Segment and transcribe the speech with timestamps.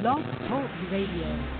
[0.00, 1.59] Blog Talk Radio.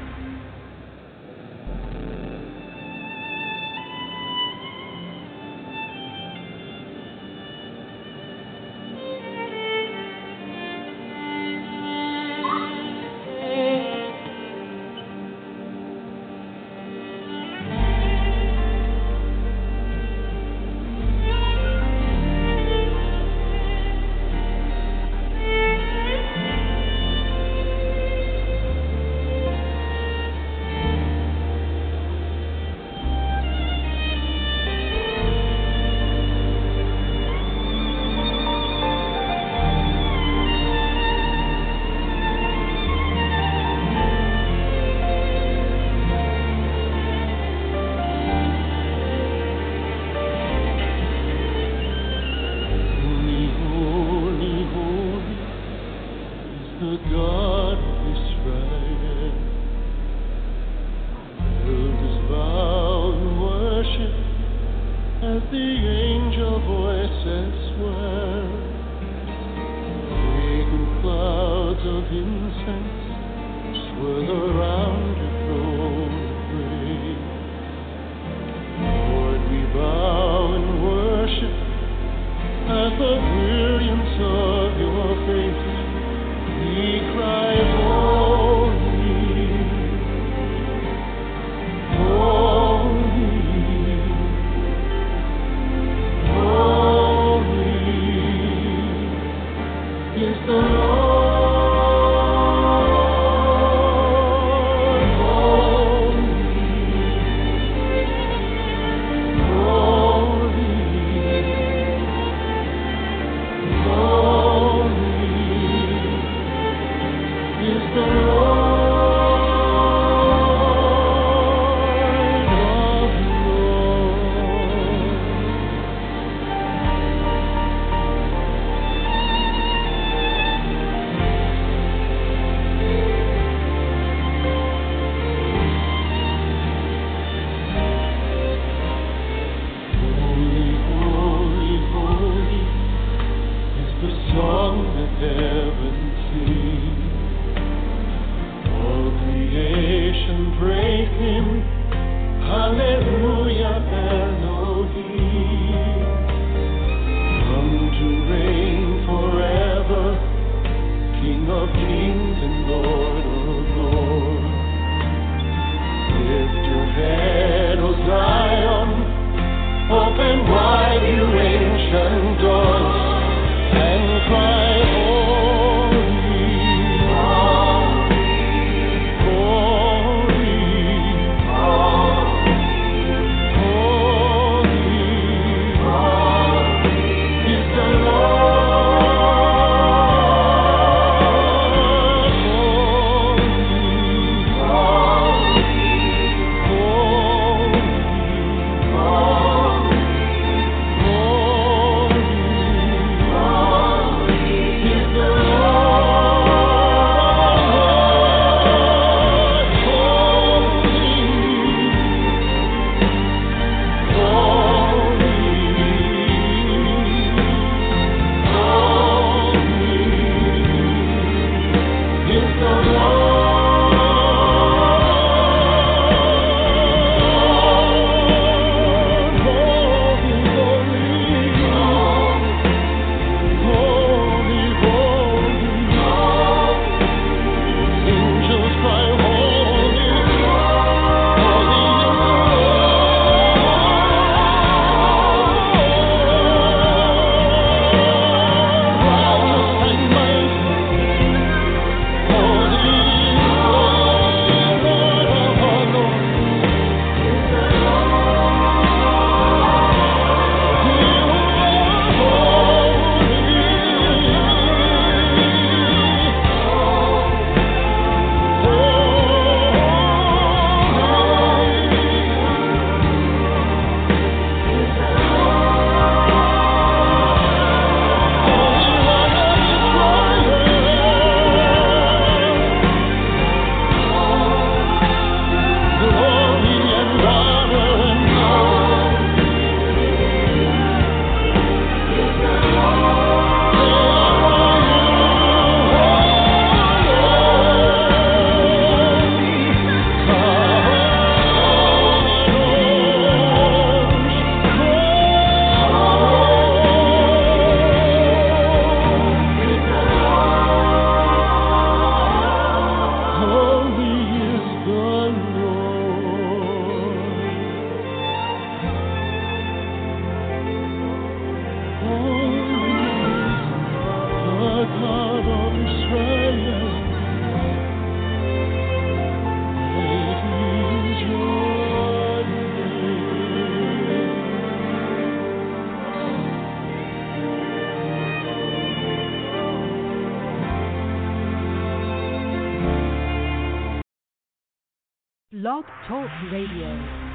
[345.61, 347.30] Blog Talk Radio.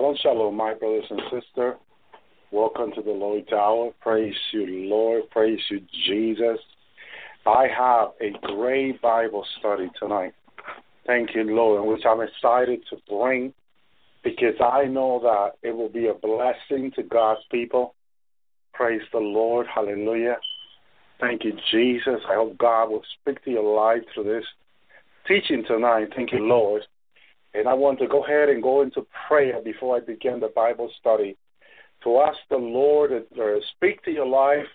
[0.00, 1.74] Shalom, my brothers and sisters.
[2.50, 3.92] Welcome to the Lord's Hour.
[4.00, 5.28] Praise you, Lord.
[5.30, 6.58] Praise you, Jesus.
[7.46, 10.32] I have a great Bible study tonight.
[11.06, 13.52] Thank you, Lord, which I'm excited to bring
[14.24, 17.94] because I know that it will be a blessing to God's people.
[18.72, 19.66] Praise the Lord.
[19.72, 20.38] Hallelujah.
[21.20, 22.20] Thank you, Jesus.
[22.28, 24.44] I hope God will speak to your life through this
[25.28, 26.08] teaching tonight.
[26.16, 26.82] Thank you, Lord.
[27.54, 30.90] And I want to go ahead and go into prayer before I begin the Bible
[31.00, 31.36] study
[32.04, 34.66] to ask the Lord to uh, speak to your life.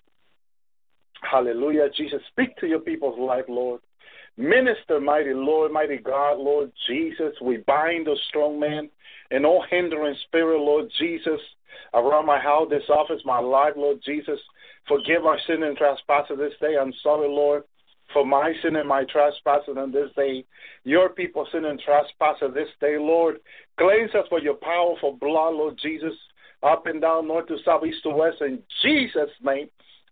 [1.22, 1.90] Hallelujah.
[1.96, 3.82] Jesus, speak to your people's life, Lord.
[4.38, 7.34] Minister, mighty Lord, mighty God, Lord Jesus.
[7.42, 8.90] We bind the strong man
[9.32, 11.40] and all hindering spirit, Lord Jesus,
[11.94, 14.40] around my house, this office, my life, Lord Jesus.
[14.88, 16.76] Forgive our sin and trespasses this day.
[16.80, 17.64] I'm sorry, Lord,
[18.14, 20.46] for my sin and my trespasses on this day.
[20.84, 23.38] Your people sin and trespasses this day, Lord.
[23.78, 26.14] Cleanse us for your powerful blood, Lord Jesus,
[26.64, 29.70] up and down, north to south, east to west, in Jesus' name.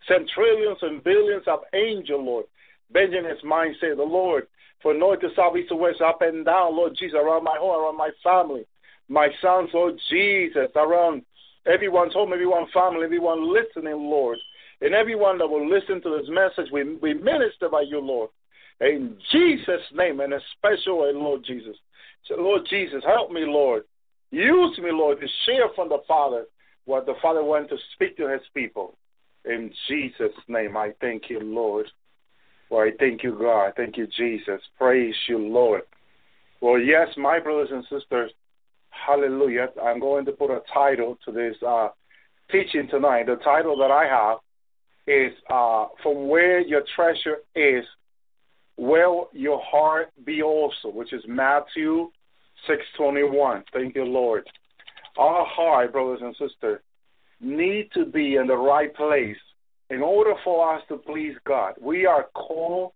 [0.08, 2.46] Send trillions and billions of angels, Lord.
[2.92, 4.48] Benjamin's mind, say the Lord,
[4.82, 7.82] for north to south, east to west, up and down, Lord Jesus, around my home,
[7.82, 8.66] around my family,
[9.08, 11.24] my sons, Lord Jesus, around
[11.66, 14.38] everyone's home, everyone's family, everyone listening, Lord.
[14.84, 18.30] And everyone that will listen to this message, we, we minister by you, Lord.
[18.82, 21.78] In Jesus' name, and a special way, Lord Jesus.
[22.28, 23.84] So, Lord Jesus, help me, Lord.
[24.32, 26.46] Use me, Lord, to share from the Father
[26.84, 28.98] what the Father wants to speak to his people.
[29.46, 31.86] In Jesus' name, I thank you, Lord.
[32.70, 33.74] Well, I thank you, God.
[33.78, 34.60] Thank you, Jesus.
[34.78, 35.84] Praise you, Lord.
[36.60, 38.32] Well, yes, my brothers and sisters,
[38.90, 39.68] hallelujah.
[39.82, 41.90] I'm going to put a title to this uh,
[42.52, 43.28] teaching tonight.
[43.28, 44.40] The title that I have
[45.08, 47.84] is uh, From Where Your Treasure Is,
[48.78, 52.10] Will Your Heart Be Also, which is Matthew
[52.70, 53.64] 6.21.
[53.74, 54.48] Thank you, Lord.
[55.18, 56.80] Our heart, brothers and sisters,
[57.40, 59.38] need to be in the right place
[59.90, 61.76] in order for us to please God.
[61.80, 62.94] We are called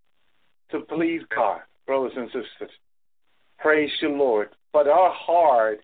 [0.71, 2.73] to please God, brothers and sisters.
[3.59, 4.49] Praise you, Lord.
[4.73, 5.79] But our heart,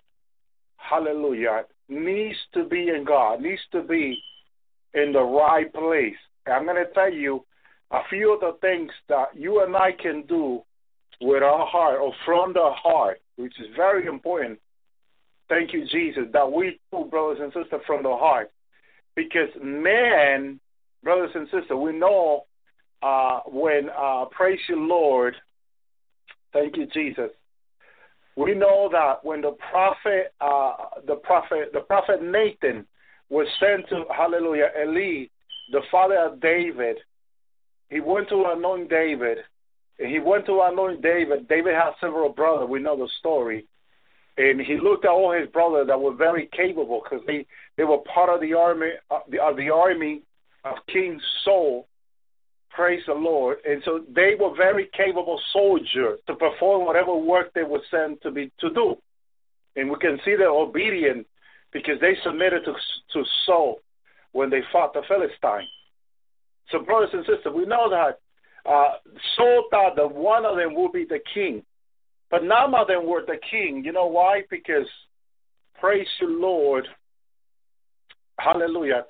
[0.78, 4.18] hallelujah, needs to be in God, needs to be
[4.94, 6.16] in the right place.
[6.46, 7.46] I'm going to tell you
[7.92, 10.64] a few of the things that you and I can do
[11.22, 14.60] with our heart or from the heart, which is very important.
[15.50, 18.52] Thank you, Jesus, that we do, brothers and sisters, from the heart.
[19.16, 20.60] Because man,
[21.04, 22.46] brothers and sisters, we know
[23.02, 25.36] uh, when, uh, praise you, Lord,
[26.52, 27.30] thank you, Jesus.
[28.36, 30.74] We know that when the prophet, uh,
[31.06, 32.88] the prophet, the prophet Nathan
[33.30, 35.26] was sent to, hallelujah, Eli,
[35.72, 36.98] the father of David.
[37.90, 39.40] He went to anoint David.
[39.98, 41.48] He went to anoint David.
[41.48, 42.70] David had several brothers.
[42.70, 43.66] We know the story.
[44.38, 47.46] And he looked at all his brothers that were very capable because they,
[47.78, 50.24] they were part of the army of the, of the army
[50.66, 51.88] of King Saul.
[52.72, 53.58] Praise the Lord.
[53.68, 58.32] And so they were very capable soldiers to perform whatever work they were sent to
[58.32, 58.96] be to do.
[59.76, 61.28] And we can see their obedience
[61.74, 62.74] because they submitted to,
[63.14, 63.80] to Saul
[64.32, 65.68] when they fought the Philistine.
[66.72, 68.20] So, brothers and sisters, we know that
[68.70, 68.96] uh,
[69.36, 71.64] Saul thought that one of them would be the king,
[72.32, 73.84] but none of them were the king.
[73.84, 74.44] You know why?
[74.50, 74.88] Because,
[75.80, 76.88] praise the Lord,
[78.40, 79.06] hallelujah,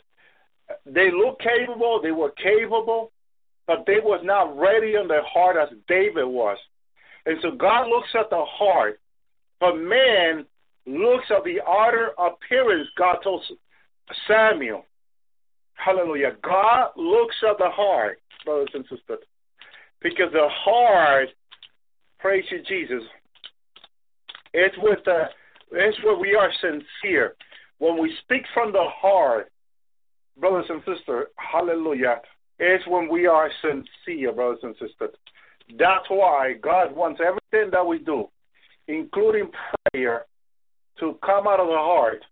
[0.85, 3.11] they looked capable, they were capable,
[3.67, 6.57] but they was not ready in their heart as David was.
[7.25, 8.99] And so God looks at the heart,
[9.59, 10.45] but man
[10.85, 13.43] looks at the outer appearance, God told
[14.27, 14.85] Samuel.
[15.75, 16.33] Hallelujah.
[16.43, 19.19] God looks at the heart, brothers and sisters.
[20.01, 21.29] Because the heart,
[22.19, 23.03] praise you, Jesus,
[24.53, 25.25] it's with the
[25.71, 27.35] it's where we are sincere.
[27.79, 29.51] When we speak from the heart,
[30.39, 32.21] brothers and sisters, hallelujah,
[32.59, 35.15] it's when we are sincere, brothers and sisters.
[35.79, 38.27] That's why God wants everything that we do,
[38.87, 39.49] including
[39.91, 40.25] prayer,
[40.99, 42.23] to come out of the heart.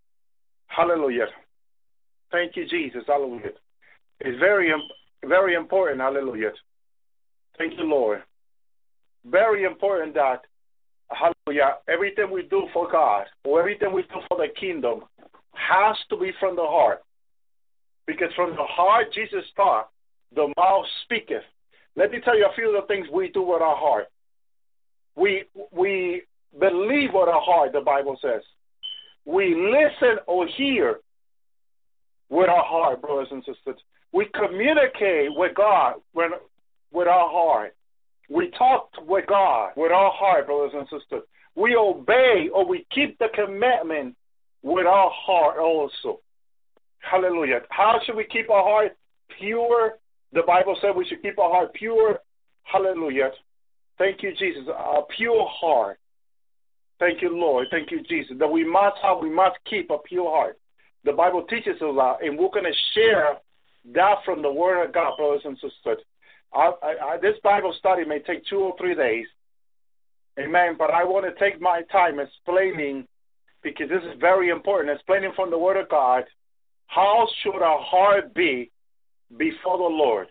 [0.68, 1.28] Hallelujah.
[2.32, 3.04] Thank you, Jesus.
[3.08, 3.52] Hallelujah.
[4.20, 4.72] It's very,
[5.26, 6.00] very important.
[6.00, 6.52] Hallelujah.
[7.58, 8.24] Thank you, Lord.
[9.26, 10.42] Very important that,
[11.10, 15.02] hallelujah, everything we do for God or everything we do for the kingdom
[15.54, 17.02] has to be from the heart.
[18.08, 19.90] Because from the heart, Jesus taught,
[20.34, 21.44] the mouth speaketh.
[21.96, 24.08] Let me tell you a few of the things we do with our heart.
[25.16, 26.24] We, we
[26.60, 28.42] believe with our heart, the Bible says.
[29.26, 31.00] We listen or hear
[32.30, 33.80] with our heart, brothers and sisters.
[34.14, 36.32] We communicate with God when,
[36.92, 37.76] with our heart.
[38.30, 41.24] We talk with God with our heart, brothers and sisters.
[41.56, 44.16] We obey or we keep the commandment
[44.64, 46.22] with our heart also.
[47.00, 47.62] Hallelujah.
[47.70, 48.98] How should we keep our heart
[49.38, 49.94] pure?
[50.34, 52.20] The Bible said we should keep our heart pure.
[52.64, 53.32] Hallelujah.
[53.98, 54.64] Thank you, Jesus.
[54.68, 56.00] A pure heart.
[57.02, 57.68] Thank you, Lord.
[57.72, 58.38] Thank you, Jesus.
[58.38, 60.60] That we must have, we must keep a pure heart.
[61.04, 63.40] The Bible teaches us that, and we're going to share
[63.96, 65.98] that from the Word of God, brothers and sisters.
[66.54, 69.26] I, I, this Bible study may take two or three days.
[70.40, 70.76] Amen.
[70.78, 73.08] But I want to take my time explaining,
[73.64, 76.26] because this is very important, explaining from the Word of God
[76.86, 78.70] how should our heart be
[79.38, 80.28] before the Lord.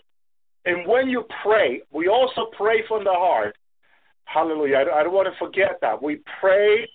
[0.66, 3.56] And when you pray, we also pray from the heart.
[4.32, 4.76] Hallelujah.
[4.76, 6.00] I, I don't want to forget that.
[6.00, 6.88] We pray,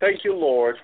[0.00, 0.76] thank you, Lord,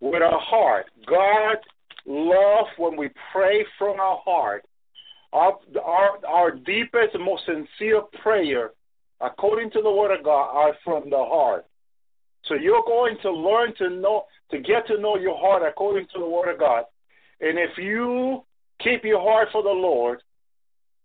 [0.00, 0.86] with our heart.
[1.06, 1.58] God
[2.06, 4.64] love when we pray from our heart.
[5.32, 8.70] Our, our, our deepest most sincere prayer,
[9.20, 11.66] according to the Word of God, are from the heart.
[12.46, 16.18] So you're going to learn to know, to get to know your heart according to
[16.18, 16.84] the Word of God.
[17.40, 18.42] And if you
[18.82, 20.20] keep your heart for the Lord,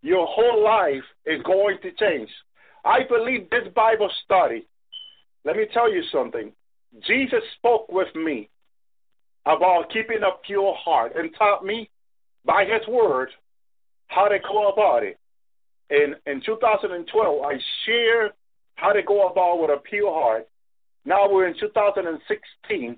[0.02, 2.30] your whole life is going to change.
[2.86, 4.68] I believe this Bible study,
[5.44, 6.52] let me tell you something.
[7.06, 8.50] Jesus spoke with me
[9.46, 11.90] about keeping a pure heart and taught me
[12.46, 13.30] by his word
[14.08, 15.18] how to go about it.
[15.90, 17.54] In in 2012, I
[17.86, 18.32] shared
[18.76, 20.48] how to go about with a pure heart.
[21.06, 22.98] Now we're in 2016,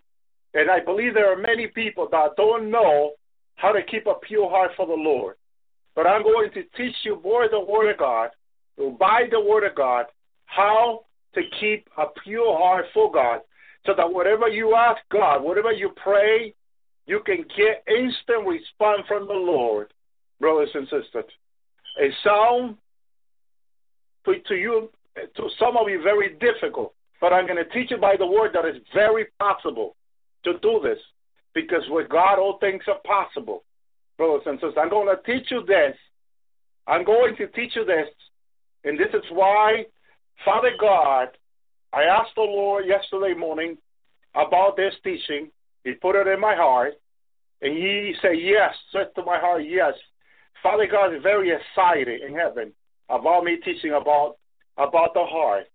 [0.53, 3.11] and I believe there are many people that don't know
[3.55, 5.35] how to keep a pure heart for the Lord.
[5.95, 8.29] But I'm going to teach you by the Word of God,
[8.77, 10.05] by the Word of God,
[10.45, 13.41] how to keep a pure heart for God
[13.85, 16.53] so that whatever you ask God, whatever you pray,
[17.05, 19.93] you can get instant response from the Lord,
[20.39, 21.31] brothers and sisters.
[21.97, 22.75] It sounds
[24.25, 28.15] to you, to some of you, very difficult, but I'm going to teach you by
[28.17, 29.95] the word that it's very possible
[30.43, 30.99] to do this
[31.53, 33.63] because with God, all things are possible,
[34.17, 34.75] brothers and sisters.
[34.77, 35.95] I'm going to teach you this.
[36.87, 38.07] I'm going to teach you this,
[38.83, 39.85] and this is why,
[40.45, 41.29] Father God,
[41.93, 43.77] I asked the Lord yesterday morning
[44.35, 45.49] about this teaching.
[45.83, 46.93] He put it in my heart,
[47.61, 49.93] and he said, Yes, said to my heart, Yes.
[50.63, 52.73] Father God is very excited in heaven
[53.09, 54.35] about me teaching about
[54.77, 55.65] about the heart.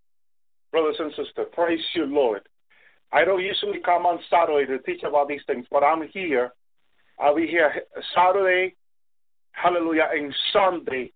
[0.71, 2.41] Brothers and sisters, praise you, Lord.
[3.11, 6.51] I don't usually come on Saturday to teach about these things, but I'm here.
[7.19, 7.71] I'll be here
[8.15, 8.75] Saturday,
[9.51, 11.11] hallelujah, and Sunday,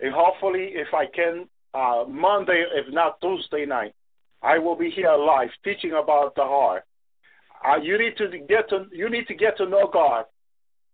[0.00, 3.94] and hopefully, if I can, uh, Monday, if not Tuesday night.
[4.42, 6.84] I will be here live teaching about the heart.
[7.64, 10.26] Uh, you need to get to you need to get to know God,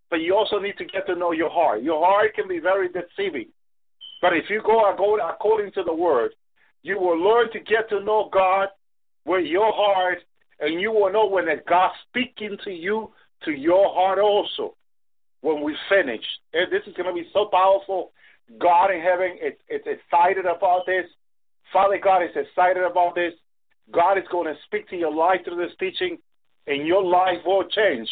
[0.09, 1.83] but you also need to get to know your heart.
[1.83, 3.49] Your heart can be very deceiving,
[4.23, 6.31] but if you go according to the Word,
[6.83, 8.69] you will learn to get to know God
[9.25, 10.19] with your heart,
[10.61, 13.11] and you will know when that God speaking to you
[13.45, 14.77] to your heart also.
[15.43, 18.13] When we finish, and this is going to be so powerful.
[18.59, 21.05] God in heaven is, is excited about this.
[21.73, 23.33] Father God is excited about this.
[23.93, 26.19] God is going to speak to your life through this teaching,
[26.67, 28.09] and your life will change.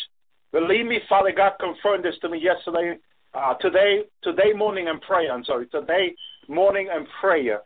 [0.53, 2.97] Believe me, Father God confirmed this to me yesterday,
[3.35, 5.33] uh, today, today morning and prayer.
[5.33, 6.15] I'm sorry, today
[6.49, 7.61] morning and prayer.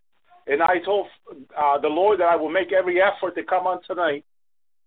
[0.46, 1.06] And I told
[1.56, 4.24] uh, the Lord that I will make every effort to come on tonight.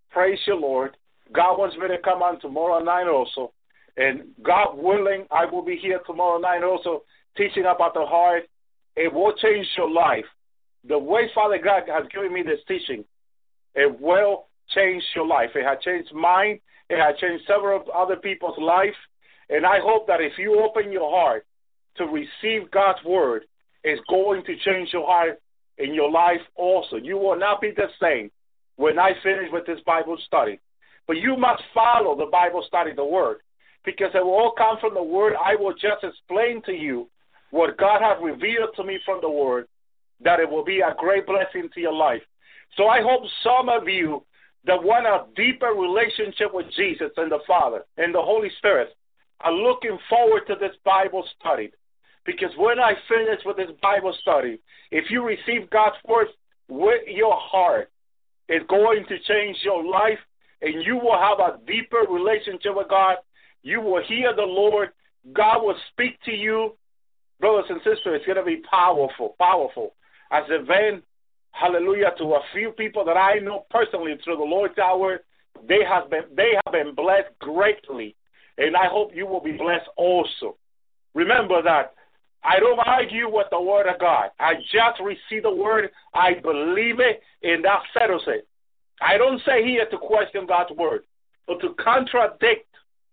[0.09, 0.97] Praise you, Lord.
[1.33, 3.53] God wants me to come on tomorrow night also.
[3.97, 7.03] And God willing, I will be here tomorrow night also
[7.37, 8.43] teaching about the heart.
[8.95, 10.25] It will change your life
[10.87, 13.03] the way Father God has given me this teaching,
[13.73, 15.49] it will change your life.
[15.55, 16.59] It has changed mine.
[16.89, 18.95] It has changed several other people's life.
[19.49, 21.45] And I hope that if you open your heart
[21.97, 23.43] to receive God's word,
[23.83, 25.39] it's going to change your heart
[25.77, 26.95] in your life also.
[26.95, 28.31] You will not be the same
[28.77, 30.59] when I finish with this Bible study.
[31.07, 33.37] But you must follow the Bible study, the word,
[33.83, 35.33] because it will all come from the word.
[35.43, 37.07] I will just explain to you
[37.55, 39.67] what God has revealed to me from the word
[40.21, 42.21] that it will be a great blessing to your life.
[42.75, 44.25] So I hope some of you
[44.65, 48.89] that want a deeper relationship with Jesus and the Father and the Holy Spirit
[49.39, 51.71] are looking forward to this Bible study.
[52.25, 54.59] Because when I finish with this Bible study,
[54.91, 56.27] if you receive God's word
[56.67, 57.89] with your heart,
[58.49, 60.19] it's going to change your life
[60.61, 63.15] and you will have a deeper relationship with God.
[63.63, 64.89] You will hear the Lord.
[65.31, 66.75] God will speak to you.
[67.39, 69.93] Brothers and sisters, it's going to be powerful, powerful
[70.31, 71.03] as a van,
[71.51, 75.19] hallelujah, to a few people that I know personally through the Lord's hour.
[75.67, 78.15] They have been they have been blessed greatly,
[78.57, 80.57] and I hope you will be blessed also.
[81.13, 81.93] Remember that
[82.43, 84.29] I don't argue with the word of God.
[84.39, 88.47] I just receive the word, I believe it, and that settles it.
[89.01, 91.03] I don't say here to question God's word,
[91.47, 92.67] but to contradict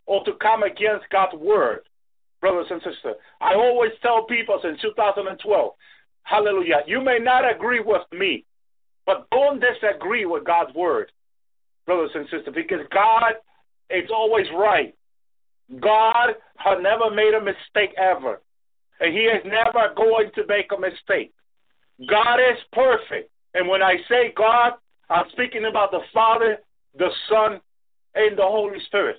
[0.06, 1.80] or to come against God's word,
[2.42, 3.16] brothers and sisters.
[3.40, 5.72] I always tell people since 2012
[6.24, 6.82] Hallelujah.
[6.86, 8.44] You may not agree with me,
[9.06, 11.10] but don't disagree with God's word,
[11.86, 13.34] brothers and sisters, because God
[13.90, 14.94] is always right.
[15.80, 18.40] God has never made a mistake ever,
[19.00, 21.32] and He is never going to make a mistake.
[22.08, 23.30] God is perfect.
[23.54, 24.72] And when I say God,
[25.10, 26.58] I'm speaking about the Father,
[26.96, 27.60] the Son,
[28.14, 29.16] and the Holy Spirit.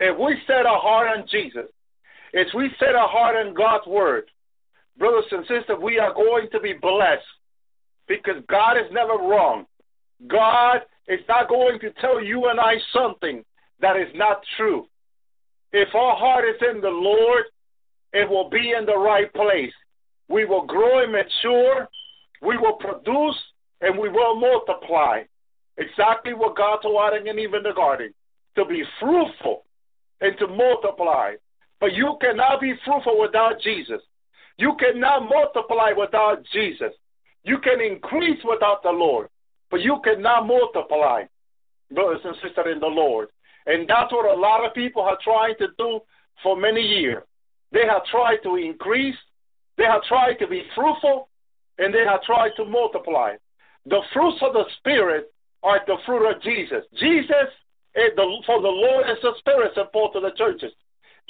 [0.00, 1.66] If we set our heart on Jesus,
[2.36, 4.30] as we set our heart on God's word,
[4.98, 7.22] brothers and sisters, we are going to be blessed
[8.08, 9.66] because God is never wrong.
[10.26, 13.44] God is not going to tell you and I something
[13.80, 14.86] that is not true.
[15.72, 17.44] If our heart is in the Lord,
[18.12, 19.72] it will be in the right place.
[20.28, 21.88] We will grow and mature,
[22.42, 23.36] we will produce,
[23.80, 25.22] and we will multiply.
[25.78, 28.14] Exactly what God told Adam and Eve in the garden
[28.56, 29.64] to be fruitful
[30.20, 31.34] and to multiply.
[31.80, 34.00] But you cannot be fruitful without Jesus.
[34.58, 36.92] You cannot multiply without Jesus.
[37.44, 39.28] You can increase without the Lord,
[39.70, 41.24] but you cannot multiply,
[41.92, 43.28] brothers and sisters in the Lord.
[43.66, 46.00] And that's what a lot of people are trying to do
[46.42, 47.22] for many years.
[47.72, 49.16] They have tried to increase,
[49.76, 51.28] they have tried to be fruitful,
[51.78, 53.34] and they have tried to multiply.
[53.84, 56.84] The fruits of the Spirit are the fruit of Jesus.
[56.98, 57.50] Jesus,
[57.94, 60.72] the, for the Lord is the Spirit, Paul to the churches.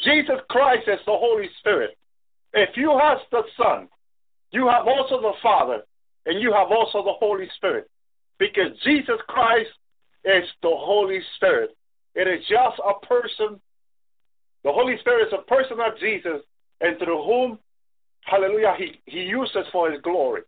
[0.04, 1.96] Jesus Christ is the Holy Spirit.
[2.52, 3.88] If you have the Son,
[4.50, 5.82] you have also the Father,
[6.26, 7.88] and you have also the Holy Spirit.
[8.38, 9.70] Because Jesus Christ
[10.24, 11.76] is the Holy Spirit.
[12.14, 13.60] It is just a person.
[14.64, 16.42] The Holy Spirit is a person of Jesus,
[16.80, 17.58] and through whom,
[18.22, 20.42] hallelujah, he, he uses for his glory.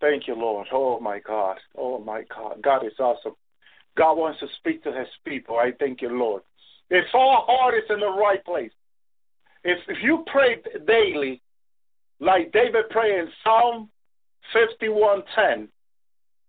[0.00, 0.66] Thank you, Lord.
[0.72, 1.58] Oh, my God.
[1.76, 2.62] Oh, my God.
[2.62, 3.34] God is awesome.
[3.96, 5.58] God wants to speak to his people.
[5.58, 6.42] I thank you, Lord.
[6.90, 8.72] If our heart is in the right place,
[9.62, 11.40] if, if you pray daily,
[12.18, 13.88] like David prayed in Psalm
[14.54, 15.68] 51:10,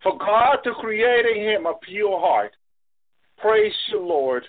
[0.01, 2.51] for God to create in him a pure heart.
[3.37, 4.43] Praise you, Lord.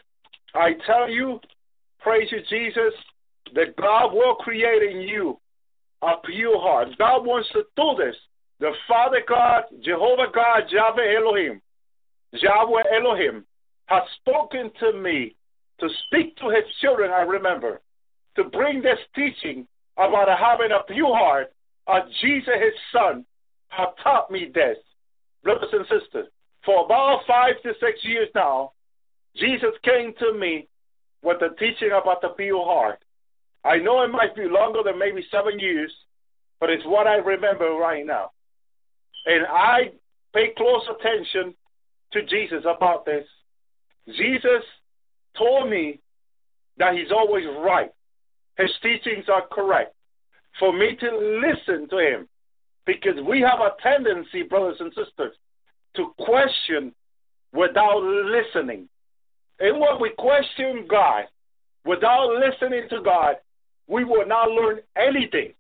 [0.55, 1.41] I tell you,
[2.01, 2.95] praise you, Jesus,
[3.55, 5.39] that God will create in you
[6.03, 6.89] a pure heart.
[6.99, 8.17] God wants to do this.
[8.61, 11.61] The Father God, Jehovah God, Yahweh Elohim,
[12.33, 13.45] Yahweh Elohim,
[13.87, 15.35] has spoken to me
[15.83, 17.81] to speak to his children, I remember,
[18.37, 19.67] to bring this teaching
[19.99, 21.53] about having a pure heart
[21.89, 23.27] of Jesus, his son,
[23.69, 24.79] have taught me this.
[25.43, 26.29] Brothers and sisters,
[26.65, 28.73] for about five to six years now,
[29.37, 30.69] Jesus came to me
[31.23, 33.01] with the teaching about the pure heart.
[33.65, 35.93] I know it might be longer than maybe seven years,
[36.61, 38.31] but it's what I remember right now.
[39.27, 39.91] And I
[40.33, 41.55] pay close attention
[42.13, 43.27] to Jesus about this.
[44.17, 44.63] Jesus
[45.37, 46.01] told me
[46.79, 47.91] that he's always right.
[48.59, 49.95] His teachings are correct.
[50.59, 52.29] For me to listen to him.
[52.85, 55.35] Because we have a tendency, brothers and sisters,
[55.97, 56.93] to question
[57.53, 58.89] without listening.
[59.61, 61.25] And when we question God
[61.85, 63.37] without listening to God,
[63.87, 65.55] we will not learn anything.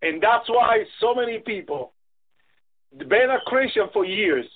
[0.00, 1.92] And that's why so many people
[2.96, 4.46] been a Christian for years,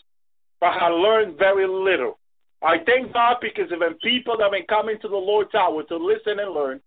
[0.60, 2.17] but have learned very little.
[2.62, 5.96] I thank God because when people that have been coming to the Lord's hour to
[5.96, 6.80] listen and learn,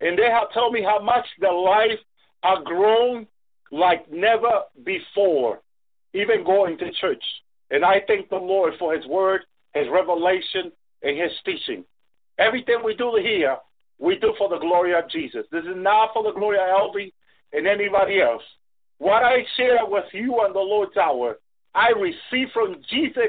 [0.00, 1.98] and they have told me how much their life
[2.42, 3.26] have grown
[3.70, 5.60] like never before,
[6.14, 7.22] even going to church.
[7.70, 9.42] And I thank the Lord for His word,
[9.74, 11.84] His revelation, and His teaching.
[12.38, 13.58] Everything we do here,
[13.98, 15.44] we do for the glory of Jesus.
[15.52, 17.12] This is not for the glory of Elvi
[17.52, 18.42] and anybody else.
[18.98, 21.38] What I share with you on the Lord's hour,
[21.74, 23.28] I receive from Jesus,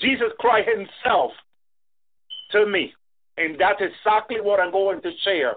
[0.00, 1.32] Jesus Christ Himself
[2.52, 2.92] to me.
[3.36, 5.54] And that's exactly what I'm going to share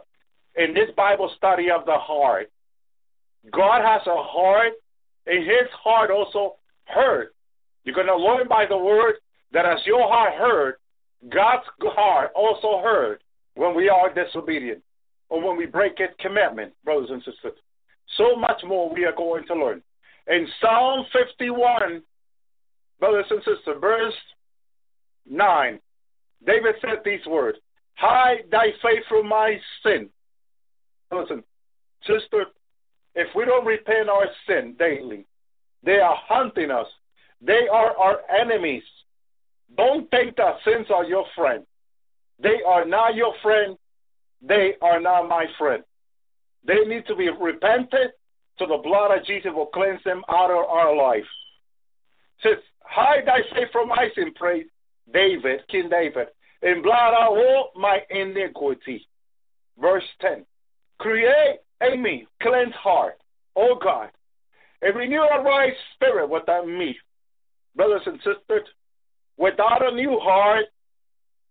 [0.56, 2.50] in this Bible study of the heart.
[3.52, 4.74] God has a heart,
[5.28, 7.30] and his heart also heard.
[7.84, 9.16] You're going to learn by the word
[9.52, 10.76] that as your heart heard,
[11.30, 13.20] God's heart also heard
[13.56, 14.82] when we are disobedient
[15.30, 17.58] or when we break his commandment, brothers and sisters.
[18.18, 19.82] So much more we are going to learn.
[20.28, 22.02] In Psalm 51,
[23.00, 24.14] brothers and sisters, verse
[25.30, 25.80] 9,
[26.46, 27.58] David said these words
[27.96, 30.10] Hide thy face from my sin.
[31.12, 31.44] Listen,
[32.06, 32.46] sister,
[33.16, 35.26] if we don't repent our sin daily,
[35.84, 36.88] they are hunting us.
[37.42, 38.84] They are our enemies.
[39.78, 41.66] Don't think that sins are your friend.
[42.42, 43.78] They are not your friend.
[44.42, 45.84] They are not my friend.
[46.68, 48.12] They need to be repented
[48.58, 51.26] so the blood of Jesus will cleanse them out of our life.
[52.44, 54.66] Says, hide thy face from my sin, praise
[55.14, 56.28] David, King David,
[56.62, 59.08] and blot out all my iniquity.
[59.80, 60.46] Verse 10.
[61.00, 63.18] Create in me cleanse heart,
[63.56, 64.10] O God,
[64.82, 66.98] and renew a right spirit within me.
[67.76, 68.68] Brothers and sisters,
[69.38, 70.66] without a new heart,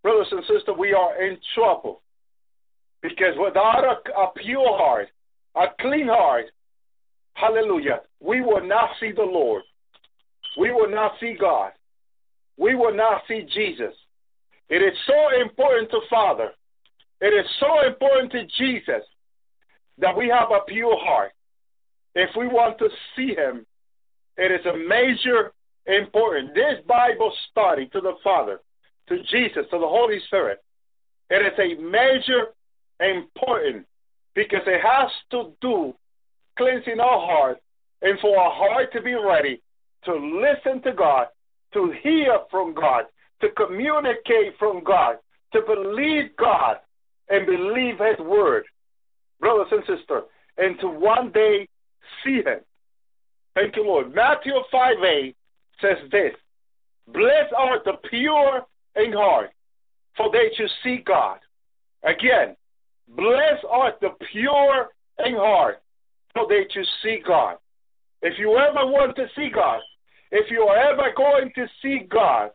[0.02, 2.00] brothers and sisters, we are in trouble.
[3.02, 5.08] Because without a, a pure heart,
[5.54, 6.46] a clean heart,
[7.34, 9.62] hallelujah, we will not see the Lord.
[10.56, 11.72] We will not see God.
[12.56, 13.94] We will not see Jesus.
[14.68, 16.50] It is so important to Father.
[17.20, 19.04] It is so important to Jesus
[19.98, 21.32] that we have a pure heart.
[22.14, 23.66] If we want to see Him,
[24.36, 25.52] it is a major
[25.86, 26.54] important.
[26.54, 28.60] This Bible study to the Father,
[29.08, 30.62] to Jesus, to the Holy Spirit,
[31.30, 32.54] it is a major
[33.00, 33.86] important
[34.34, 35.94] because it has to do
[36.56, 37.58] cleansing our heart
[38.02, 39.60] and for our heart to be ready
[40.04, 41.26] to listen to God,
[41.72, 43.04] to hear from God,
[43.40, 45.16] to communicate from God,
[45.52, 46.76] to believe God
[47.28, 48.64] and believe His word,
[49.40, 50.24] brothers and sisters,
[50.58, 51.68] and to one day
[52.24, 52.60] see Him.
[53.54, 54.14] Thank you, Lord.
[54.14, 55.34] Matthew 5 a
[55.80, 56.32] says this
[57.08, 58.62] Blessed are the pure
[58.96, 59.50] in heart,
[60.16, 61.38] for they shall see God.
[62.02, 62.56] Again,
[63.08, 64.88] blessed are the pure
[65.24, 65.82] in heart,
[66.32, 67.56] for they shall see God.
[68.22, 69.80] If you ever want to see God,
[70.34, 72.50] if you are ever going to see God,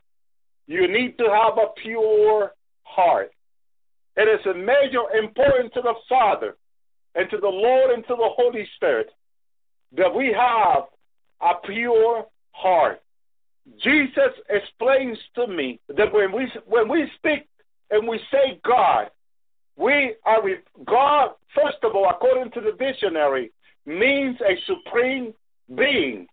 [0.66, 3.30] you need to have a pure heart.
[4.16, 6.56] It is a major importance to the Father
[7.14, 9.08] and to the Lord and to the Holy Spirit
[9.96, 10.84] that we have
[11.40, 13.00] a pure heart.
[13.82, 17.48] Jesus explains to me that when we when we speak
[17.90, 19.10] and we say God,
[19.76, 20.42] we are
[20.84, 21.30] God.
[21.54, 23.52] First of all, according to the dictionary,
[23.86, 25.32] means a supreme
[25.74, 26.26] being.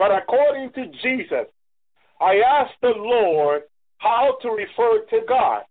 [0.00, 1.44] But according to Jesus,
[2.22, 3.64] I asked the Lord
[3.98, 5.64] how to refer to God.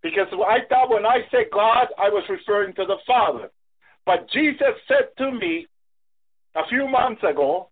[0.00, 3.50] Because I thought when I said God, I was referring to the Father.
[4.06, 5.66] But Jesus said to me
[6.54, 7.70] a few months ago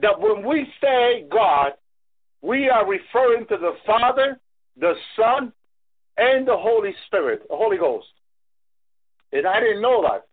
[0.00, 1.72] that when we say God,
[2.40, 4.40] we are referring to the Father,
[4.80, 5.52] the Son,
[6.16, 8.06] and the Holy Spirit, the Holy Ghost.
[9.34, 10.24] And I didn't know that.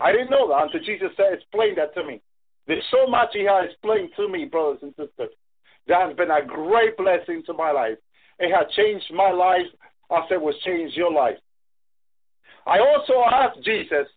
[0.00, 2.20] I didn't know that until Jesus said, explained that to me.
[2.66, 5.30] There's so much He has explained to me, brothers and sisters.
[5.86, 7.98] That has been a great blessing to my life.
[8.38, 9.66] It has changed my life
[10.10, 11.36] as it was changed your life.
[12.66, 14.08] I also asked Jesus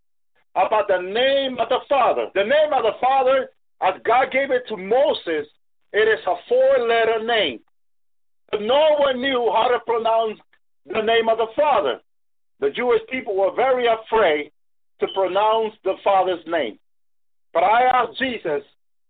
[0.56, 2.28] about the name of the Father.
[2.34, 3.50] The name of the Father
[3.82, 5.48] as God gave it to Moses,
[5.94, 7.60] it is a four letter name.
[8.52, 10.40] But no one knew how to pronounce
[10.86, 12.00] the name of the Father.
[12.60, 14.52] The Jewish people were very afraid
[15.00, 16.80] to pronounce the Father's name.
[17.54, 18.64] But I asked Jesus,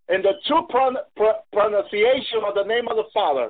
[0.10, 3.50] in the true pron- pr- pronunciation of the name of the Father,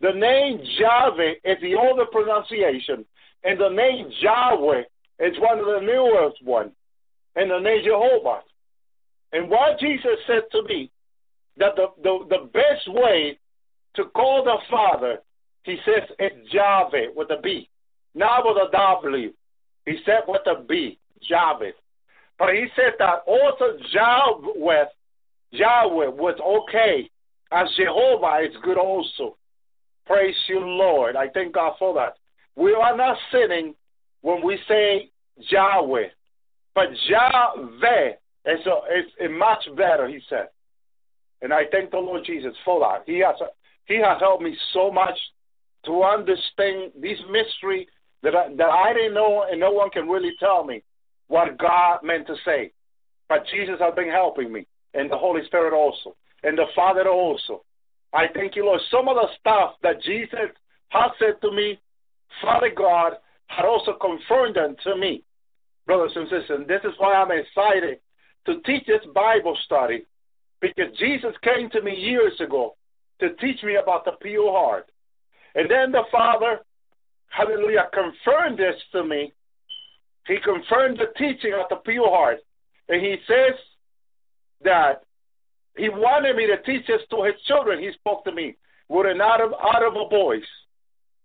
[0.00, 3.04] the name Yahweh is the older pronunciation,
[3.44, 4.82] and the name Yahweh
[5.20, 6.72] is one of the newest ones,
[7.36, 8.40] and the name Jehovah.
[9.32, 10.90] And what Jesus said to me,
[11.58, 13.38] that the, the, the best way
[13.96, 15.18] to call the Father,
[15.64, 17.68] he says it's Yahweh with a B,
[18.14, 19.32] not with a W.
[19.84, 21.72] He said with a B, Yahweh.
[22.42, 24.86] But he said that also Yahweh,
[25.52, 27.08] Yahweh was okay,
[27.52, 29.36] and Jehovah is good also.
[30.06, 31.14] Praise you, Lord.
[31.14, 32.14] I thank God for that.
[32.56, 33.76] We are not sinning
[34.22, 36.08] when we say Yahweh,
[36.74, 40.48] but Yahweh is, it's, it's much better, he said.
[41.42, 43.04] And I thank the Lord Jesus for that.
[43.06, 43.36] He has,
[43.84, 45.16] he has helped me so much
[45.84, 47.86] to understand this mystery
[48.24, 50.82] that I, that I didn't know, and no one can really tell me
[51.32, 52.72] what God meant to say.
[53.26, 57.64] But Jesus has been helping me, and the Holy Spirit also, and the Father also.
[58.12, 58.82] I thank you, Lord.
[58.90, 60.52] Some of the stuff that Jesus
[60.90, 61.80] has said to me,
[62.42, 63.14] Father God
[63.46, 65.24] had also confirmed them to me,
[65.86, 66.68] brothers and sisters.
[66.68, 68.00] This is why I'm excited
[68.44, 70.04] to teach this Bible study
[70.60, 72.76] because Jesus came to me years ago
[73.20, 74.90] to teach me about the pure heart.
[75.54, 76.60] And then the Father,
[77.28, 79.32] hallelujah, confirmed this to me.
[80.26, 82.38] He confirmed the teaching of the pure heart.
[82.88, 83.54] And he says
[84.64, 85.02] that
[85.76, 87.80] he wanted me to teach this to his children.
[87.80, 88.56] He spoke to me
[88.88, 90.42] with an audible voice.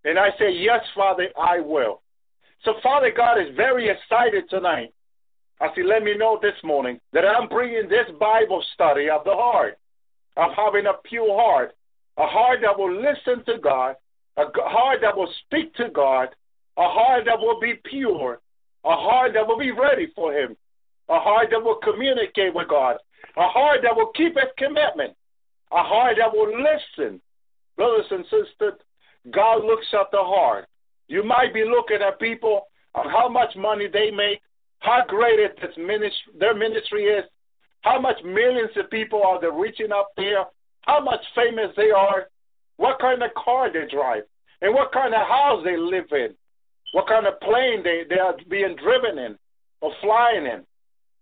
[0.06, 2.02] And I said, Yes, Father, I will.
[2.64, 4.94] So, Father God is very excited tonight
[5.62, 9.34] as he let me know this morning that I'm bringing this Bible study of the
[9.34, 9.78] heart,
[10.38, 11.74] of having a pure heart,
[12.18, 13.96] a heart that will listen to God,
[14.38, 16.30] a heart that will speak to God,
[16.78, 18.40] a heart that will be pure,
[18.86, 20.56] a heart that will be ready for Him,
[21.10, 22.98] a heart that will communicate with God,
[23.36, 25.16] a heart that will keep His commitment,
[25.72, 27.22] a heart that will listen.
[27.76, 28.80] Brothers and sisters,
[29.32, 30.66] God looks at the heart.
[31.08, 34.42] You might be looking at people on how much money they make,
[34.80, 37.24] how great its ministry, their ministry is,
[37.82, 40.46] how much millions of people are they reaching up there,
[40.82, 42.28] how much famous they are,
[42.78, 44.24] what kind of car they drive,
[44.62, 46.34] and what kind of house they live in,
[46.92, 49.38] what kind of plane they, they are being driven in
[49.82, 50.64] or flying in.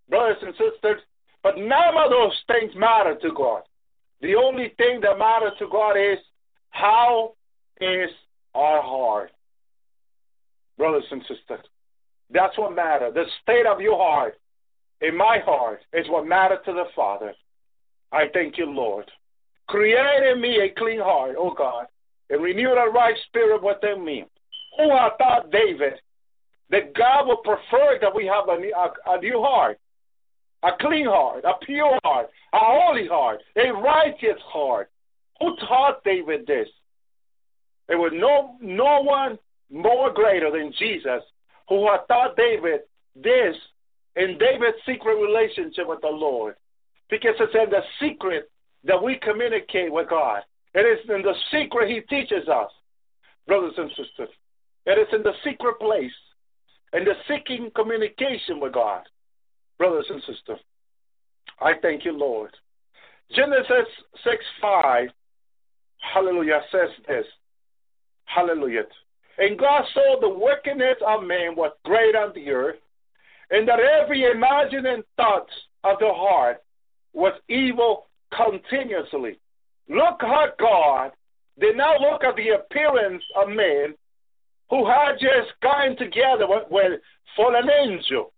[0.10, 1.02] Brothers and sisters,
[1.42, 3.64] but none of those things matter to God.
[4.22, 6.20] The only thing that matters to God is
[6.70, 7.34] how
[7.82, 8.10] is
[8.54, 9.32] our heart.
[10.78, 11.66] Brothers and sisters,
[12.32, 13.14] That's what matters.
[13.14, 14.36] The state of your heart,
[15.02, 17.34] in my heart, is what matters to the Father.
[18.12, 19.10] I thank you, Lord.
[19.68, 21.88] Create in me a clean heart, oh God,
[22.30, 24.26] and renew the right spirit within me.
[24.78, 25.94] Who I thought David
[26.70, 29.80] that God would prefer that we have a, a, a new heart,
[30.64, 34.90] a clean heart, a pure heart, a holy heart, a righteous heart.
[35.40, 36.68] Who taught David this?
[37.88, 39.38] There was no no one
[39.72, 41.22] more greater than Jesus
[41.70, 42.82] who had taught David
[43.16, 43.56] this
[44.16, 46.56] in David's secret relationship with the Lord.
[47.10, 48.50] Because it's in the secret
[48.86, 50.42] that we communicate with God.
[50.74, 52.72] It is in the secret He teaches us,
[53.46, 54.30] brothers and sisters.
[54.86, 56.12] It is in the secret place,
[56.94, 59.02] in the seeking communication with God,
[59.78, 60.60] brothers and sisters.
[61.60, 62.52] I thank you, Lord.
[63.32, 63.88] Genesis
[64.24, 65.08] 6 5,
[66.14, 67.26] hallelujah, says this.
[68.26, 68.84] Hallelujah.
[69.38, 72.80] And God saw the wickedness of man was great on the earth,
[73.50, 75.48] and that every imagining thought
[75.84, 76.64] of the heart
[77.14, 79.40] was evil continuously.
[79.90, 81.12] Look how God
[81.60, 83.96] did not look at the appearance of man
[84.70, 87.00] who had just gotten together with,
[87.36, 88.32] fallen angel.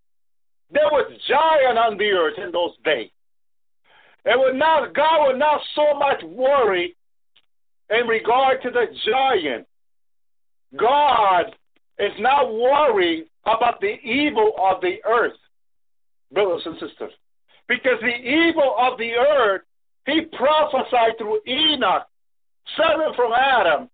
[0.71, 3.11] There was giant on the earth in those days.
[4.25, 6.95] It was not God was not so much worried
[7.89, 9.65] in regard to the giant.
[10.75, 11.55] God
[11.97, 15.37] is not worried about the evil of the earth,
[16.33, 17.13] brothers and sisters.
[17.69, 19.61] Because the evil of the earth,
[20.05, 22.05] he prophesied through Enoch,
[22.75, 23.89] seven from Adam,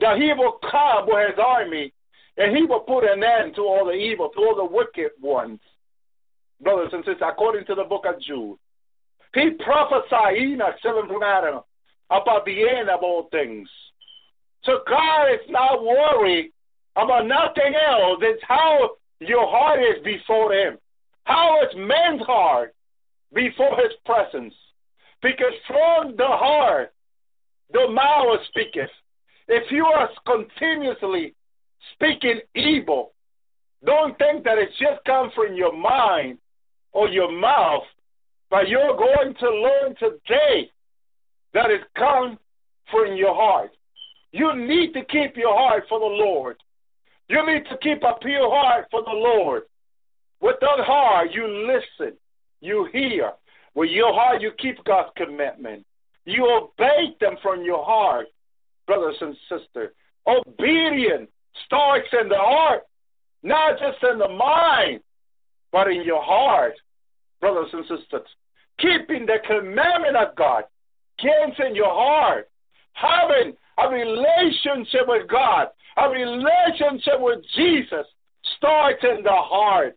[0.00, 1.92] that he will come with his army
[2.36, 5.60] and he will put an end to all the evil, to all the wicked ones.
[6.60, 8.58] Brothers and sisters, according to the book of Jude,
[9.34, 11.22] he prophesied Enoch, seven from
[12.10, 13.68] about the end of all things.
[14.64, 16.52] So God is not worried
[16.96, 18.18] about nothing else.
[18.22, 20.78] It's how your heart is before Him.
[21.24, 22.74] How is man's heart
[23.32, 24.54] before His presence?
[25.22, 26.92] Because from the heart,
[27.72, 28.90] the mouth speaketh.
[29.52, 31.34] If you are continuously
[31.94, 33.10] speaking evil,
[33.84, 36.38] don't think that it just comes from your mind
[36.92, 37.82] or your mouth,
[38.48, 40.70] but you're going to learn today
[41.52, 42.38] that it comes
[42.92, 43.72] from your heart.
[44.30, 46.56] You need to keep your heart for the Lord.
[47.28, 49.64] You need to keep a pure heart for the Lord.
[50.40, 52.16] With that heart, you listen,
[52.60, 53.32] you hear.
[53.74, 55.84] With your heart, you keep God's commitment.
[56.24, 58.28] You obey them from your heart,
[58.90, 59.90] brothers and sisters.
[60.26, 61.30] Obedience
[61.64, 62.82] starts in the heart,
[63.44, 64.98] not just in the mind,
[65.70, 66.72] but in your heart,
[67.40, 68.26] brothers and sisters.
[68.80, 70.64] Keeping the commandment of God
[71.22, 72.48] gets in your heart.
[72.94, 78.06] Having a relationship with God, a relationship with Jesus
[78.56, 79.96] starts in the heart.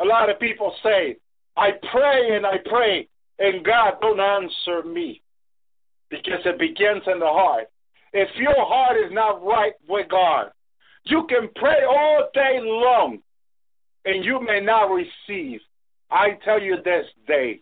[0.00, 1.16] A lot of people say,
[1.56, 5.22] I pray and I pray, and God don't answer me
[6.10, 7.68] because it begins in the heart.
[8.14, 10.52] If your heart is not right with God,
[11.02, 13.18] you can pray all day long
[14.04, 15.60] and you may not receive.
[16.12, 17.60] I tell you this day.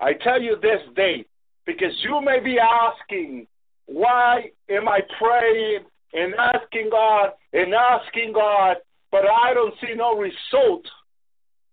[0.00, 1.26] I tell you this day
[1.64, 3.46] because you may be asking
[3.86, 8.78] why am I praying and asking God and asking God,
[9.12, 10.84] but I don't see no result?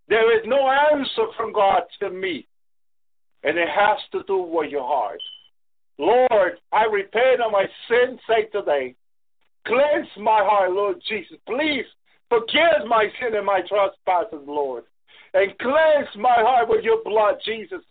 [0.10, 2.46] There is no answer from God to me.
[3.44, 5.20] And it has to do with your heart.
[5.98, 8.96] Lord, I repent of my sin, say today.
[9.66, 11.38] Cleanse my heart, Lord Jesus.
[11.48, 11.86] Please
[12.30, 14.84] forgive my sin and my trespasses, Lord.
[15.34, 17.82] And cleanse my heart with your blood, Jesus.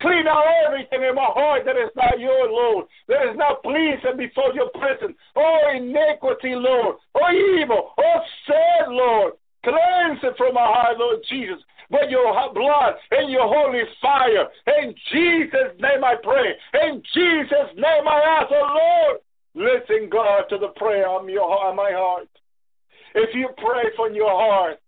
[0.00, 4.18] Clean out everything in my heart that is not your, Lord, that is not pleasing
[4.18, 5.16] before your presence.
[5.36, 6.96] Oh, iniquity, Lord.
[7.14, 7.90] Oh, evil.
[7.96, 9.34] Oh, sin, Lord.
[9.64, 11.62] Cleanse it from my heart, Lord Jesus.
[11.92, 14.48] But your blood and your holy fire.
[14.80, 16.54] In Jesus' name I pray.
[16.88, 19.20] In Jesus' name I ask, oh Lord.
[19.54, 22.28] Listen, God, to the prayer of your my heart.
[23.14, 24.78] If you pray from your heart,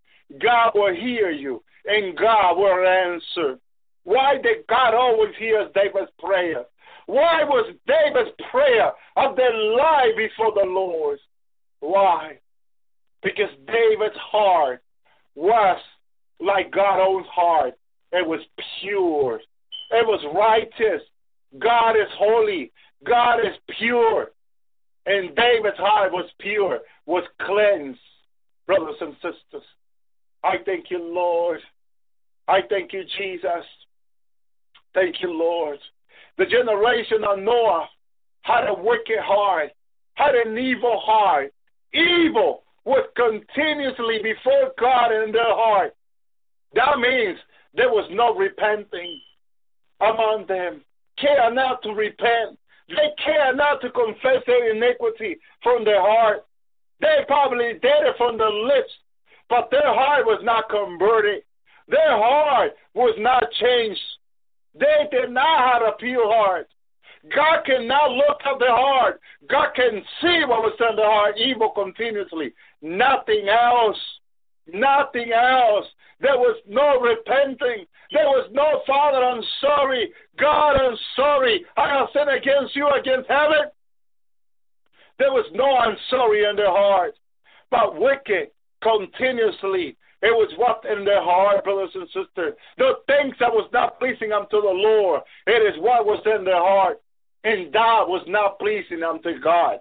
[0.40, 3.59] God will hear you and God will answer.
[4.05, 6.64] Why did God always hear David's prayer?
[7.05, 11.18] Why was David's prayer of their life before the Lord?
[11.80, 12.38] Why?
[13.22, 14.82] Because David's heart
[15.34, 15.78] was
[16.41, 17.74] like God's own heart.
[18.12, 18.41] It was
[18.80, 19.41] pure.
[19.91, 21.03] It was righteous.
[21.59, 22.72] God is holy.
[23.05, 24.30] God is pure.
[25.07, 27.99] And David's heart was pure, was cleansed.
[28.66, 29.66] Brothers and sisters,
[30.43, 31.61] I thank you, Lord.
[32.49, 33.64] I thank you, Jesus.
[34.95, 35.78] Thank you, Lord.
[36.39, 37.89] The generation of Noah
[38.43, 39.70] had a wicked heart,
[40.14, 41.53] had an evil heart.
[41.93, 45.95] Evil was continuously before God in their heart.
[46.75, 47.39] That means
[47.75, 49.20] there was no repenting
[50.01, 50.83] among them.
[51.18, 52.59] Care not to repent.
[52.89, 56.45] They care not to confess their iniquity from their heart.
[57.01, 58.93] They probably did it from the lips,
[59.49, 61.43] but their heart was not converted.
[61.89, 64.01] Their heart was not changed.
[64.75, 66.68] They did not have a pure heart.
[67.35, 69.20] God cannot look at the heart.
[69.49, 72.53] God can see what was in the heart, evil continuously.
[72.83, 73.99] Nothing else.
[74.66, 75.87] Nothing else.
[76.20, 77.86] There was no repenting.
[78.12, 80.12] There was no Father, I'm sorry.
[80.38, 81.64] God, I'm sorry.
[81.76, 83.70] I have sinned against you, against heaven.
[85.18, 87.14] There was no I'm sorry in their heart.
[87.70, 88.50] But wicked
[88.82, 89.96] continuously.
[90.22, 92.54] It was what in their heart, brothers and sisters.
[92.78, 95.22] The things that was not pleasing unto the Lord.
[95.46, 97.00] It is what was in their heart.
[97.44, 99.80] And that was not pleasing unto God.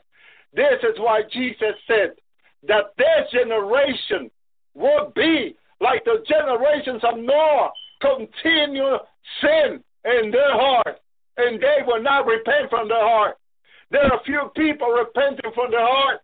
[0.53, 2.11] This is why Jesus said
[2.67, 4.29] that this generation
[4.73, 7.71] will be like the generations of Noah,
[8.01, 8.97] continue
[9.41, 10.99] sin in their heart,
[11.38, 13.36] and they will not repent from their heart.
[13.91, 16.21] There are few people repenting from their heart.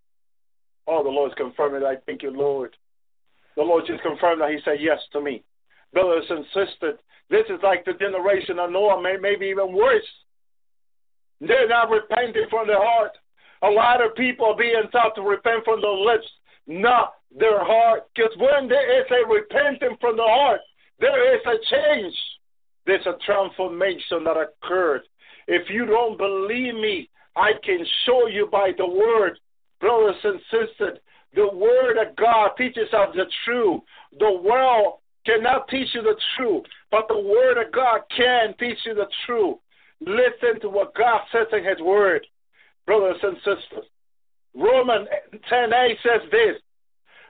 [0.87, 2.03] Oh, the Lord's confirming that.
[2.05, 2.75] Thank you, Lord.
[3.55, 5.43] The Lord just confirmed that He said yes to me.
[5.93, 6.97] Brothers and sisters,
[7.29, 10.07] this is like the generation of Noah, maybe even worse.
[11.41, 13.11] They're not repenting from their heart.
[13.61, 16.27] A lot of people are being taught to repent from their lips,
[16.65, 18.07] not their heart.
[18.15, 20.61] Because when there is a repenting from the heart,
[20.99, 22.15] there is a change.
[22.85, 25.01] There's a transformation that occurs.
[25.47, 29.39] If you don't believe me, I can show you by the word,
[29.79, 30.99] brothers and sisters.
[31.35, 33.81] The word of God teaches us the truth.
[34.19, 38.95] The world cannot teach you the truth, but the word of God can teach you
[38.95, 39.57] the truth.
[40.01, 42.25] Listen to what God says in His Word,
[42.85, 43.85] brothers and sisters.
[44.55, 45.07] Romans
[45.49, 46.55] 10 8 says this,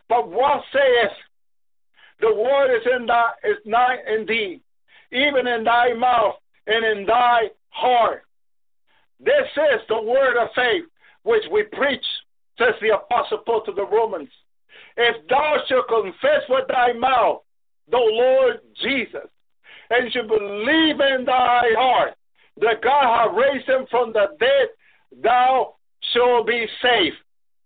[0.10, 1.12] but what says
[2.20, 4.62] the word is in thy is nigh in thee,
[5.12, 6.36] even in thy mouth
[6.68, 8.24] and in thy heart.
[9.20, 10.86] This is the word of faith
[11.24, 12.05] which we preach,
[12.57, 14.30] says the apostle Paul to the Romans.
[14.97, 17.41] If thou shalt confess with thy mouth
[17.89, 19.30] the Lord Jesus,
[19.89, 22.14] and shalt believe in thy heart
[22.57, 24.68] that God hath raised him from the dead,
[25.24, 25.76] thou
[26.14, 27.14] shalt be safe.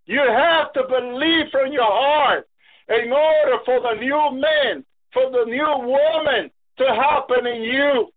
[0.06, 2.48] You have to believe from your heart
[2.90, 4.84] in order for the new man,
[5.14, 8.08] for the new woman to happen in you.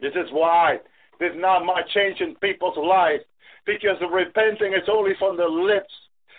[0.00, 0.78] This is why
[1.20, 3.22] there's not much change in people's lives
[3.64, 5.92] because the repenting is only from the lips.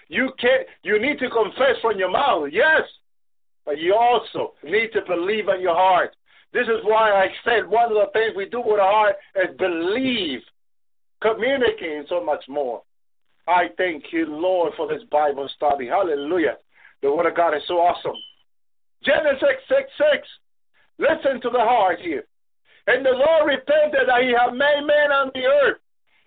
[0.10, 2.82] You can you need to confess from your mouth, yes,
[3.66, 6.16] but you also need to believe in your heart.
[6.52, 9.58] This is why I said one of the things we do with our heart is
[9.58, 10.42] believe,
[11.22, 12.82] Communicating so much more.
[13.48, 15.88] I thank you, Lord, for this Bible study.
[15.88, 16.58] Hallelujah.
[17.02, 18.16] The Word of God is so awesome.
[19.04, 20.28] Genesis 6 6.
[21.00, 22.24] Listen to the heart here.
[22.88, 25.78] And the Lord repented that he had made man on the earth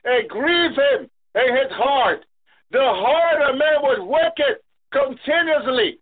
[0.05, 2.25] and grieved him in his heart.
[2.71, 4.59] The heart of man was wicked
[4.93, 5.99] continuously.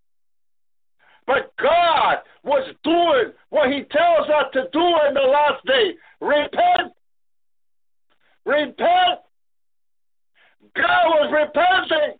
[1.27, 5.95] But God was doing what He tells us to do in the last day.
[6.21, 6.93] Repent.
[8.45, 9.21] Repent.
[10.77, 12.19] God was repenting.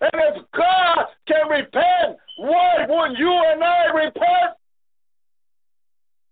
[0.00, 4.56] And if God can repent, why wouldn't you and I repent?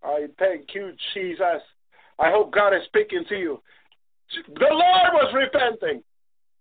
[0.05, 1.63] I thank you, Jesus.
[2.19, 3.63] I hope God is speaking to you.
[4.49, 6.03] The Lord was repenting.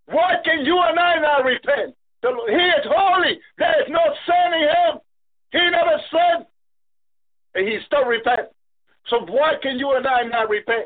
[0.05, 1.95] Why can you and I not repent?
[2.21, 3.39] He is holy.
[3.57, 4.99] There is no sin in him.
[5.51, 6.45] He never sinned,
[7.55, 8.49] and he still repent.
[9.07, 10.85] So why can you and I not repent?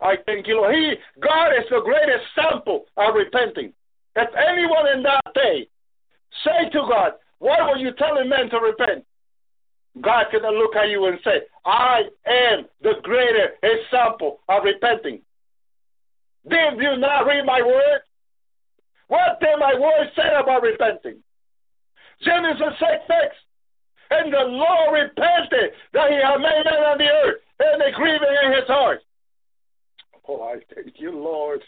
[0.00, 3.72] I think you know he God is the greatest sample of repenting.
[4.14, 5.68] If anyone in that day
[6.44, 9.04] say to God, "Why were you telling men to repent?"
[10.00, 15.22] God can look at you and say, "I am the greatest example of repenting."
[16.46, 18.02] Did you not read my word?
[19.08, 21.22] What did my word say about repenting?
[22.20, 23.36] Genesis 6 6.
[24.10, 28.36] And the Lord repented that he had made man on the earth, and they grieving
[28.44, 29.02] in his heart.
[30.28, 31.62] Oh, I thank you, Lord.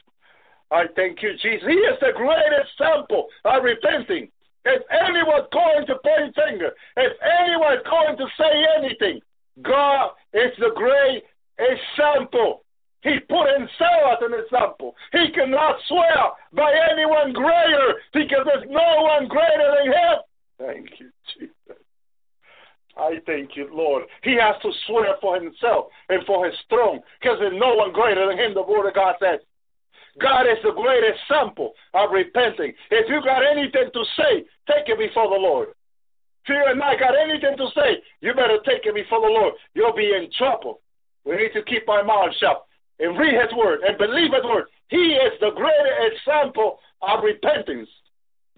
[0.71, 1.67] I thank you, Jesus.
[1.67, 4.29] He is the greatest sample of repenting.
[4.65, 9.21] If anyone's going to point finger, if anyone's going to say anything,
[9.63, 11.25] God is the great
[11.59, 12.65] example.
[13.03, 14.95] He put himself as an example.
[15.13, 20.19] He cannot swear by anyone greater because there's no one greater than him.
[20.59, 21.78] Thank you, Jesus.
[22.99, 24.05] I thank you, Lord.
[24.23, 28.27] He has to swear for himself and for his throne because there's no one greater
[28.27, 29.41] than him, the word of God says.
[30.21, 32.73] God is the great example of repenting.
[32.91, 35.69] If you got anything to say, take it before the Lord.
[36.43, 39.55] If you and I got anything to say, you better take it before the Lord.
[39.75, 40.81] You'll be in trouble.
[41.25, 42.65] We need to keep our mouth shut
[42.99, 44.65] and read His word and believe His word.
[44.89, 47.89] He is the greater example of repentance.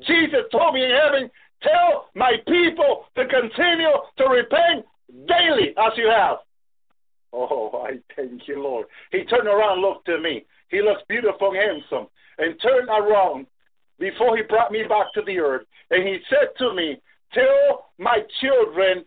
[0.07, 1.30] Jesus told me in heaven,
[1.62, 4.86] tell my people to continue to repent
[5.26, 6.38] daily as you have.
[7.32, 8.86] Oh, I thank you, Lord.
[9.12, 10.44] He turned around, looked at me.
[10.68, 12.08] He looks beautiful and handsome,
[12.38, 13.46] and turned around
[13.98, 15.66] before he brought me back to the earth.
[15.90, 17.00] And he said to me,
[17.32, 19.04] Tell my children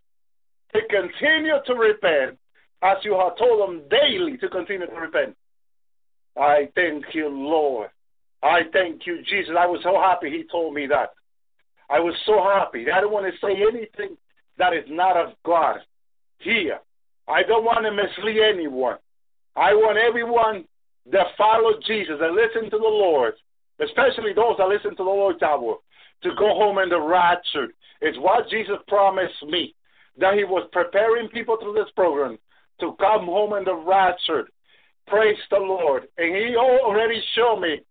[0.73, 2.37] to continue to repent
[2.81, 5.35] as you have told them daily to continue to repent.
[6.37, 7.89] I thank you, Lord.
[8.41, 9.53] I thank you, Jesus.
[9.57, 11.11] I was so happy he told me that.
[11.93, 12.89] I was so happy.
[12.89, 14.17] I don't want to say anything
[14.57, 15.77] that is not of God
[16.39, 16.79] here.
[17.27, 18.97] I don't want to mislead anyone.
[19.55, 20.65] I want everyone
[21.11, 23.35] that follow Jesus and listen to the Lord,
[23.79, 25.77] especially those that listen to the Lord's Hour,
[26.23, 27.67] to go home in the rapture.
[28.01, 29.75] It's what Jesus promised me,
[30.17, 32.39] that he was preparing people through this program
[32.79, 34.47] to come home in the rapture.
[35.05, 36.07] Praise the Lord.
[36.17, 37.81] And he already showed me,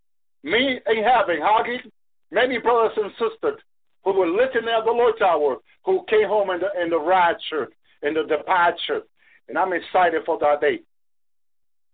[0.43, 1.89] me in heaven, hugging
[2.31, 3.61] many brothers and sisters
[4.03, 7.69] who were listening at the Lord's Hour, who came home in the, in the rapture,
[8.01, 9.01] in the departure.
[9.47, 10.79] And I'm excited for that day.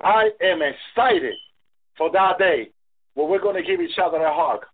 [0.01, 1.33] I am excited
[1.97, 2.69] for that day
[3.13, 4.65] where we're going to give each other a hug,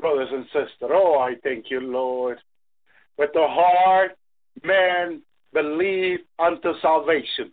[0.00, 0.90] brothers and sisters.
[0.90, 2.38] Oh, I thank you, Lord.
[3.18, 4.12] With the heart,
[4.64, 5.22] man
[5.52, 7.52] believe unto salvation.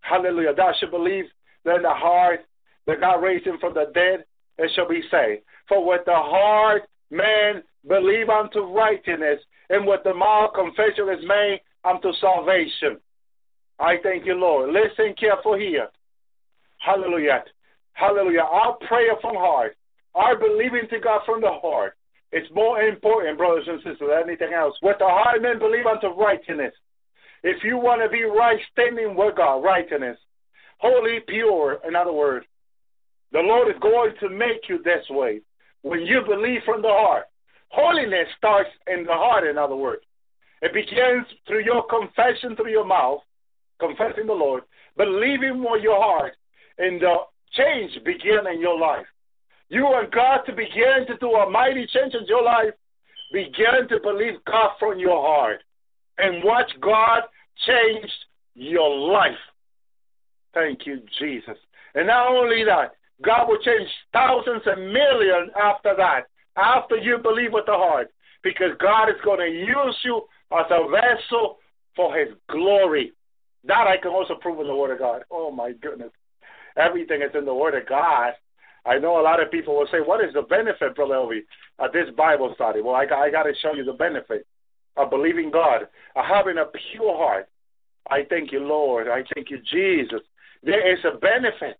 [0.00, 0.54] Hallelujah.
[0.54, 1.24] Thou shalt believe
[1.64, 2.40] that in the heart
[2.86, 4.24] that God raised him from the dead,
[4.58, 5.42] and shall be saved.
[5.68, 9.40] For with the heart man believe unto righteousness,
[9.70, 12.98] and with the mouth confession is made unto salvation.
[13.78, 14.70] I thank you, Lord.
[14.70, 15.88] Listen careful here.
[16.78, 17.44] Hallelujah.
[17.92, 18.40] Hallelujah.
[18.40, 19.76] Our prayer from heart,
[20.14, 21.94] our believing to God from the heart,
[22.32, 24.74] it's more important, brothers and sisters, than anything else.
[24.82, 26.74] With the heart, men believe unto righteousness.
[27.42, 30.18] If you want to be right standing with God, righteousness,
[30.78, 32.46] holy, pure, in other words,
[33.32, 35.40] the Lord is going to make you this way
[35.86, 37.26] when you believe from the heart.
[37.68, 40.02] Holiness starts in the heart, in other words.
[40.60, 43.20] It begins through your confession through your mouth,
[43.78, 44.64] confessing the Lord,
[44.96, 46.32] believing with your heart,
[46.78, 47.14] and the
[47.52, 49.06] change begin in your life.
[49.68, 52.74] You want God to begin to do a mighty change in your life.
[53.32, 55.62] Begin to believe God from your heart
[56.18, 57.22] and watch God
[57.64, 58.10] change
[58.54, 59.38] your life.
[60.52, 61.58] Thank you, Jesus.
[61.94, 67.52] And not only that, God will change thousands and millions after that, after you believe
[67.52, 68.08] with the heart,
[68.42, 71.58] because God is going to use you as a vessel
[71.94, 73.12] for His glory.
[73.64, 75.22] That I can also prove in the Word of God.
[75.30, 76.10] Oh, my goodness.
[76.76, 78.32] Everything is in the Word of God.
[78.84, 81.40] I know a lot of people will say, What is the benefit, Brother Elvi,
[81.78, 82.80] of this Bible study?
[82.82, 84.46] Well, I, I got to show you the benefit
[84.96, 87.48] of believing God, of having a pure heart.
[88.08, 89.08] I thank you, Lord.
[89.08, 90.20] I thank you, Jesus.
[90.62, 91.78] There is a benefit.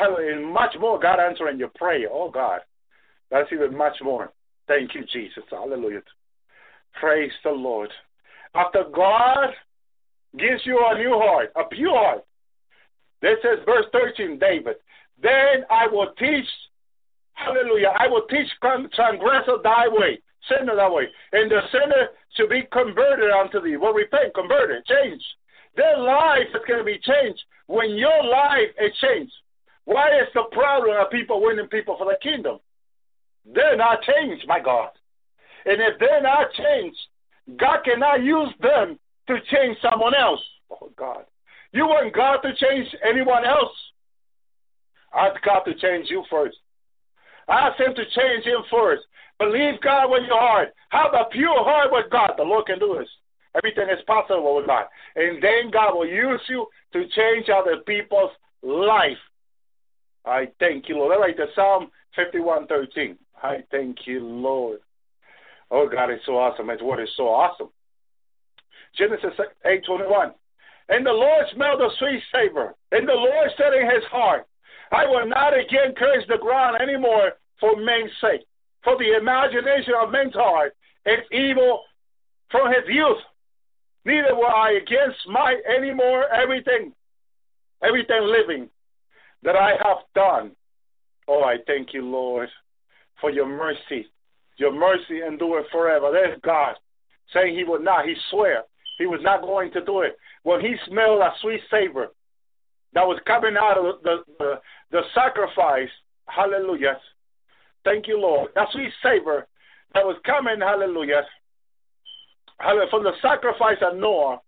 [0.00, 2.08] And much more, God answering your prayer.
[2.10, 2.60] Oh, God.
[3.30, 4.32] That's even much more.
[4.66, 5.44] Thank you, Jesus.
[5.50, 6.02] Hallelujah.
[7.00, 7.90] Praise the Lord.
[8.54, 9.50] After God
[10.38, 12.24] gives you a new heart, a pure heart,
[13.20, 14.76] this is verse 13, David,
[15.20, 16.46] then I will teach,
[17.34, 22.62] hallelujah, I will teach transgressor thy way, sinner thy way, and the sinner should be
[22.72, 23.76] converted unto thee.
[23.76, 25.22] Well, repent, converted, change.
[25.76, 29.32] Their life is going to be changed when your life is changed.
[29.88, 32.58] Why is the problem of people winning people for the kingdom?
[33.54, 34.90] They're not changed, my God.
[35.64, 36.98] And if they're not changed,
[37.56, 40.42] God cannot use them to change someone else.
[40.70, 41.24] Oh, God.
[41.72, 43.72] You want God to change anyone else?
[45.16, 46.58] Ask God to change you first.
[47.48, 49.04] Ask Him to change Him first.
[49.38, 50.74] Believe God with your heart.
[50.90, 52.32] Have a pure heart with God.
[52.36, 53.08] The Lord can do this.
[53.56, 54.84] Everything is possible with God.
[55.16, 58.32] And then God will use you to change other people's
[58.62, 59.16] life.
[60.24, 61.12] I thank you, Lord.
[61.12, 63.16] All right, the Psalm 51:13.
[63.42, 64.80] I thank you, Lord.
[65.70, 66.68] Oh, God is so awesome.
[66.68, 67.70] His word is so awesome.
[68.96, 70.34] Genesis 8:21.
[70.88, 72.74] And the Lord smelled a sweet savor.
[72.92, 74.46] And the Lord said in his heart,
[74.90, 78.46] I will not again curse the ground anymore for men's sake.
[78.82, 81.84] For the imagination of men's heart is evil
[82.50, 83.22] from his youth.
[84.04, 86.94] Neither will I again smite anymore everything,
[87.82, 88.70] everything living
[89.42, 90.52] that I have done.
[91.26, 92.48] Oh, I thank you, Lord,
[93.20, 94.06] for your mercy.
[94.56, 96.10] Your mercy endure forever.
[96.12, 96.74] There's God
[97.32, 98.06] saying he would not.
[98.06, 98.64] He swear
[98.98, 100.16] he was not going to do it.
[100.42, 102.08] When he smelled a sweet savor
[102.94, 104.60] that was coming out of the, the,
[104.90, 105.90] the sacrifice
[106.28, 106.98] hallelujah.
[107.84, 108.50] Thank you, Lord.
[108.54, 109.46] That sweet savor
[109.94, 111.22] that was coming, hallelujah,
[112.58, 114.40] hallelujah, from the sacrifice of Noah,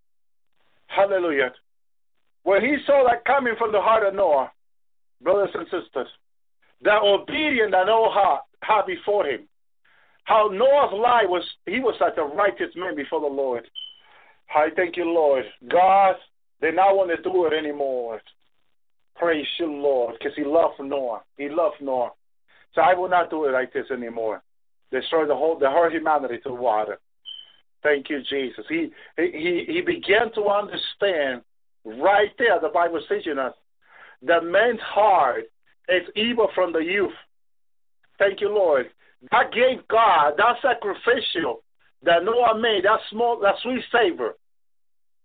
[0.86, 1.53] hallelujah.
[2.43, 4.53] When he saw that coming from the heart of Noah,
[5.22, 6.08] brothers and sisters,
[6.82, 9.48] that obedient and all heart had before him,
[10.24, 13.66] how Noah's life was, he was such a righteous man before the Lord.
[14.54, 15.44] I thank you, Lord.
[15.68, 16.16] God
[16.60, 18.20] did not want to do it anymore.
[19.16, 21.22] Praise you, Lord, because he loved Noah.
[21.36, 22.12] He loved Noah.
[22.74, 24.42] So I will not do it like this anymore.
[24.90, 26.98] Destroy the whole, the whole humanity to water.
[27.82, 28.64] Thank you, Jesus.
[28.68, 31.42] He he he began to understand
[31.84, 32.60] right there.
[32.60, 33.54] The Bible is teaching us
[34.22, 35.44] that man's heart
[35.88, 37.12] is evil from the youth.
[38.18, 38.90] Thank you, Lord.
[39.30, 41.62] That gave God that sacrificial
[42.02, 44.34] that Noah made, that small, that sweet savor.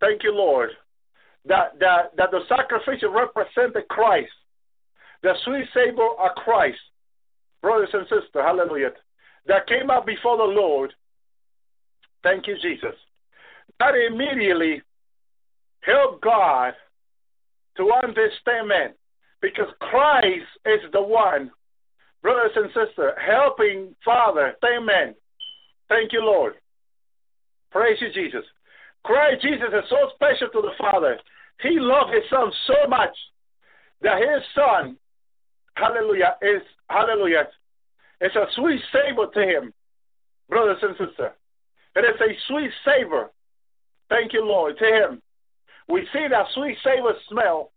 [0.01, 0.71] Thank you, Lord.
[1.45, 4.31] That that that the sacrificial represented Christ,
[5.23, 6.79] the sweet savor of Christ,
[7.61, 8.29] brothers and sisters.
[8.33, 8.91] Hallelujah.
[9.47, 10.93] That came up before the Lord.
[12.23, 12.95] Thank you, Jesus.
[13.79, 14.81] That immediately
[15.81, 16.73] helped God
[17.77, 18.95] to understand
[19.41, 21.51] because Christ is the one
[22.21, 24.55] brothers and sisters, helping Father.
[24.65, 25.13] Amen.
[25.87, 26.55] Thank you, Lord.
[27.71, 28.43] Praise you, Jesus.
[29.03, 31.19] Christ Jesus is so special to the Father.
[31.61, 33.15] He loved his son so much
[34.01, 34.97] that his son,
[35.75, 37.47] hallelujah, is hallelujah,
[38.19, 39.73] it's a sweet savor to him,
[40.49, 41.31] brothers and sisters.
[41.95, 43.29] It is a sweet savor.
[44.09, 45.21] Thank you, Lord, to him.
[45.87, 47.71] We see that sweet savor smell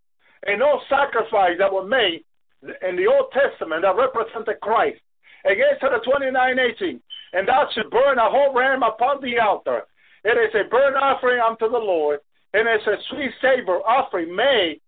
[0.47, 2.25] and no sacrifice that were made
[2.63, 5.01] in the Old Testament that represented Christ.
[5.45, 7.01] Against the 29:18,
[7.33, 9.87] and thou should burn a whole ram upon the altar.
[10.25, 12.21] It is a burnt offering unto the Lord,
[12.53, 14.81] and it's a sweet savor offering made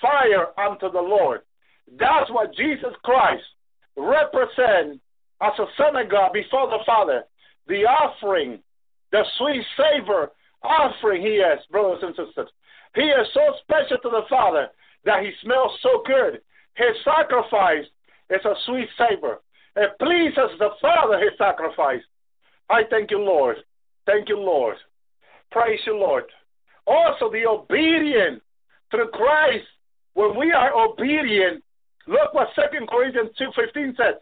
[0.00, 1.42] fire unto the Lord.
[1.98, 3.44] That's what Jesus Christ
[3.96, 5.00] represents
[5.40, 7.24] as a son of God before the Father.
[7.66, 8.62] The offering,
[9.10, 10.30] the sweet savor
[10.62, 12.48] offering he is, brothers and sisters.
[12.94, 14.68] He is so special to the Father
[15.04, 16.40] that he smells so good.
[16.74, 17.84] His sacrifice
[18.30, 19.40] is a sweet savor.
[19.76, 22.02] It pleases the Father, his sacrifice.
[22.68, 23.56] I thank you, Lord.
[24.06, 24.76] Thank you, Lord.
[25.50, 26.24] Praise you, Lord.
[26.86, 28.42] Also, the obedient
[28.90, 29.66] through Christ,
[30.14, 31.62] when we are obedient,
[32.06, 34.14] look what 2 Corinthians 2.15 says.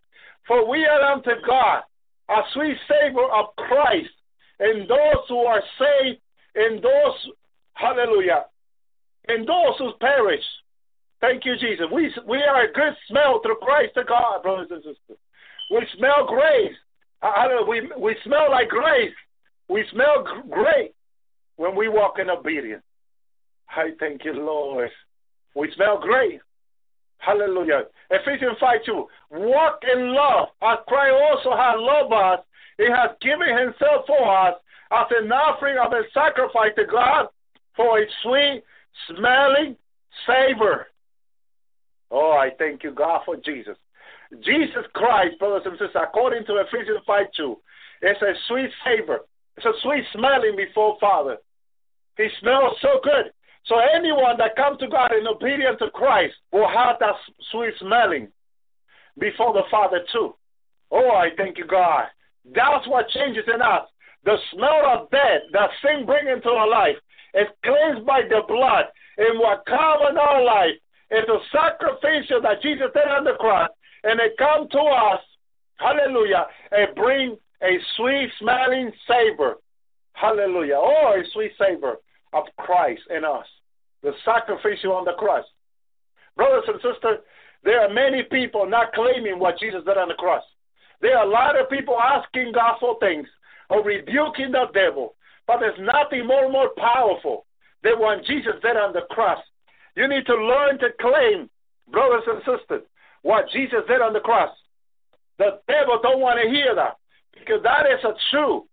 [0.46, 1.82] For we are unto God
[2.28, 4.10] a sweet savor of Christ
[4.58, 6.20] and those who are saved,
[6.56, 7.32] in those,
[7.74, 8.46] hallelujah,
[9.28, 10.44] in those who perish.
[11.20, 11.86] Thank you, Jesus.
[11.92, 15.18] We, we are a good smell through Christ to God, brothers and sisters.
[15.70, 16.76] We smell grace.
[17.68, 19.14] We, we smell like grace.
[19.68, 20.94] We smell great
[21.56, 22.82] when we walk in obedience.
[23.68, 24.90] I thank you, Lord.
[25.54, 26.40] We smell great.
[27.18, 27.84] Hallelujah.
[28.10, 29.06] Ephesians 5 2.
[29.30, 30.48] Walk in love.
[30.62, 32.44] As Christ also has loved us,
[32.78, 34.54] He has given Himself for us
[34.92, 37.26] as an offering of a sacrifice to God
[37.74, 38.62] for a sweet
[39.08, 39.76] smelling
[40.26, 40.86] savor.
[42.10, 43.76] Oh, I thank you, God, for Jesus.
[44.44, 47.56] Jesus Christ, brothers and sisters, according to Ephesians 5 2,
[48.02, 49.20] it's a sweet savor.
[49.56, 51.38] It's a sweet smelling before Father.
[52.16, 53.32] He smells so good.
[53.66, 57.14] So anyone that comes to God in obedience to Christ will have that
[57.50, 58.28] sweet smelling
[59.18, 60.34] before the Father too.
[60.90, 62.06] Oh, I thank you, God.
[62.54, 63.88] That's what changes in us.
[64.26, 66.96] The smell of death that sin brings into our life
[67.32, 68.86] is cleansed by the blood.
[69.16, 70.76] And what comes in our life
[71.10, 73.70] it's a sacrificial that Jesus did on the cross,
[74.02, 75.20] and it come to us,
[75.76, 79.56] hallelujah, and bring a sweet smelling savor,
[80.14, 81.96] hallelujah, or a sweet savor
[82.32, 83.46] of Christ in us,
[84.02, 85.44] the sacrificial on the cross.
[86.36, 87.18] Brothers and sisters,
[87.62, 90.42] there are many people not claiming what Jesus did on the cross.
[91.00, 93.28] There are a lot of people asking God for things
[93.70, 95.14] or rebuking the devil,
[95.46, 97.46] but there's nothing more more powerful
[97.82, 99.38] than what Jesus did on the cross.
[99.94, 101.48] You need to learn to claim,
[101.90, 102.82] brothers and sisters,
[103.22, 104.50] what Jesus did on the cross.
[105.38, 106.96] The devil don't want to hear that
[107.32, 108.64] because that is a true.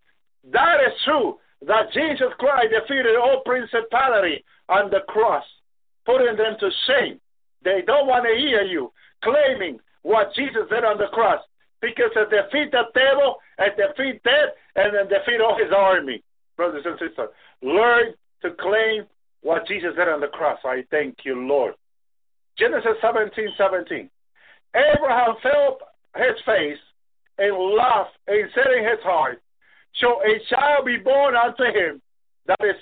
[0.51, 5.43] That is true that Jesus Christ defeated all principality on the cross,
[6.05, 7.19] putting them to shame.
[7.63, 8.91] They don't want to hear you
[9.23, 11.39] claiming what Jesus did on the cross
[11.81, 16.23] because it defeat the devil and defeat death and then defeat all his army.
[16.55, 17.29] Brothers and sisters,
[17.61, 19.05] learn to claim
[19.41, 20.59] what Jesus did on the cross.
[20.63, 21.73] I thank you, Lord.
[22.57, 24.09] Genesis 17 17.
[24.75, 25.79] Abraham fell
[26.15, 26.77] his face
[27.37, 29.41] and laughed and said in his heart,
[29.99, 32.01] Shall a child be born unto him
[32.47, 32.75] that is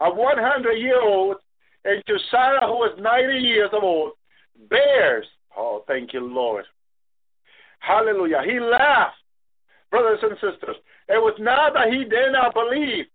[0.00, 1.36] a 100 year old,
[1.84, 4.12] and to Sarah, who is 90 years old,
[4.68, 5.26] bears,
[5.56, 6.64] oh, thank you, Lord,
[7.80, 8.42] Hallelujah.
[8.44, 9.16] He laughed,
[9.90, 10.76] brothers and sisters.
[11.08, 13.06] It was not that he did not believe,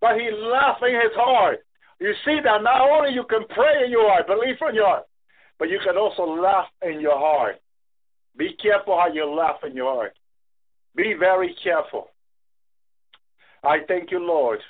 [0.00, 1.60] but he laughed in his heart.
[2.00, 5.04] You see that not only you can pray in your heart, believe in your heart,
[5.58, 7.56] but you can also laugh in your heart.
[8.36, 10.14] Be careful how you laugh in your heart.
[10.94, 12.08] Be very careful.
[13.64, 14.60] I thank you, Lord.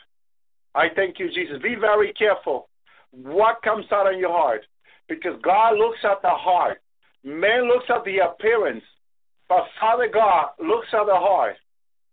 [0.74, 1.60] I thank you, Jesus.
[1.62, 2.68] Be very careful
[3.10, 4.64] what comes out of your heart
[5.08, 6.80] because God looks at the heart.
[7.24, 8.84] Man looks at the appearance,
[9.48, 11.56] but Father God looks at the heart.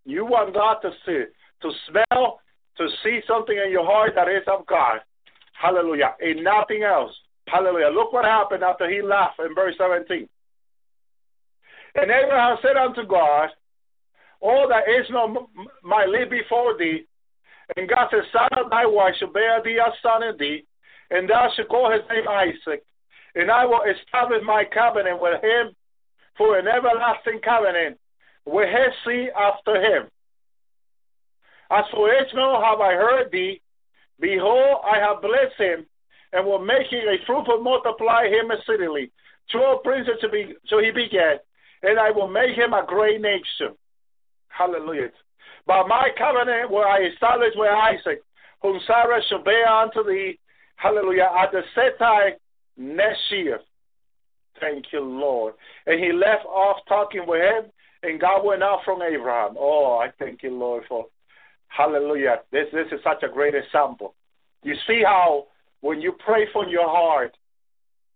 [0.05, 1.25] You want God to see,
[1.61, 2.39] to smell,
[2.77, 4.99] to see something in your heart that is of God.
[5.53, 6.15] Hallelujah.
[6.19, 7.11] And nothing else.
[7.47, 7.89] Hallelujah.
[7.89, 10.27] Look what happened after he laughed in verse 17.
[11.95, 13.49] And Abraham said unto God,
[14.41, 15.49] all that Ishmael
[15.83, 17.05] might live before thee.
[17.77, 20.65] And God said, Son of thy wife shall bear thee a son thee,
[21.09, 22.83] and thou shalt call his name Isaac.
[23.33, 25.75] And I will establish my covenant with him
[26.37, 27.97] for an everlasting covenant
[28.45, 30.07] with his seed after him.
[31.71, 33.61] As for Ishmael have I heard thee,
[34.19, 35.85] behold, I have blessed him,
[36.33, 39.11] and will make him a fruitful multiply him exceedingly.
[39.51, 41.45] Twelve princes to be, so he begat,
[41.81, 43.75] and I will make him a great nation.
[44.49, 45.11] Hallelujah.
[45.67, 48.21] By my covenant will I establish with Isaac,
[48.61, 50.39] whom Sarah shall bear unto thee.
[50.75, 51.29] Hallelujah.
[51.37, 52.33] At the set time
[52.77, 53.59] next year.
[54.59, 55.53] Thank you, Lord.
[55.85, 57.71] And he left off talking with him,
[58.03, 59.55] and God went out from Abraham.
[59.57, 61.07] Oh, I thank you, Lord, for
[61.67, 62.37] hallelujah.
[62.51, 64.15] This this is such a great example.
[64.63, 65.47] You see how
[65.81, 67.35] when you pray from your heart,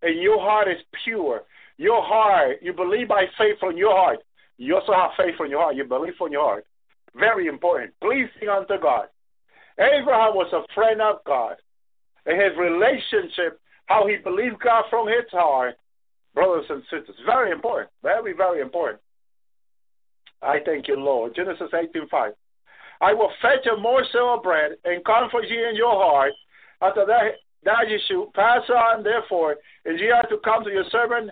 [0.02, 1.44] and your heart is pure,
[1.78, 4.20] your heart, you believe by faith from your heart,
[4.58, 5.76] you also have faith from your heart.
[5.76, 6.66] You believe from your heart.
[7.16, 7.94] Very important.
[8.02, 9.08] Pleasing unto God.
[9.78, 11.56] Abraham was a friend of God.
[12.26, 15.76] And his relationship, how he believed God from his heart,
[16.34, 17.90] brothers and sisters, very important.
[18.04, 19.02] Very, very important.
[20.42, 21.36] I thank you, Lord.
[21.36, 22.32] Genesis 18.5.
[23.02, 26.34] I will fetch a morsel of bread and comfort you in your heart.
[26.82, 29.56] After that, that you should pass on, therefore,
[29.86, 31.32] and ye are to come to your servant,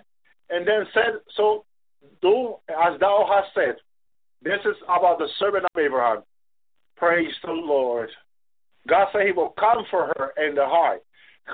[0.50, 1.64] and then said so
[2.22, 3.76] do as thou hast said.
[4.42, 6.22] This is about the servant of Abraham.
[6.96, 8.08] Praise the Lord.
[8.86, 11.02] God said he will comfort her in the heart.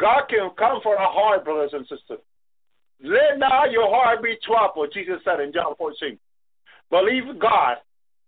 [0.01, 2.20] God can comfort a heart, brothers and sisters.
[3.03, 6.18] Let not your heart be troubled, Jesus said in John 14.
[6.90, 7.76] Believe God.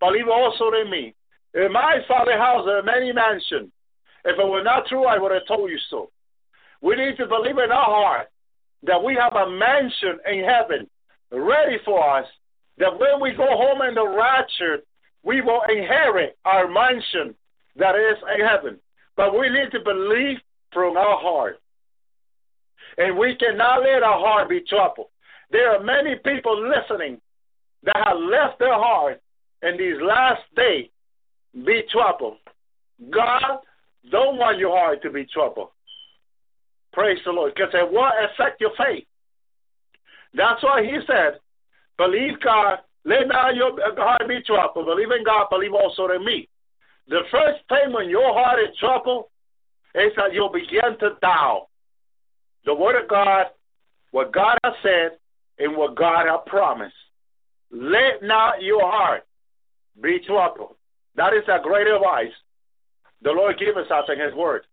[0.01, 1.15] Believe also in me.
[1.55, 3.71] In my father's house there are many mansions.
[4.25, 6.11] If it were not true, I would have told you so.
[6.83, 8.29] We need to believe in our heart
[8.83, 10.89] that we have a mansion in heaven
[11.31, 12.27] ready for us
[12.79, 14.83] that when we go home in the rapture,
[15.23, 17.35] we will inherit our mansion
[17.77, 18.79] that is in heaven.
[19.17, 20.39] But we need to believe
[20.73, 21.61] from our heart.
[22.99, 25.09] And we cannot let our heart be troubled.
[25.51, 27.21] There are many people listening
[27.83, 29.21] that have left their heart
[29.63, 30.89] in these last days
[31.65, 32.39] be troubled.
[33.11, 33.59] God
[34.11, 35.69] don't want your heart to be troubled.
[36.93, 37.55] Praise the Lord.
[37.55, 39.05] Because it will affect your faith.
[40.35, 41.39] That's why he said,
[41.99, 44.87] believe God, let not your heart be troubled.
[44.87, 46.49] Believe in God, believe also in me.
[47.09, 49.27] The first thing when your heart is troubled
[49.95, 51.69] is that you'll begin to doubt
[52.67, 53.47] the word of God,
[54.11, 55.19] what God has said,
[55.59, 56.95] and what God has promised.
[57.71, 59.25] Let not your heart
[60.01, 60.75] be troubled.
[61.17, 62.35] That is a great advice
[63.23, 64.67] the Lord gives us in His Word.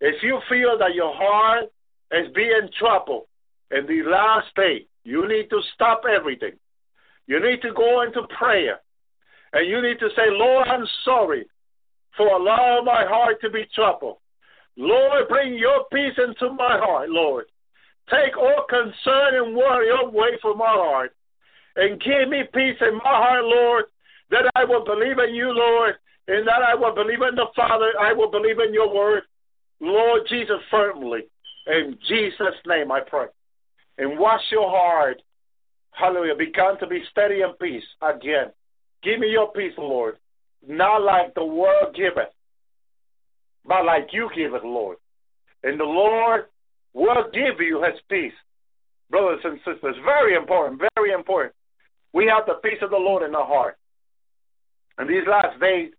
[0.00, 1.64] If you feel that your heart
[2.12, 3.24] is being troubled
[3.70, 6.52] in the last day, you need to stop everything.
[7.26, 8.80] You need to go into prayer.
[9.52, 11.46] And you need to say, Lord, I'm sorry
[12.16, 14.18] for allowing my heart to be troubled.
[14.78, 17.46] Lord, bring your peace into my heart, Lord.
[18.08, 21.14] Take all concern and worry away from my heart.
[21.76, 23.84] And give me peace in my heart, Lord,
[24.30, 25.94] that I will believe in you, Lord,
[26.28, 27.92] and that I will believe in the Father.
[28.00, 29.24] I will believe in your word,
[29.80, 31.22] Lord Jesus, firmly.
[31.66, 33.26] In Jesus' name I pray
[33.98, 35.20] and wash your heart.
[35.90, 36.36] Hallelujah.
[36.36, 38.52] Become to be steady in peace again.
[39.02, 40.16] Give me your peace, Lord.
[40.66, 42.32] Not like the world giveth,
[43.68, 44.96] but like you give it, Lord.
[45.62, 46.46] And the Lord
[46.94, 48.32] will give you his peace.
[49.10, 51.54] Brothers and sisters, very important, very important.
[52.12, 53.76] We have the peace of the Lord in our heart.
[54.96, 55.90] And these last days,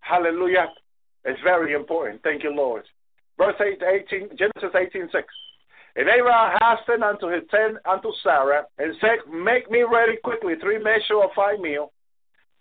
[0.00, 0.68] hallelujah,
[1.24, 2.22] is very important.
[2.22, 2.84] Thank you, Lord.
[3.36, 5.24] Verse 18, Genesis 18, 6.
[5.96, 10.78] And Abraham hastened unto his tent unto Sarah, and said, Make me ready quickly three
[10.78, 11.92] measure of fine meal,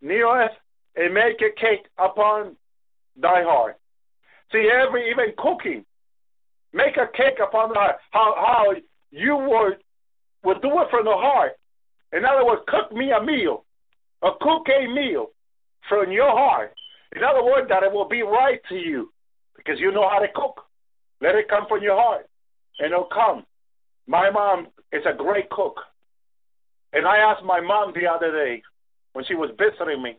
[0.01, 0.51] neareth,
[0.95, 2.55] and make a cake upon
[3.15, 3.77] thy heart.
[4.51, 5.85] See, every even cooking,
[6.73, 7.95] make a cake upon the heart.
[8.11, 8.75] How how
[9.11, 9.77] you would
[10.43, 11.53] would do it from the heart.
[12.13, 13.65] In other words, cook me a meal,
[14.21, 15.27] or cook a meal
[15.87, 16.73] from your heart.
[17.15, 19.11] In other words, that it will be right to you
[19.55, 20.65] because you know how to cook.
[21.21, 22.27] Let it come from your heart,
[22.79, 23.45] and it'll come.
[24.07, 25.79] My mom is a great cook.
[26.93, 28.63] And I asked my mom the other day
[29.13, 30.17] when she was visiting me,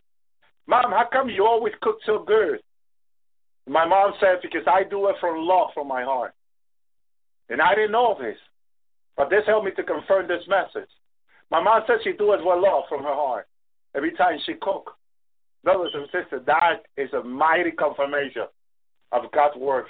[0.66, 2.60] Mom, how come you always cook so good?
[3.68, 6.34] My mom said, Because I do it from love from my heart.
[7.48, 8.36] And I didn't know this.
[9.16, 10.88] But this helped me to confirm this message.
[11.50, 13.46] My mom said she do it with love from her heart.
[13.94, 14.96] Every time she cook.
[15.62, 18.44] Brothers and sisters, that is a mighty confirmation
[19.12, 19.84] of God's word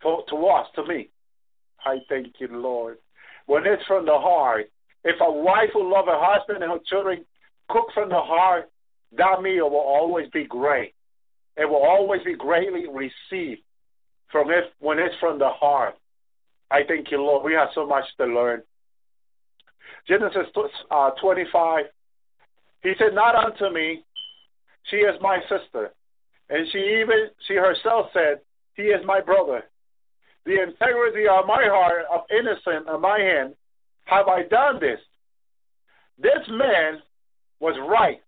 [0.00, 1.10] for, to us, to me.
[1.84, 2.98] I thank you, Lord.
[3.46, 4.70] When it's from the heart,
[5.04, 7.24] if a wife will love her husband and her children
[7.68, 8.70] cook from the heart,
[9.16, 10.94] that meal will always be great.
[11.58, 13.62] It will always be greatly received
[14.30, 15.94] from it when it's from the heart.
[16.70, 17.44] I thank you, Lord.
[17.44, 18.62] We have so much to learn.
[20.06, 20.46] Genesis
[20.90, 21.86] uh, 25.
[22.82, 24.04] He said, Not unto me,
[24.90, 25.90] she is my sister.
[26.50, 28.40] And she even, she herself said,
[28.74, 29.64] He is my brother.
[30.46, 33.54] The integrity of my heart of innocent of my hand
[34.04, 35.00] have I done this.
[36.18, 37.00] This man
[37.60, 38.22] was right.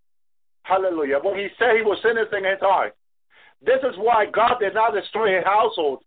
[0.62, 1.18] Hallelujah.
[1.22, 2.95] When he said he was innocent in his heart.
[3.62, 6.02] This is why God did not destroy his household.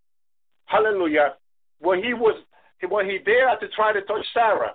[0.65, 1.35] Hallelujah.
[1.79, 2.41] When he was
[2.89, 4.73] when he dared to try to touch Sarah,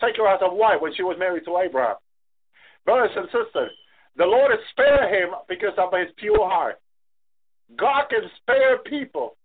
[0.00, 1.96] take her as a wife when she was married to Abraham.
[2.84, 3.70] Brothers and sisters,
[4.16, 6.78] the Lord has spared him because of his pure heart.
[7.76, 9.36] God can spare people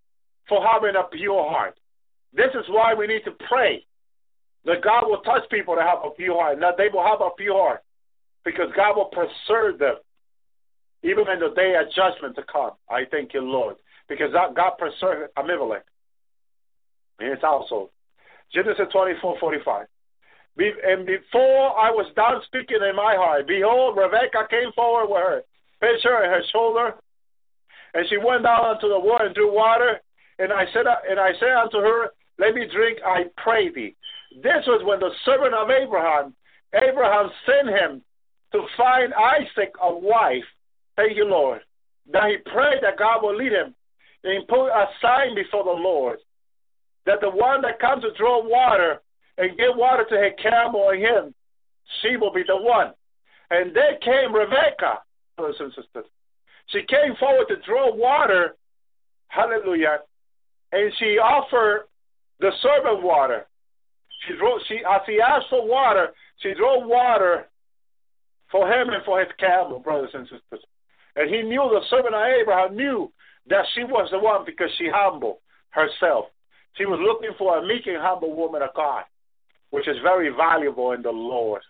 [0.49, 1.77] for having a pure heart.
[2.33, 3.85] This is why we need to pray
[4.65, 7.29] that God will touch people to have a pure heart, that they will have a
[7.37, 7.83] pure heart,
[8.43, 9.95] because God will preserve them
[11.03, 12.71] even in the day of judgment to come.
[12.89, 13.75] I thank you, Lord,
[14.07, 15.85] because God preserved Abimelech
[17.19, 17.89] in his household.
[18.53, 19.87] Genesis 24 45.
[20.57, 25.41] And before I was done speaking in my heart, behold, Rebekah came forward with her
[25.81, 26.93] pitcher in her shoulder,
[27.93, 29.99] and she went down unto the water and drew water.
[30.39, 33.95] And I said, and I said unto her, Let me drink, I pray thee.
[34.41, 36.33] This was when the servant of Abraham,
[36.73, 38.01] Abraham sent him
[38.51, 40.45] to find Isaac a wife.
[40.95, 41.61] Thank you, Lord.
[42.11, 43.73] That he prayed that God will lead him
[44.23, 46.19] and put a sign before the Lord
[47.05, 49.01] that the one that comes to draw water
[49.37, 51.35] and give water to his camel and him,
[52.01, 52.93] she will be the one.
[53.49, 54.99] And there came Rebecca,
[55.37, 56.05] brothers and sisters.
[56.67, 58.55] She came forward to draw water,
[59.27, 59.99] hallelujah,
[60.71, 61.87] and she offered
[62.39, 63.45] the servant water.
[64.25, 67.49] She drew, she, as he asked for water, she drew water
[68.49, 70.63] for him and for his camel, brothers and sisters.
[71.15, 73.11] And he knew the servant of Abraham knew
[73.47, 75.37] that she was the one because she humbled
[75.69, 76.25] herself.
[76.75, 79.03] She was looking for a meek and humble woman of God,
[79.69, 81.61] which is very valuable in the Lord.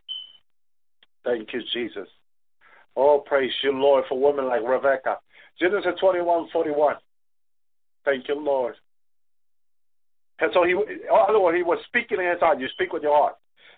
[1.25, 2.07] Thank you, Jesus.
[2.95, 5.17] Oh, praise you, Lord, for women like Rebecca.
[5.59, 6.95] Genesis 21 41.
[8.05, 8.75] Thank you, Lord.
[10.39, 12.59] And so he, in other words, he was speaking in his heart.
[12.59, 13.35] You speak with your heart.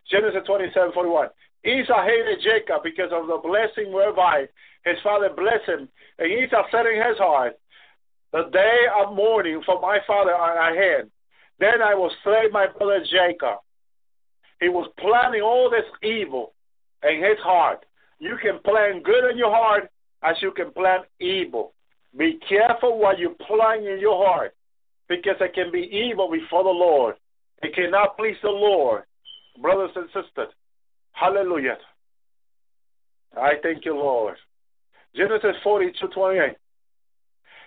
[0.10, 1.30] Genesis 27, 41.
[1.66, 4.46] Esau hated Jacob because of the blessing whereby
[4.86, 5.90] his father blessed him.
[6.20, 7.58] And Esau said in his heart,
[8.32, 11.10] The day of mourning for my father are ahead.
[11.60, 13.60] Then I will slay my brother Jacob.
[14.62, 16.54] He was planning all this evil
[17.04, 17.86] in his heart.
[18.20, 19.90] You can plan good in your heart
[20.24, 21.74] as you can plan evil.
[22.18, 24.56] Be careful what you plan in your heart
[25.10, 27.16] because it can be evil before the Lord.
[27.62, 29.04] It cannot please the Lord.
[29.62, 30.54] Brothers and sisters,
[31.16, 31.78] hallelujah.
[33.36, 34.36] I thank you, Lord.
[35.16, 36.54] Genesis 42 28.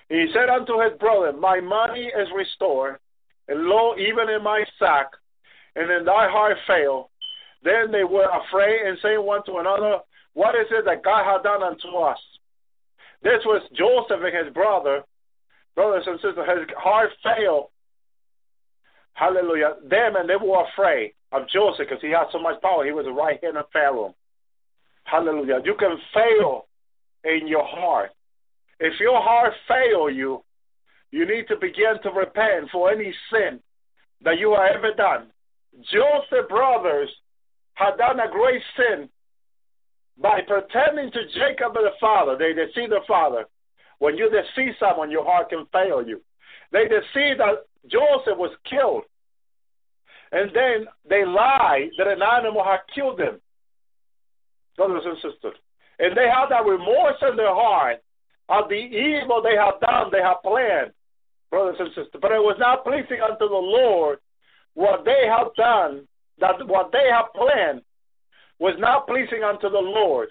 [0.09, 2.99] He said unto his brother, My money is restored,
[3.49, 5.09] and lo, even in my sack,
[5.77, 7.11] and in thy heart fail.
[7.63, 9.99] Then they were afraid and saying one to another,
[10.35, 12.19] What is it that God hath done unto us?
[13.23, 15.03] This was Joseph and his brother
[15.79, 17.69] brothers and sisters, his heart failed.
[19.13, 19.77] Hallelujah.
[19.89, 22.85] Them and they were afraid of Joseph because he had so much power.
[22.85, 24.15] He was the right hand of Pharaoh.
[25.05, 25.61] Hallelujah.
[25.65, 26.67] You can fail
[27.25, 28.11] in your heart.
[28.81, 30.43] If your heart fail you,
[31.11, 33.61] you need to begin to repent for any sin
[34.23, 35.29] that you have ever done.
[35.93, 37.09] Joseph brothers
[37.75, 39.09] had done a great sin
[40.21, 42.37] by pretending to Jacob the father.
[42.37, 43.45] They deceived the father.
[43.99, 46.21] When you deceive someone, your heart can fail you.
[46.73, 49.05] They deceived that Joseph was killed.
[50.33, 53.41] And then they lie that an animal had killed them.
[54.77, 55.57] Brothers and sisters.
[55.99, 58.03] And they have that remorse in their heart
[58.49, 60.93] of the evil they have done, they have planned,
[61.51, 62.21] brothers and sisters.
[62.21, 64.19] But it was not pleasing unto the Lord
[64.75, 66.07] what they have done,
[66.39, 67.83] that what they have planned
[68.61, 70.29] was not pleasing unto the Lord,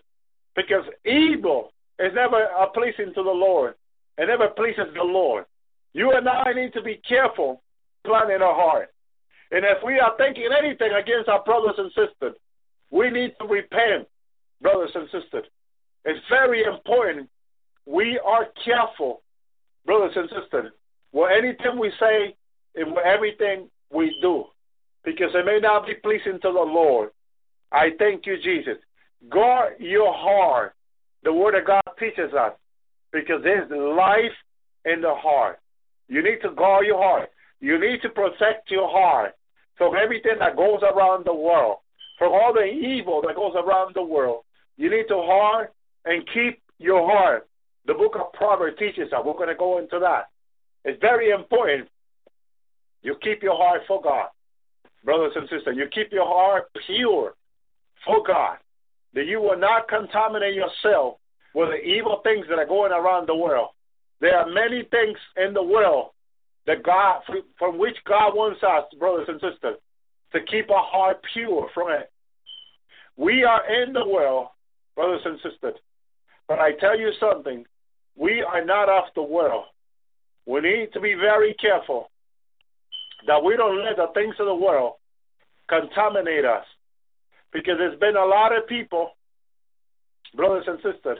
[0.55, 3.75] because evil is never pleasing to the Lord.
[4.17, 5.45] It never pleases the Lord.
[5.93, 7.61] You and I need to be careful
[8.05, 8.89] planning our heart.
[9.51, 12.35] And if we are thinking anything against our brothers and sisters,
[12.91, 14.07] we need to repent,
[14.61, 15.45] brothers and sisters.
[16.05, 17.29] It's very important
[17.85, 19.21] we are careful,
[19.85, 20.71] brothers and sisters,
[21.13, 22.35] with anything we say
[22.75, 24.45] and with everything we do,
[25.05, 27.11] because it may not be pleasing to the Lord.
[27.71, 28.77] I thank you, Jesus.
[29.29, 30.73] Guard your heart.
[31.23, 32.53] The Word of God teaches us,
[33.11, 34.35] because there's life
[34.85, 35.59] in the heart.
[36.09, 37.29] You need to guard your heart.
[37.59, 39.33] You need to protect your heart
[39.77, 41.77] from everything that goes around the world,
[42.17, 44.43] from all the evil that goes around the world.
[44.77, 45.69] You need to guard
[46.05, 47.47] and keep your heart.
[47.85, 49.21] The book of Proverbs teaches us.
[49.25, 50.29] We're going to go into that.
[50.83, 51.89] It's very important.
[53.01, 54.27] You keep your heart for God,
[55.03, 55.75] brothers and sisters.
[55.75, 57.33] You keep your heart pure
[58.05, 58.57] for God.
[59.13, 61.15] That you will not contaminate yourself
[61.53, 63.69] with the evil things that are going around the world.
[64.19, 66.09] There are many things in the world
[66.67, 67.21] that God,
[67.57, 69.77] from which God wants us, brothers and sisters,
[70.33, 72.11] to keep our heart pure from it.
[73.15, 74.49] We are in the world,
[74.95, 75.75] brothers and sisters,
[76.47, 77.65] but I tell you something,
[78.15, 79.65] we are not of the world.
[80.45, 82.09] We need to be very careful
[83.25, 84.93] that we don't let the things of the world
[85.69, 86.65] contaminate us.
[87.53, 89.11] Because there's been a lot of people,
[90.35, 91.17] brothers and sisters,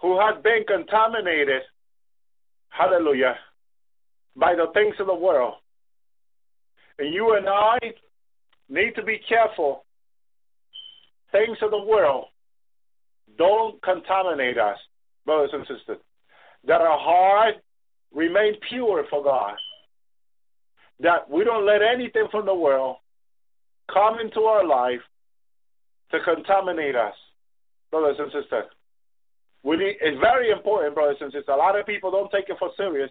[0.00, 1.62] who have been contaminated,
[2.68, 3.36] hallelujah,
[4.36, 5.54] by the things of the world.
[6.98, 7.78] And you and I
[8.68, 9.84] need to be careful.
[11.30, 12.26] Things of the world
[13.38, 14.78] don't contaminate us,
[15.24, 15.98] brothers and sisters.
[16.66, 17.54] That our heart
[18.14, 19.54] remain pure for God.
[21.00, 22.96] That we don't let anything from the world
[23.92, 25.00] come into our life
[26.12, 27.14] to contaminate us,
[27.90, 28.66] brothers and sisters.
[29.64, 31.48] We need, it's very important, brothers and sisters.
[31.48, 33.10] A lot of people don't take it for serious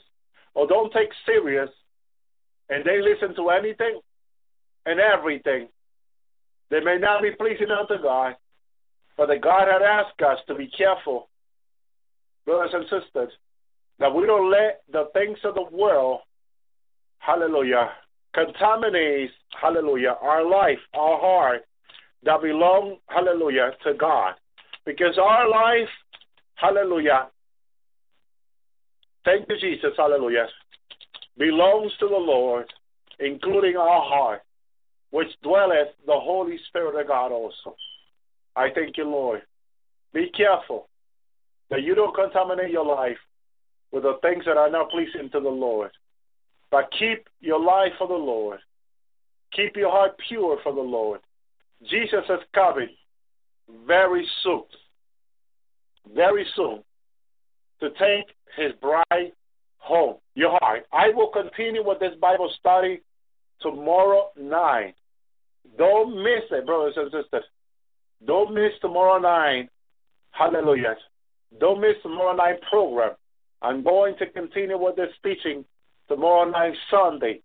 [0.54, 1.70] or don't take serious
[2.70, 4.00] and they listen to anything
[4.86, 5.68] and everything.
[6.70, 8.36] They may not be pleasing unto God,
[9.18, 11.28] but that God had asked us to be careful,
[12.46, 13.32] brothers and sisters,
[14.00, 16.22] that we don't let the things of the world,
[17.20, 17.92] hallelujah,
[18.34, 19.32] contaminate,
[19.62, 21.62] hallelujah, our life, our heart,
[22.24, 24.34] that belong, hallelujah, to God.
[24.86, 25.90] Because our life,
[26.56, 27.28] hallelujah,
[29.26, 30.48] thank you, Jesus, hallelujah,
[31.38, 32.66] belongs to the Lord,
[33.20, 34.42] including our heart,
[35.12, 37.76] which dwelleth the Holy Spirit of God also.
[38.56, 39.42] I thank you, Lord.
[40.14, 40.88] Be careful
[41.70, 43.18] that you don't contaminate your life
[43.92, 45.92] with the things that are not pleasing to the Lord.
[46.70, 48.60] But keep your life for the Lord.
[49.54, 51.20] Keep your heart pure for the Lord.
[51.90, 52.90] Jesus is coming
[53.86, 54.64] very soon,
[56.16, 56.84] very soon,
[57.80, 59.32] to take his bride
[59.78, 60.18] home.
[60.36, 60.86] Your heart.
[60.92, 63.02] I will continue with this Bible study
[63.62, 64.96] tomorrow night.
[65.78, 67.44] Don't miss it, brothers and sisters.
[68.26, 69.70] Don't miss tomorrow night.
[70.32, 70.96] Hallelujah.
[71.60, 73.12] Don't miss tomorrow night program.
[73.62, 75.66] I'm going to continue with this teaching
[76.08, 77.42] tomorrow night, Sunday.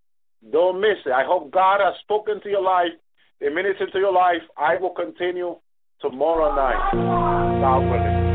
[0.53, 1.13] Don't miss it.
[1.13, 2.93] I hope God has spoken to your life,
[3.41, 4.43] a minute into your life.
[4.57, 5.57] I will continue
[6.01, 6.93] tomorrow night.
[7.61, 8.26] God willing.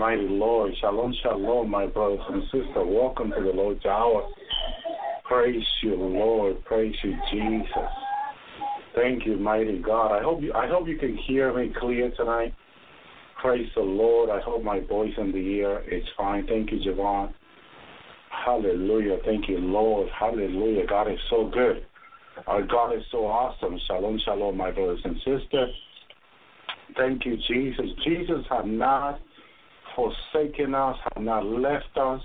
[0.00, 0.72] Mighty Lord.
[0.80, 2.74] Shalom, shalom, my brothers and sisters.
[2.74, 4.26] Welcome to the Lord's hour.
[5.24, 6.64] Praise you, Lord.
[6.64, 7.90] Praise you, Jesus.
[8.94, 10.18] Thank you, mighty God.
[10.18, 12.54] I hope you I hope you can hear me clear tonight.
[13.42, 14.30] Praise the Lord.
[14.30, 16.46] I hope my voice in the ear is fine.
[16.46, 17.34] Thank you, Javon.
[18.46, 19.18] Hallelujah.
[19.26, 20.08] Thank you, Lord.
[20.18, 20.86] Hallelujah.
[20.86, 21.84] God is so good.
[22.46, 23.78] Our God is so awesome.
[23.86, 25.74] Shalom, shalom, my brothers and sisters.
[26.96, 27.86] Thank you, Jesus.
[28.02, 29.20] Jesus has not
[30.00, 32.20] forsaken us, have not left us.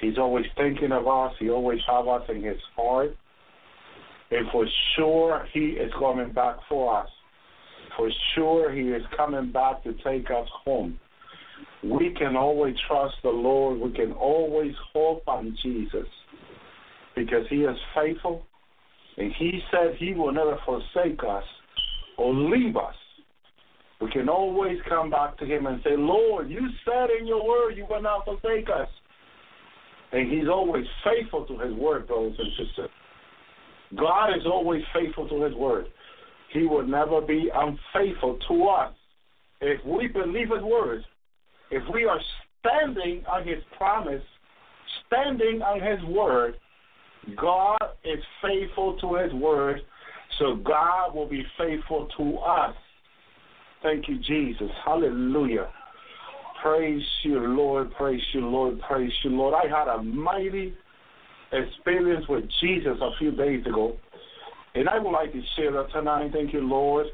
[0.00, 1.34] He's always thinking of us.
[1.38, 3.14] He always has us in his heart.
[4.30, 4.64] And for
[4.96, 7.08] sure, he is coming back for us.
[7.96, 10.98] For sure, he is coming back to take us home.
[11.82, 13.80] We can always trust the Lord.
[13.80, 16.06] We can always hope on Jesus
[17.16, 18.42] because he is faithful.
[19.18, 21.44] And he said he will never forsake us
[22.16, 22.94] or leave us.
[24.00, 27.76] We can always come back to him and say, Lord, you said in your word
[27.76, 28.88] you will not forsake us.
[30.12, 32.90] And he's always faithful to his word, brothers and sisters.
[33.96, 35.86] God is always faithful to his word.
[36.52, 38.92] He will never be unfaithful to us.
[39.60, 41.04] If we believe his word,
[41.70, 42.18] if we are
[42.60, 44.22] standing on his promise,
[45.06, 46.54] standing on his word,
[47.36, 49.80] God is faithful to his word,
[50.38, 52.74] so God will be faithful to us.
[53.82, 54.70] Thank you, Jesus.
[54.84, 55.68] Hallelujah.
[56.62, 57.92] Praise you, Lord.
[57.94, 58.80] Praise you, Lord.
[58.88, 59.54] Praise you, Lord.
[59.54, 60.74] I had a mighty
[61.52, 63.96] experience with Jesus a few days ago,
[64.74, 66.30] and I would like to share that tonight.
[66.32, 67.06] Thank you, Lord.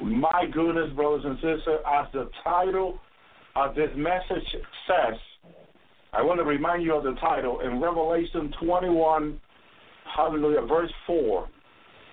[0.00, 3.00] My goodness, brothers and sisters, as the title
[3.54, 4.46] of this message
[4.86, 5.18] says,
[6.12, 9.40] I want to remind you of the title in Revelation 21,
[10.14, 11.48] hallelujah, verse 4.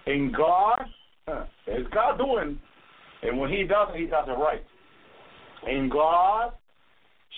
[0.07, 0.81] In God,
[1.67, 2.59] is God doing,
[3.23, 4.63] and when He does it, He does it right.
[5.65, 6.53] And God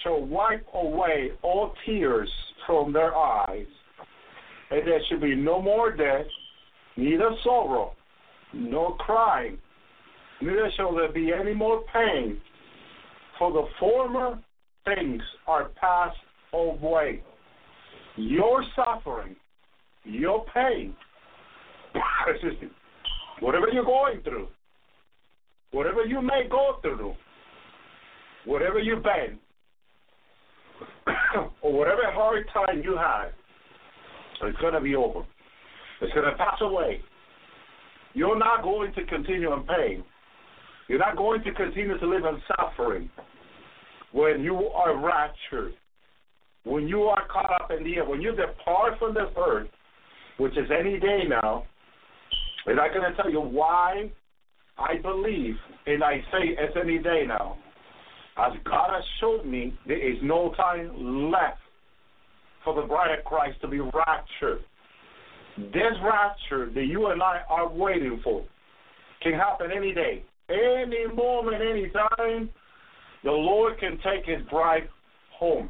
[0.04, 2.30] shall wipe away all tears
[2.66, 3.68] from their eyes,
[4.72, 6.26] and there shall be no more death,
[6.98, 7.94] neither sorrow,
[8.54, 9.58] nor crying,
[10.42, 12.38] neither shall there be any more pain,
[13.38, 14.40] for the former
[14.86, 16.18] things are passed
[16.54, 17.22] away.
[18.16, 19.36] Your suffering,
[20.04, 20.96] your pain,
[23.42, 24.48] whatever you're going through,
[25.76, 27.14] whatever you may go through,
[28.46, 29.38] whatever you've been,
[31.62, 33.32] or whatever hard time you had,
[34.44, 35.26] it's going to be over.
[36.02, 37.02] It's going to pass away.
[38.14, 40.04] You're not going to continue in pain.
[40.88, 43.10] You're not going to continue to live in suffering
[44.14, 45.74] when you are raptured,
[46.64, 49.68] when you are caught up in the air, when you depart from this earth,
[50.38, 51.64] which is any day now.
[52.66, 54.10] And I'm going to tell you why
[54.78, 57.58] I believe, and I say it's any day now.
[58.38, 61.60] As God has showed me, there is no time left
[62.64, 64.64] for the bride of Christ to be raptured.
[65.58, 68.44] This rapture that you and I are waiting for
[69.22, 72.50] can happen any day, any moment, any time.
[73.24, 74.90] The Lord can take his bride
[75.40, 75.70] home.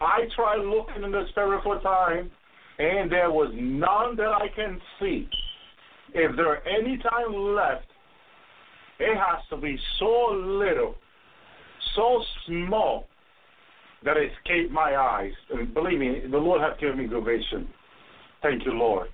[0.00, 2.30] I tried looking in the spirit for time,
[2.78, 5.28] and there was none that I can see.
[6.12, 7.86] If there are any time left,
[8.98, 10.94] it has to be so little,
[11.94, 13.06] so small,
[14.04, 15.32] that it escaped my eyes.
[15.50, 17.68] And believe me, the Lord has given me good vision.
[18.42, 19.08] Thank you, Lord.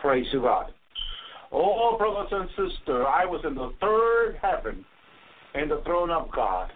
[0.00, 0.72] Praise you, God.
[1.52, 4.84] Oh, brothers and sisters, I was in the third heaven
[5.54, 6.70] in the throne of God.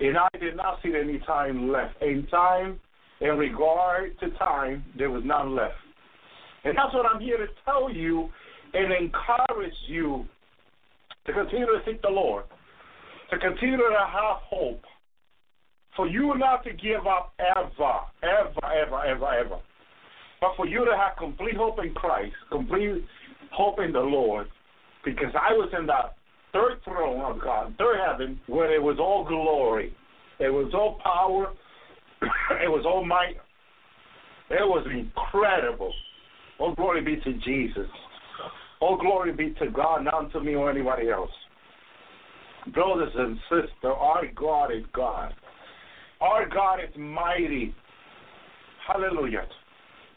[0.00, 2.00] And I did not see any time left.
[2.02, 2.78] In time,
[3.20, 5.74] in regard to time, there was none left.
[6.64, 8.28] And that's what I'm here to tell you
[8.74, 10.26] and encourage you
[11.26, 12.44] to continue to seek the Lord,
[13.30, 14.82] to continue to have hope,
[15.96, 19.58] for you not to give up ever, ever, ever, ever, ever,
[20.40, 23.04] but for you to have complete hope in Christ, complete
[23.52, 24.46] hope in the Lord,
[25.04, 26.16] because I was in that
[26.52, 29.94] third throne of God, third heaven, where it was all glory,
[30.38, 31.52] it was all power,
[32.62, 33.36] it was all might.
[34.48, 35.92] It was incredible.
[36.58, 37.88] All glory be to Jesus.
[38.80, 41.30] All glory be to God, not to me or anybody else.
[42.74, 45.32] Brothers and sisters, our God is God.
[46.20, 47.74] Our God is mighty.
[48.86, 49.46] Hallelujah.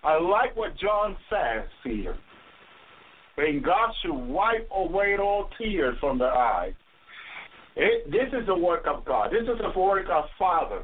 [0.03, 2.18] I like what John says here.
[3.38, 6.73] And God should wipe away all tears from their eyes.
[7.76, 9.31] It, this is the work of God.
[9.31, 10.84] This is the work of Father.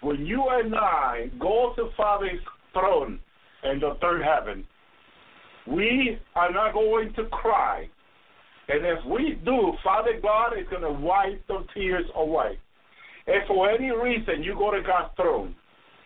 [0.00, 2.38] When you and I go to Father's
[2.72, 3.18] throne
[3.64, 4.64] in the third heaven,
[5.66, 7.88] we are not going to cry.
[8.68, 12.58] And if we do, Father God is going to wipe the tears away.
[13.26, 15.54] If for any reason you go to God's throne,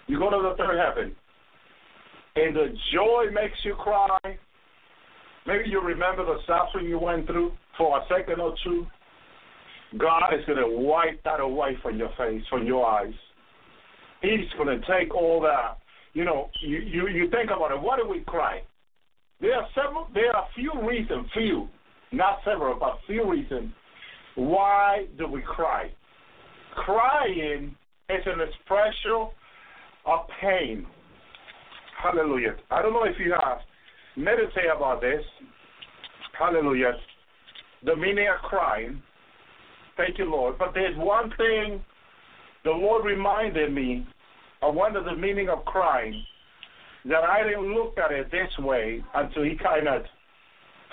[0.06, 1.14] you go to the third heaven,
[2.36, 4.18] and the joy makes you cry,
[5.46, 8.86] maybe you remember the suffering you went through for a second or two,
[9.96, 13.14] God is going to wipe that away from your face, from your eyes.
[14.20, 15.78] He's going to take all that.
[16.12, 17.80] You know, you, you, you think about it.
[17.80, 18.62] Why do we cry?
[19.40, 20.08] There are several.
[20.14, 21.68] There are few reasons, few,
[22.12, 23.72] not several, but few reasons
[24.34, 25.90] why do we cry.
[26.74, 27.74] Crying
[28.08, 29.28] is an expression
[30.06, 30.86] of pain.
[32.00, 32.56] Hallelujah.
[32.70, 33.58] I don't know if you have
[34.16, 35.22] meditated about this.
[36.38, 36.92] Hallelujah.
[37.84, 39.02] The meaning of crying.
[39.96, 40.56] Thank you, Lord.
[40.58, 41.82] But there's one thing
[42.64, 44.06] the Lord reminded me
[44.62, 46.24] of one of the meaning of crying
[47.04, 50.02] that I didn't look at it this way until he kind of,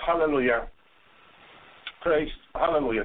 [0.04, 0.68] hallelujah,
[2.02, 3.04] praise, hallelujah.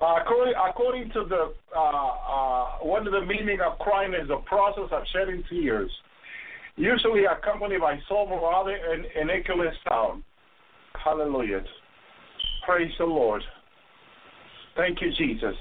[0.00, 4.36] Uh, according, according to the uh, uh, one of the meaning of crying is the
[4.46, 5.90] process of shedding tears,
[6.76, 9.30] usually accompanied by sorrow rather and, and
[9.88, 10.24] sound.
[11.04, 11.62] Hallelujah.
[12.66, 13.42] Praise the Lord.
[14.76, 15.54] Thank you, Jesus.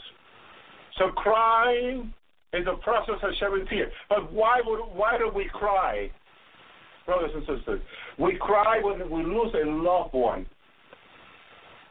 [0.97, 2.11] So crying
[2.53, 3.91] is a process of shedding tears.
[4.09, 6.09] But why would why do we cry,
[7.05, 7.81] brothers and sisters?
[8.17, 10.45] We cry when we lose a loved one.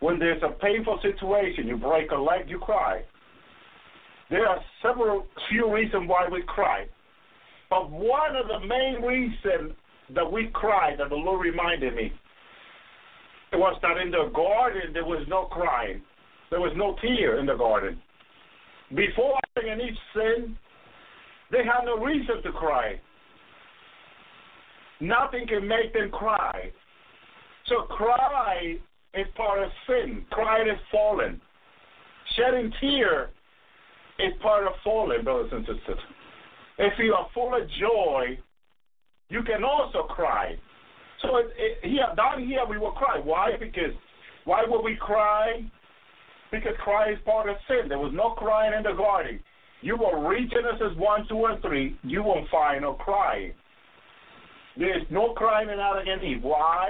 [0.00, 3.02] When there's a painful situation, you break a leg, you cry.
[4.30, 6.86] There are several few reasons why we cry.
[7.68, 9.72] But one of the main reasons
[10.14, 12.12] that we cry, that the Lord reminded me,
[13.52, 16.00] it was that in the garden there was no crying.
[16.50, 18.00] There was no tear in the garden.
[18.94, 20.56] Before Adam and Eve sinned,
[21.50, 23.00] they had no reason to cry.
[25.00, 26.70] Nothing can make them cry.
[27.66, 28.76] So cry
[29.14, 30.24] is part of sin.
[30.30, 31.40] Crying is fallen.
[32.36, 33.30] Shedding tear
[34.18, 35.98] is part of falling, brothers and sisters.
[36.78, 38.38] If you are full of joy,
[39.28, 40.56] you can also cry.
[41.22, 43.18] So it, it, here, down here, we will cry.
[43.22, 43.52] Why?
[43.58, 43.92] Because
[44.44, 45.62] why would we cry?
[46.50, 47.88] Because crying is part of sin.
[47.88, 49.40] There was no crying in the garden.
[49.82, 53.52] You will read Genesis 1, 2, and 3, you won't find no crying.
[54.76, 56.42] There's no crying in Eve.
[56.42, 56.88] Why?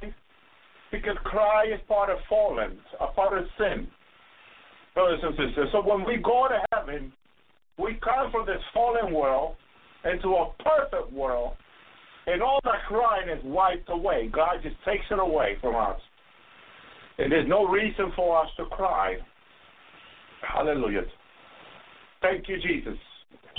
[0.93, 3.87] Because cry is part of fallen, a part of sin.
[4.95, 7.13] Brothers and sisters, so when we go to heaven,
[7.79, 9.55] we come from this fallen world
[10.05, 11.53] into a perfect world,
[12.27, 14.29] and all that crying is wiped away.
[14.33, 16.01] God just takes it away from us.
[17.19, 19.17] And there's no reason for us to cry.
[20.43, 21.03] Hallelujah.
[22.21, 22.99] Thank you, Jesus.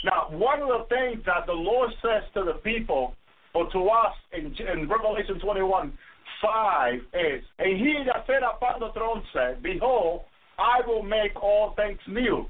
[0.03, 3.13] Now, one of the things that the Lord says to the people,
[3.53, 5.93] or to us in, in Revelation 21
[6.41, 10.23] 5 is, And he that sat upon the throne said, Behold,
[10.57, 12.45] I will make all things new.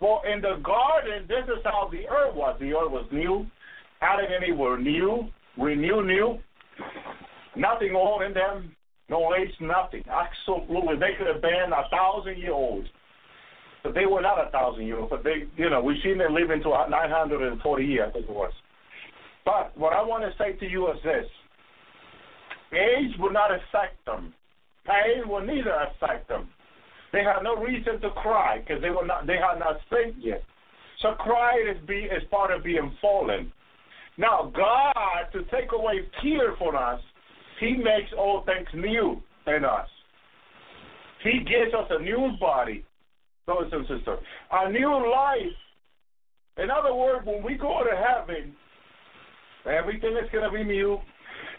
[0.00, 2.56] Well, in the garden, this is how the earth was.
[2.60, 3.46] The earth was new.
[4.00, 5.28] Adam and Eve were new,
[5.58, 6.38] renew new.
[7.56, 8.74] Nothing old in them,
[9.10, 10.02] no age, nothing.
[10.08, 10.96] Absolutely.
[10.96, 12.88] They could have been a thousand years old.
[13.82, 16.50] But they were not a thousand years, but they, you know, we've seen them live
[16.50, 18.52] into 940 years, I think it was.
[19.44, 21.26] But what I want to say to you is this
[22.72, 24.32] age will not affect them,
[24.86, 26.48] pain will neither affect them.
[27.12, 30.42] They have no reason to cry because they not, they have not sinned yet.
[31.02, 33.52] So crying is be is part of being fallen.
[34.16, 37.00] Now God to take away tears from us,
[37.58, 39.88] He makes all things new in us.
[41.24, 42.84] He gives us a new body
[43.50, 44.18] brothers and sisters.
[44.52, 45.56] A new life.
[46.58, 48.54] In other words, when we go to heaven,
[49.66, 50.98] everything is going to be new.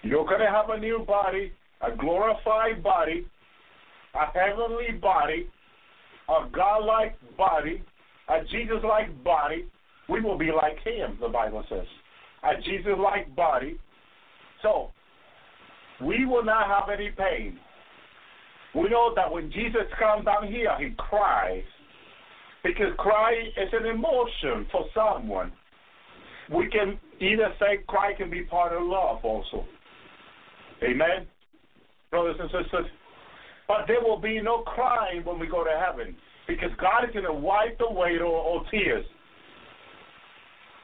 [0.04, 1.52] You're going to have a new body,
[1.82, 3.28] a glorified body,
[4.14, 5.48] a heavenly body,
[6.30, 7.84] a God-like body,
[8.30, 9.66] a Jesus-like body.
[10.10, 11.86] We will be like Him, the Bible says.
[12.44, 13.78] A Jesus-like body.
[14.62, 14.92] So,
[16.04, 17.60] we will not have any pain.
[18.74, 21.64] We know that when Jesus comes down here, he cries.
[22.64, 25.52] Because crying is an emotion for someone.
[26.54, 29.66] We can either say cry can be part of love also.
[30.84, 31.28] Amen?
[32.10, 32.86] Brothers and sisters.
[33.68, 36.16] But there will be no crying when we go to heaven.
[36.48, 39.06] Because God is going to wipe away all, tears.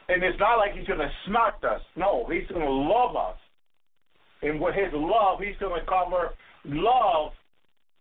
[0.07, 1.81] And it's not like He's going to smack us.
[1.95, 3.37] No, He's going to love us.
[4.41, 6.33] And with His love, He's going to cover
[6.65, 7.31] love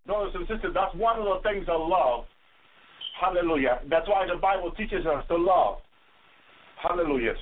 [0.07, 2.25] brothers and sisters, that's one of the things I love.
[3.21, 3.81] Hallelujah.
[3.91, 5.79] That's why the Bible teaches us to love.
[6.83, 7.35] Hallelujah.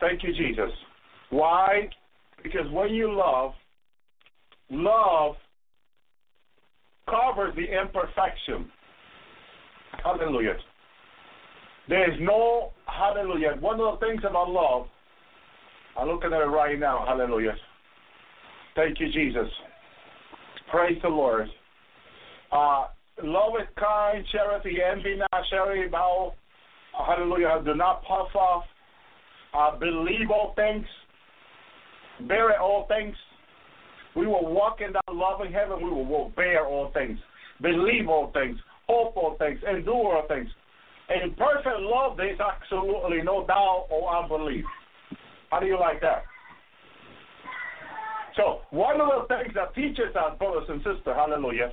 [0.00, 0.70] Thank you, Jesus.
[1.30, 1.88] Why?
[2.42, 3.52] Because when you love,
[4.70, 5.36] love
[7.08, 8.70] covers the imperfection.
[10.02, 10.54] Hallelujah.
[11.88, 13.56] There is no, hallelujah.
[13.60, 14.86] One of the things about love,
[15.98, 17.54] I'm looking at it right now, hallelujah.
[18.76, 19.48] Thank you, Jesus.
[20.70, 21.48] Praise the Lord.
[22.52, 22.86] Uh,
[23.24, 26.32] love is kind, charity, envy not, charity bow.
[27.06, 27.62] Hallelujah.
[27.64, 28.64] Do not puff off.
[29.52, 30.86] Uh, believe all things.
[32.28, 33.14] Bear all things.
[34.16, 35.78] We will walk in that loving heaven.
[35.82, 37.18] We will bear all things.
[37.62, 38.58] Believe all things.
[38.88, 39.60] Hope all things.
[39.68, 40.48] Endure all things.
[41.10, 44.64] In perfect love, there's absolutely no doubt or unbelief.
[45.50, 46.22] How do you like that?
[48.36, 51.72] So one of the things that teaches us, brothers and sisters, hallelujah.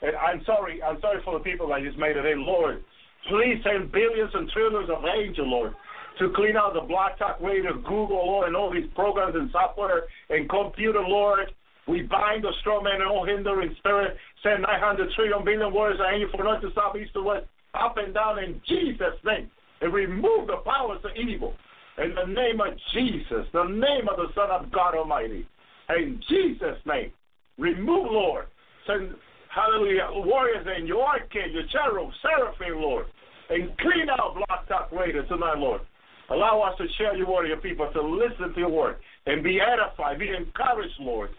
[0.00, 2.82] And I'm sorry, I'm sorry for the people that just made it in, Lord.
[3.28, 5.74] Please send billions and trillions of angels, Lord,
[6.18, 10.02] to clean out the Blog Talk Radio, Google, Lord, and all these programs and software
[10.30, 11.52] and computer, Lord.
[11.86, 14.16] We bind the strong man and all hindering spirit.
[14.42, 17.96] Send 900 trillion billion words and angel for north to south, east to west, up
[17.96, 19.50] and down in Jesus' name.
[19.80, 21.54] And remove the powers of evil.
[21.98, 25.46] In the name of Jesus, the name of the Son of God Almighty.
[25.90, 27.12] In Jesus' name.
[27.58, 28.46] Remove, Lord.
[28.86, 29.14] Send,
[29.54, 33.06] hallelujah, warriors and your archangel, your cherub, seraphim, Lord.
[33.50, 35.82] And clean out Blog Talk Radio tonight, Lord.
[36.30, 38.96] Allow us to share your word, your people, to listen to your word
[39.26, 41.30] and be edified, be encouraged, Lord,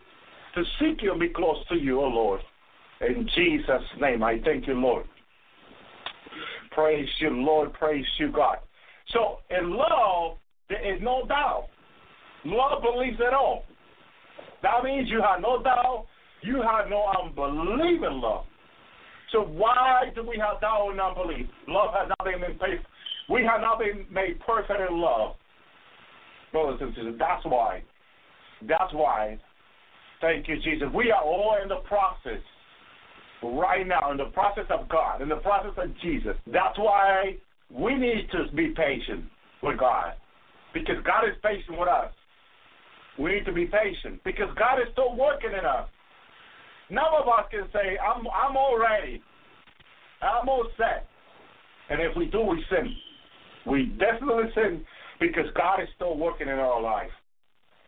[0.55, 2.41] to seek you and be close to you, O oh Lord.
[3.01, 5.05] In Jesus' name, I thank you, Lord.
[6.71, 7.73] Praise you, Lord.
[7.73, 8.57] Praise you, God.
[9.11, 10.37] So, in love,
[10.69, 11.67] there is no doubt.
[12.45, 13.63] Love believes it all.
[14.61, 16.05] That means you have no doubt,
[16.43, 18.45] you have no unbelief in love.
[19.31, 21.47] So why do we have doubt and unbelief?
[21.67, 22.85] Love has not been made perfect.
[23.29, 25.35] We have not been made perfect in love.
[26.51, 27.81] Brothers and sisters, that's why.
[28.67, 29.39] That's why.
[30.21, 30.87] Thank you, Jesus.
[30.93, 32.41] We are all in the process
[33.41, 36.35] right now, in the process of God, in the process of Jesus.
[36.47, 37.37] That's why
[37.71, 39.25] we need to be patient
[39.61, 40.13] with God.
[40.73, 42.11] Because God is patient with us.
[43.19, 45.87] We need to be patient because God is still working in us.
[46.89, 49.21] None of us can say, I'm I'm all ready.
[50.21, 51.07] I'm all set.
[51.89, 52.95] And if we do, we sin.
[53.65, 54.85] We definitely sin
[55.19, 57.11] because God is still working in our life.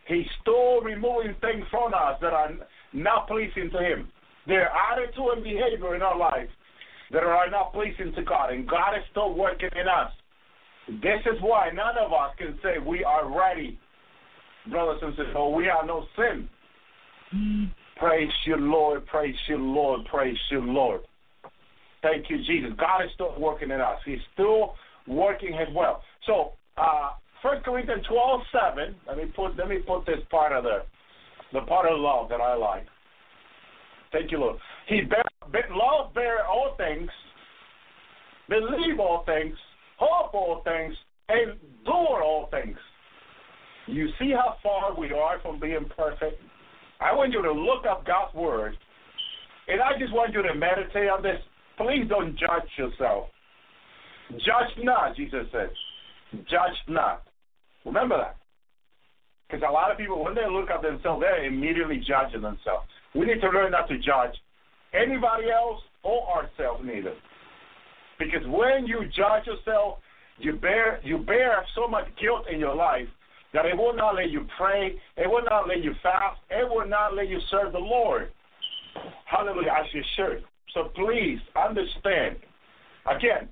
[0.07, 2.51] He's still removing things from us that are
[2.93, 4.09] not pleasing to Him.
[4.47, 6.49] Their attitude and behavior in our life
[7.11, 8.53] that are not pleasing to God.
[8.53, 10.11] And God is still working in us.
[10.87, 13.79] This is why none of us can say we are ready,
[14.69, 16.47] brothers and sisters, or we have no sin.
[17.33, 17.71] Mm.
[17.97, 19.05] Praise you, Lord.
[19.05, 20.05] Praise you, Lord.
[20.05, 21.01] Praise you, Lord.
[22.01, 22.71] Thank you, Jesus.
[22.77, 23.97] God is still working in us.
[24.05, 24.75] He's still
[25.07, 26.03] working as well.
[26.25, 27.11] So, uh,
[27.41, 28.41] 1 Corinthians 12,
[28.75, 30.79] 7, let me put, let me put this part of the,
[31.53, 32.85] the part of love that I like.
[34.11, 34.57] Thank you, Lord.
[34.87, 35.23] He bear,
[35.71, 37.09] love bear all things,
[38.49, 39.55] believe all things,
[39.97, 40.95] hope all things,
[41.29, 42.77] endure all things.
[43.87, 46.41] You see how far we are from being perfect?
[47.05, 48.75] I want you to look up God's word,
[49.67, 51.37] and I just want you to meditate on this.
[51.77, 53.27] Please don't judge yourself.
[54.31, 55.69] Judge not, Jesus says.
[56.49, 57.21] Judge not.
[57.85, 58.37] Remember that.
[59.47, 62.87] Because a lot of people, when they look at themselves, they're immediately judging themselves.
[63.13, 64.33] We need to learn not to judge
[64.91, 67.13] anybody else or ourselves neither.
[68.17, 69.99] Because when you judge yourself,
[70.39, 73.07] you bear you bear so much guilt in your life
[73.55, 76.85] that it will not let you pray, it will not let you fast, it will
[76.85, 78.29] not let you serve the Lord.
[79.25, 80.43] Hallelujah, as you should.
[80.73, 82.35] So please understand.
[83.09, 83.47] Again,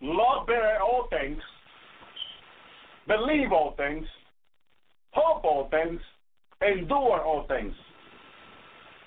[0.00, 1.38] love bear all things,
[3.06, 4.06] believe all things,
[5.10, 6.00] hope all things,
[6.66, 7.74] endure all things.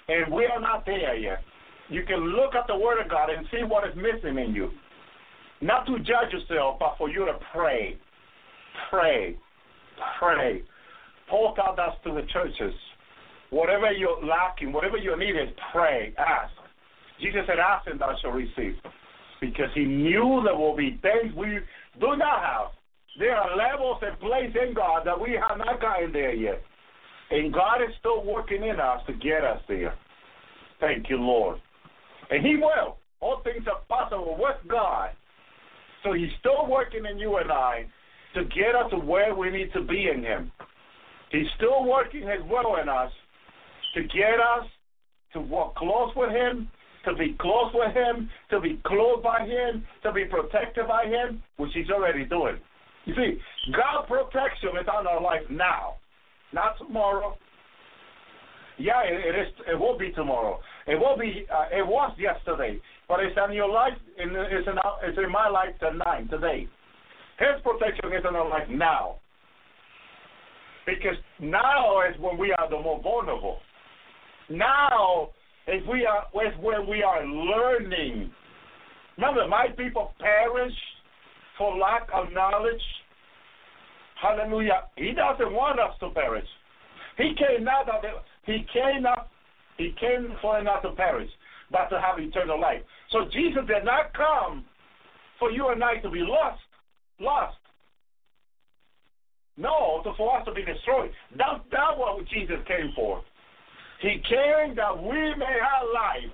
[0.09, 1.39] And we are not there yet.
[1.89, 4.69] You can look at the Word of God and see what is missing in you.
[5.61, 7.97] Not to judge yourself, but for you to pray.
[8.91, 9.35] Pray.
[10.19, 10.63] Pray.
[11.29, 12.73] Paul taught us to the churches.
[13.51, 16.53] Whatever you're lacking, whatever you need is pray, ask.
[17.21, 18.75] Jesus said, Ask and thou shalt receive.
[19.41, 21.59] Because he knew there will be things we
[21.99, 22.67] do not have.
[23.17, 26.61] There are levels and places in God that we have not gotten there yet.
[27.31, 29.93] And God is still working in us to get us there.
[30.79, 31.59] Thank you, Lord.
[32.29, 32.97] And He will.
[33.19, 35.11] All things are possible with God.
[36.03, 37.85] So He's still working in you and I
[38.35, 40.51] to get us to where we need to be in Him.
[41.31, 43.11] He's still working as well in us
[43.95, 44.65] to get us
[45.33, 46.69] to walk close with Him,
[47.05, 51.41] to be close with Him, to be close by Him, to be protected by Him,
[51.57, 52.57] which He's already doing.
[53.05, 53.39] You see,
[53.73, 55.95] God's protection is on our life now,
[56.53, 57.37] not tomorrow,
[58.77, 59.47] Yeah, it, it is.
[59.67, 60.59] It will be tomorrow.
[60.87, 61.45] It will be.
[61.51, 63.93] Uh, it was yesterday, but it's in your life.
[64.17, 64.75] In, it's in.
[65.03, 66.67] It's in my life tonight, today.
[67.39, 69.15] His protection is in our life now.
[70.85, 73.59] Because now is when we are the more vulnerable.
[74.49, 75.29] Now
[75.67, 78.31] is we are is when we are learning.
[79.17, 80.73] Remember, my people perish
[81.57, 82.81] for lack of knowledge.
[84.21, 84.83] Hallelujah.
[84.97, 86.47] He doesn't want us to perish.
[87.17, 88.01] He came not that
[88.45, 89.29] he came not
[89.77, 91.29] he came for not to perish,
[91.71, 92.81] but to have eternal life.
[93.11, 94.65] So Jesus did not come
[95.37, 96.59] for you and I to be lost.
[97.19, 97.57] Lost.
[99.57, 101.11] No, to, for us to be destroyed.
[101.37, 103.21] That's, that's what Jesus came for.
[104.01, 106.31] He came that we may have life.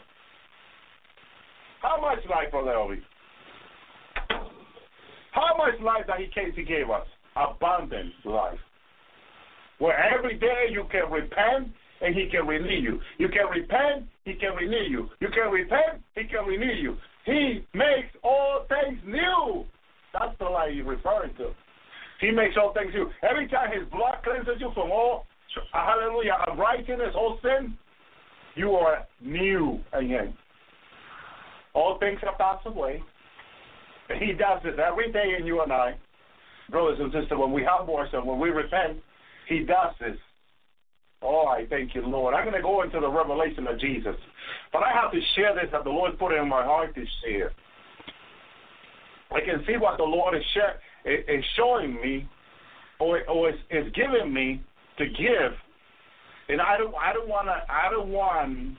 [1.81, 2.99] How much life, Brother Elvi?
[5.31, 7.07] How much life that He came to give us?
[7.35, 8.59] Abundant life.
[9.79, 12.99] Where every day you can repent and He can renew you.
[13.17, 15.09] You can repent, He can renew you.
[15.19, 16.95] You can repent, He can renew you.
[17.25, 19.65] He makes all things new.
[20.17, 21.51] That's the life He's referring to.
[22.21, 23.09] He makes all things new.
[23.27, 25.25] Every time His blood cleanses you from all,
[25.73, 27.77] hallelujah, unrighteousness, all sin,
[28.55, 30.33] you are new again.
[31.73, 33.03] All things have passed away.
[34.19, 35.95] He does this every day in you and I.
[36.69, 38.97] Brothers and sisters, when we humble ourselves, when we repent,
[39.49, 40.17] He does this.
[41.21, 42.33] Oh, I thank you, Lord.
[42.33, 44.15] I'm going to go into the revelation of Jesus.
[44.71, 47.51] But I have to share this that the Lord put in my heart to share.
[49.31, 52.27] I can see what the Lord is, share, is showing me
[52.99, 54.61] or, or is, is giving me
[54.97, 55.51] to give.
[56.47, 58.77] And I don't I don't wanna I don't want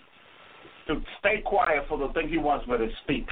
[0.87, 3.27] to stay quiet for the thing he wants me to speak.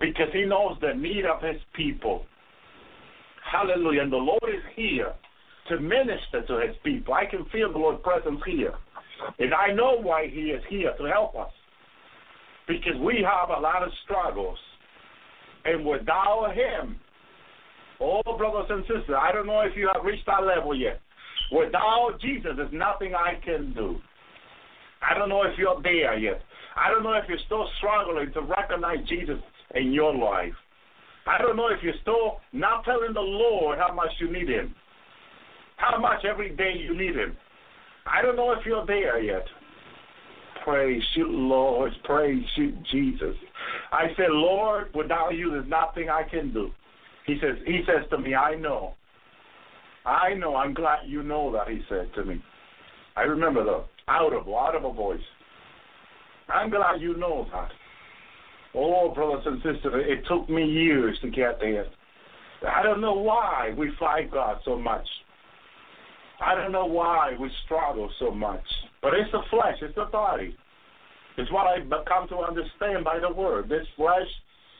[0.00, 2.24] Because he knows the need of his people.
[3.50, 4.02] Hallelujah.
[4.02, 5.12] And the Lord is here
[5.68, 7.14] to minister to his people.
[7.14, 8.74] I can feel the Lord's presence here.
[9.38, 11.52] And I know why he is here to help us.
[12.66, 14.58] Because we have a lot of struggles.
[15.64, 16.96] And without him,
[18.00, 21.00] oh, brothers and sisters, I don't know if you have reached that level yet.
[21.52, 23.98] Without Jesus, there's nothing I can do.
[25.02, 26.40] I don't know if you're there yet.
[26.76, 29.38] I don't know if you're still struggling to recognize Jesus
[29.74, 30.54] in your life.
[31.26, 34.74] I don't know if you're still not telling the Lord how much you need Him,
[35.76, 37.36] how much every day you need Him.
[38.06, 39.44] I don't know if you're there yet.
[40.64, 41.92] Praise you, Lord.
[42.04, 43.34] Praise you, Jesus.
[43.90, 46.70] I said, Lord, without you, there's nothing I can do.
[47.26, 48.94] He says, He says to me, I know.
[50.04, 50.56] I know.
[50.56, 51.68] I'm glad you know that.
[51.68, 52.42] He said to me.
[53.16, 55.20] I remember the audible, audible voice.
[56.48, 57.70] I'm glad you know that.
[58.74, 61.86] Oh, brothers and sisters, it took me years to get there.
[62.68, 65.06] I don't know why we fight God so much.
[66.40, 68.64] I don't know why we struggle so much.
[69.02, 70.56] But it's the flesh, it's the body.
[71.36, 73.68] It's what I've come to understand by the word.
[73.68, 74.28] This flesh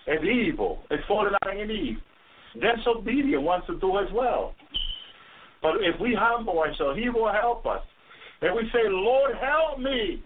[0.07, 0.81] is evil.
[0.91, 1.99] It's fallen out in Eve.
[2.55, 4.55] Disobedient wants to do as well.
[5.63, 7.83] But if we humble ourselves, He will help us.
[8.43, 10.23] And we say, Lord, help me.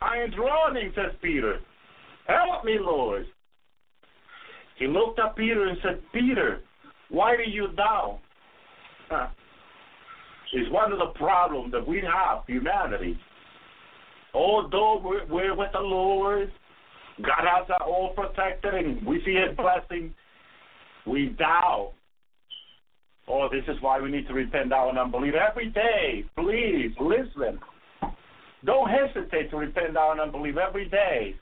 [0.00, 1.60] I am drowning, says Peter.
[2.26, 3.26] Help me, Lord.
[4.78, 6.60] He looked at Peter and said, Peter,
[7.08, 8.18] why do you doubt?
[9.08, 9.28] Huh.
[10.54, 13.18] It's one of the problems that we have, humanity.
[14.32, 16.52] Although we're, we're with the Lord,
[17.20, 20.14] God has our all protected, and we see His blessing,
[21.06, 21.92] we doubt.
[23.26, 26.24] Oh, this is why we need to repent now and unbelief every day.
[26.36, 27.58] Please listen.
[28.64, 31.34] Don't hesitate to repent now and unbelief every day.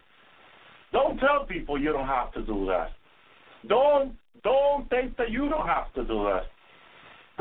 [0.92, 2.92] Don't tell people you don't have to do that.
[3.68, 6.44] Don't don't think that you don't have to do that.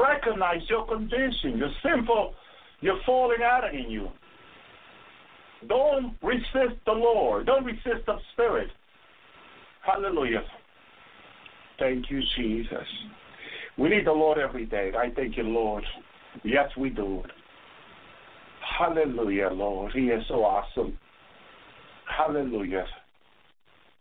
[0.01, 1.57] Recognize your condition.
[1.57, 2.33] You're sinful.
[2.81, 4.09] You're falling out in you.
[5.67, 7.45] Don't resist the Lord.
[7.45, 8.69] Don't resist the Spirit.
[9.85, 10.43] Hallelujah.
[11.79, 12.87] Thank you, Jesus.
[13.77, 14.91] We need the Lord every day.
[14.97, 15.83] I thank you, Lord.
[16.43, 17.23] Yes, we do.
[18.79, 19.91] Hallelujah, Lord.
[19.93, 20.97] He is so awesome.
[22.05, 22.85] Hallelujah.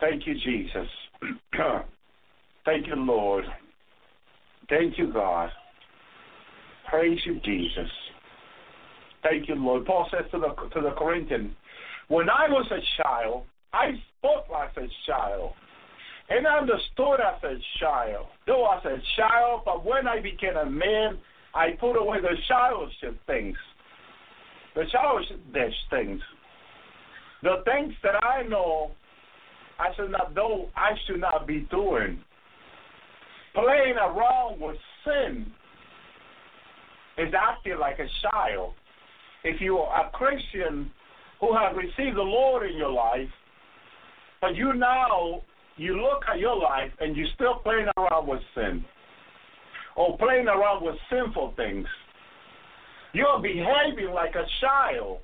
[0.01, 0.89] Thank you, Jesus.
[2.65, 3.45] Thank you, Lord.
[4.69, 5.51] Thank you, God.
[6.91, 7.89] Praise you, Jesus.
[9.23, 9.87] Thank you, Lord.
[9.87, 11.53] Paul says to the to the Corinthians,
[12.09, 15.53] when I was a child, I spoke as a child,
[16.29, 18.27] and I understood as a child.
[18.47, 21.19] Though as a child, but when I became a man,
[21.55, 22.95] I put away the childish
[23.27, 23.57] things,
[24.75, 26.21] the childish things,
[27.43, 28.91] the things that I know
[29.79, 30.67] I should not do.
[30.77, 32.21] I should not be doing.
[33.55, 35.53] Playing around with sin
[37.21, 38.75] is acting like a child.
[39.43, 40.91] if you are a Christian
[41.41, 43.29] who has received the Lord in your life,
[44.41, 45.43] but you now
[45.77, 48.85] you look at your life and you're still playing around with sin
[49.97, 51.87] or playing around with sinful things.
[53.13, 55.21] You're behaving like a child.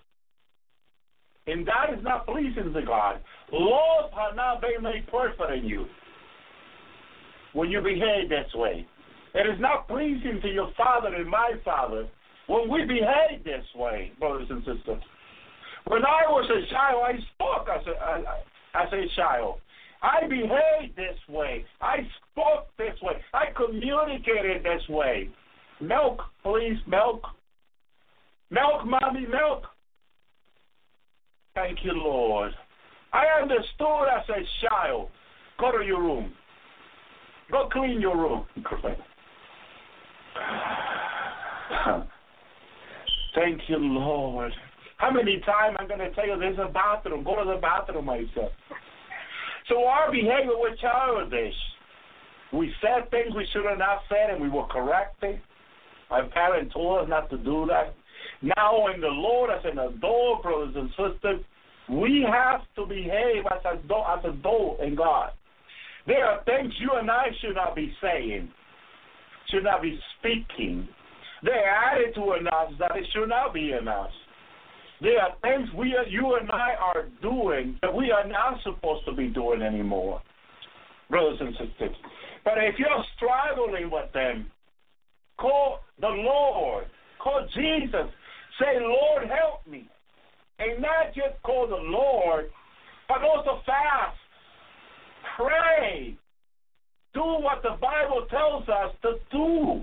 [1.46, 3.20] And that is not pleasing to God.
[3.52, 5.86] Laws have not been made perfect in you
[7.52, 8.86] when you behave this way.
[9.36, 12.08] It is not pleasing to your father and my father
[12.46, 15.02] when we behave this way, brothers and sisters.
[15.86, 19.56] When I was a child, I spoke as a, as a child.
[20.02, 21.66] I behaved this way.
[21.82, 21.98] I
[22.32, 23.14] spoke this way.
[23.34, 25.28] I communicated this way.
[25.82, 27.22] Milk, please, milk.
[28.50, 29.64] Milk, mommy, milk.
[31.54, 32.52] Thank you, Lord.
[33.12, 35.10] I understood as a child.
[35.58, 36.32] Go to your room.
[37.50, 38.46] Go clean your room.
[43.34, 44.52] Thank you, Lord.
[44.96, 47.22] How many times I'm going to tell you there's a bathroom?
[47.22, 48.50] Go to the bathroom myself.
[49.68, 51.54] So our behavior was childish.
[52.52, 55.40] We said things we should have not said, and we were correcting.
[56.10, 57.94] Our parents told us not to do that.
[58.56, 61.44] Now, in the Lord, as an adult, brothers and sisters,
[61.88, 65.30] we have to behave as a as a adult in God.
[66.06, 68.48] There are things you and I should not be saying,
[69.50, 70.88] should not be speaking.
[71.42, 74.10] There are attitude in us that it should not be in us.
[75.00, 79.12] There are things we, you and I are doing that we are not supposed to
[79.12, 80.22] be doing anymore,
[81.10, 81.96] brothers and sisters.
[82.44, 84.50] But if you're struggling with them,
[85.38, 86.86] call the Lord,
[87.22, 88.06] call Jesus,
[88.58, 89.88] say, Lord, help me.
[90.58, 92.46] And not just call the Lord,
[93.08, 94.16] but also fast,
[95.36, 96.16] pray,
[97.16, 99.80] do what the Bible tells us to do.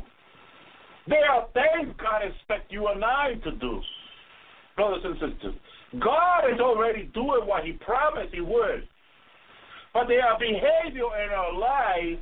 [1.09, 3.81] There are things God expects you and I to do
[4.75, 5.55] brothers and sisters.
[5.99, 8.87] God is already doing what He promised He would.
[9.93, 12.21] But there are behavior in our life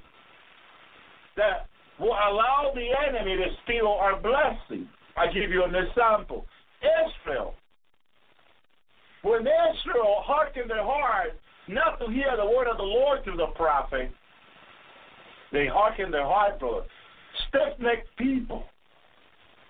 [1.37, 1.67] that
[1.99, 4.87] will allow the enemy to steal our blessing.
[5.15, 6.45] I give you an example.
[6.81, 7.53] Israel.
[9.21, 13.53] When Israel hearkened their heart not to hear the word of the Lord through the
[13.55, 14.11] prophet,
[15.51, 16.85] they hearkened their heart, brother.
[17.47, 18.63] Stiff necked people.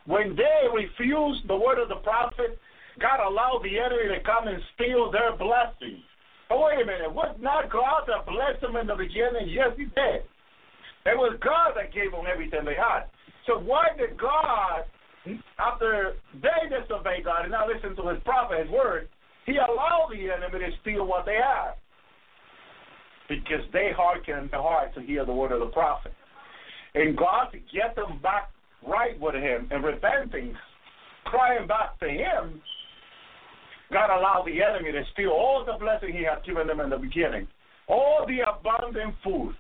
[0.06, 2.58] When they refused the word of the prophet,
[3.00, 6.04] God allowed the enemy to come and steal their blessings.
[6.50, 7.14] Oh, wait a minute.
[7.14, 9.48] Was not God that blessed them in the beginning?
[9.48, 10.28] Yes, He did.
[11.06, 13.10] It was God that gave them everything they had.
[13.48, 14.86] So why did God,
[15.58, 19.08] after they disobeyed God and not listen to His prophet, His word,
[19.46, 21.81] He allowed the enemy to steal what they had?
[23.32, 26.12] Because they hearkened their heart to hear the word of the prophet.
[26.96, 28.52] And God to get them back
[28.86, 30.54] right with Him and repenting,
[31.24, 32.62] crying back to Him,
[33.90, 36.98] God allowed the enemy to steal all the blessing He had given them in the
[36.98, 37.48] beginning,
[37.88, 39.56] all the abundant food,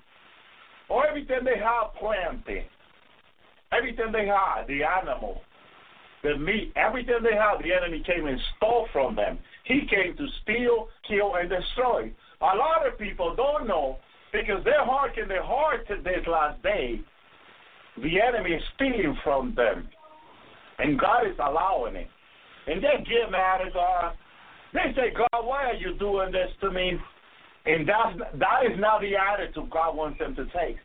[0.90, 2.66] all everything they had planted,
[3.72, 5.44] everything they had, the animal,
[6.24, 9.40] the meat, everything they had, the enemy came and stole from them.
[9.64, 12.12] He came to steal, kill, and destroy.
[12.42, 13.98] A lot of people don't know
[14.32, 17.02] because they're harking their heart to this last day.
[17.98, 19.88] The enemy is stealing from them,
[20.80, 22.08] and God is allowing it.
[22.68, 24.14] And they get mad at uh, God.
[24.74, 26.94] They say, God, why are you doing this to me?
[27.66, 30.78] And that's, that is not the attitude God wants them to take.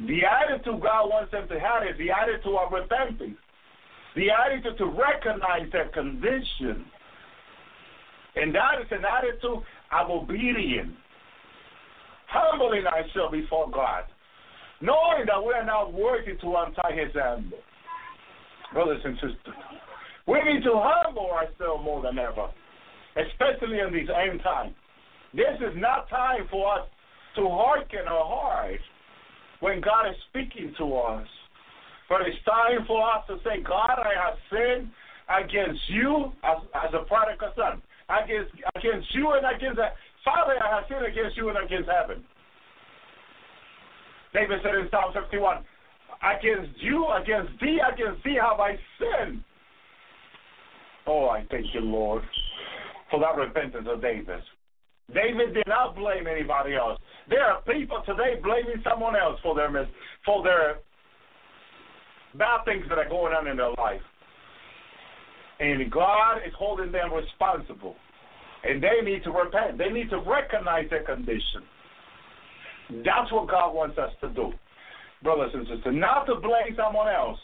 [0.00, 3.38] The attitude God wants them to have is the attitude of repentance,
[4.16, 6.84] the attitude to recognize their condition.
[8.34, 10.94] And that is an attitude of obedient,
[12.28, 14.04] humbling ourselves before God,
[14.80, 17.52] knowing that we are not worthy to untie His hand.
[18.72, 19.54] Brothers and sisters,
[20.26, 22.48] we need to humble ourselves more than ever
[23.16, 24.74] especially in these end times.
[25.32, 26.88] This is not time for us
[27.36, 28.80] to hearken our heart
[29.60, 31.26] when God is speaking to us.
[32.08, 34.90] But it's time for us to say, God, I have sinned
[35.28, 39.94] against you as, as a prodigal son, against, against you and against that.
[40.24, 42.24] Father, I have sinned against you and against heaven.
[44.32, 45.62] David said in Psalm 51,
[46.22, 49.44] against you, against thee, against thee have I sinned.
[51.06, 52.24] Oh, I thank you, Lord
[53.14, 54.40] for that repentance of David.
[55.14, 56.98] David did not blame anybody else.
[57.28, 59.86] There are people today blaming someone else for their mis-
[60.24, 60.78] for their
[62.34, 64.00] bad things that are going on in their life.
[65.60, 67.96] And God is holding them responsible.
[68.64, 69.78] And they need to repent.
[69.78, 71.62] They need to recognize their condition.
[73.04, 74.52] That's what God wants us to do,
[75.22, 75.94] brothers and sisters.
[75.94, 77.38] Not to blame someone else,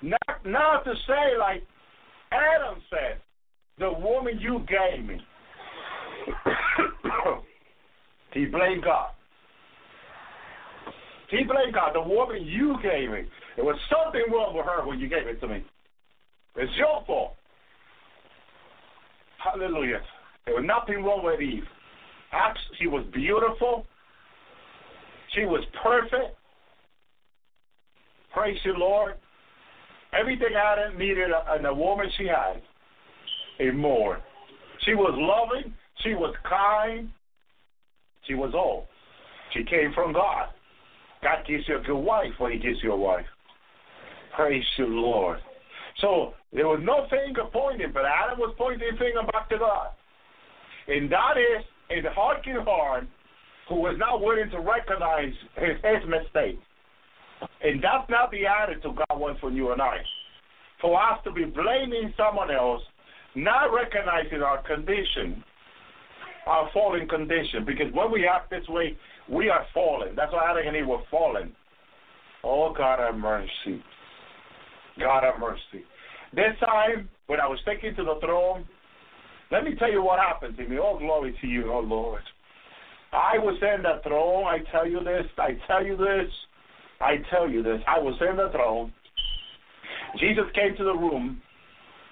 [0.00, 1.62] Not, not to say like
[2.32, 3.20] Adam said,
[3.78, 5.20] the woman you gave me.
[8.32, 9.10] he blamed God.
[11.30, 11.94] He blamed God.
[11.94, 13.22] The woman you gave me.
[13.56, 15.64] There was something wrong with her when you gave it to me.
[16.56, 17.34] It's your fault.
[19.42, 20.00] Hallelujah.
[20.46, 21.64] There was nothing wrong with Eve.
[22.78, 23.86] She was beautiful.
[25.34, 26.36] She was perfect.
[28.32, 29.14] Praise you, Lord.
[30.18, 32.60] Everything Adam needed in the woman she had,
[33.58, 34.20] and more.
[34.84, 35.72] She was loving.
[36.02, 37.08] She was kind.
[38.26, 38.88] She was all.
[39.54, 40.48] She came from God.
[41.22, 43.26] God gives you a good wife when He gives you a wife.
[44.34, 45.38] Praise you, Lord.
[46.00, 49.88] So there was no finger pointing, but Adam was pointing a finger back to God.
[50.88, 53.06] And that is a hardened heart
[53.68, 56.58] who was not willing to recognize his, his mistake.
[57.62, 59.98] And that's not the attitude God wants from you and I.
[60.80, 62.82] For us to be blaming someone else,
[63.34, 65.44] not recognizing our condition,
[66.46, 67.64] our fallen condition.
[67.64, 68.96] Because when we act this way,
[69.30, 70.14] we are fallen.
[70.16, 71.52] That's why Adam and Eve were fallen.
[72.42, 73.80] Oh, God have mercy.
[74.98, 75.84] God have mercy.
[76.34, 78.66] This time, when I was taken to the throne,
[79.50, 80.78] let me tell you what happened to me.
[80.80, 82.22] Oh, glory to you, oh Lord.
[83.12, 84.44] I was in the throne.
[84.44, 85.26] I tell you this.
[85.36, 86.32] I tell you this.
[87.00, 87.80] I tell you this.
[87.86, 88.92] I was in the throne.
[90.18, 91.40] Jesus came to the room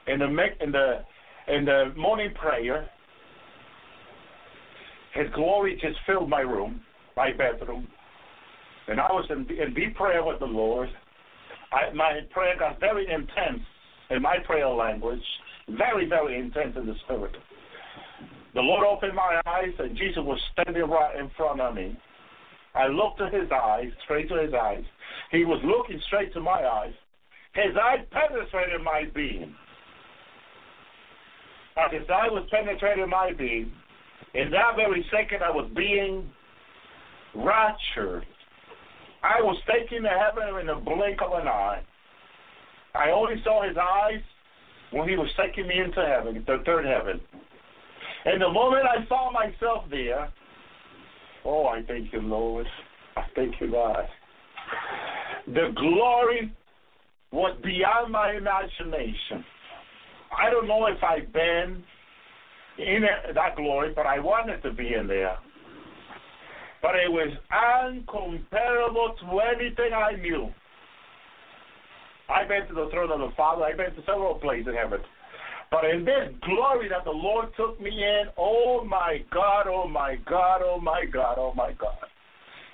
[0.07, 0.27] in the
[0.61, 1.05] in the
[1.49, 2.89] in the morning prayer.
[5.15, 6.81] His glory just filled my room,
[7.17, 7.89] my bedroom,
[8.89, 10.89] and I was in, in deep prayer with the Lord.
[11.73, 13.63] I, my prayer got very intense
[14.11, 15.23] in my prayer language,
[15.69, 17.37] very very intense in the spirit.
[18.55, 21.97] The Lord opened my eyes, and Jesus was standing right in front of me.
[22.75, 24.83] I looked at his eyes, straight to his eyes.
[25.31, 26.93] He was looking straight to my eyes.
[27.55, 29.55] His eyes penetrated my being.
[31.77, 33.73] As his eye was penetrating my being,
[34.35, 36.31] in that very second I was being
[37.35, 38.27] raptured.
[39.23, 41.83] I was taken to heaven in the blink of an eye.
[42.95, 44.23] I only saw his eyes
[44.93, 47.21] when he was taking me into heaven, the third heaven.
[48.25, 50.33] And the moment I saw myself there,
[51.45, 52.67] oh, I thank you, Lord.
[53.17, 54.05] I thank you, God.
[55.47, 56.53] The glory
[57.33, 59.45] was beyond my imagination.
[60.37, 61.83] I don't know if I've been
[62.79, 63.03] in
[63.35, 65.37] that glory, but I wanted to be in there.
[66.83, 70.49] But it was uncomparable to anything I knew.
[72.31, 73.65] I've been to the throne of the Father.
[73.65, 75.01] I've been to several places in heaven.
[75.71, 80.17] But in this glory that the Lord took me in, oh my God, oh my
[80.29, 81.99] God, oh my God, oh my God.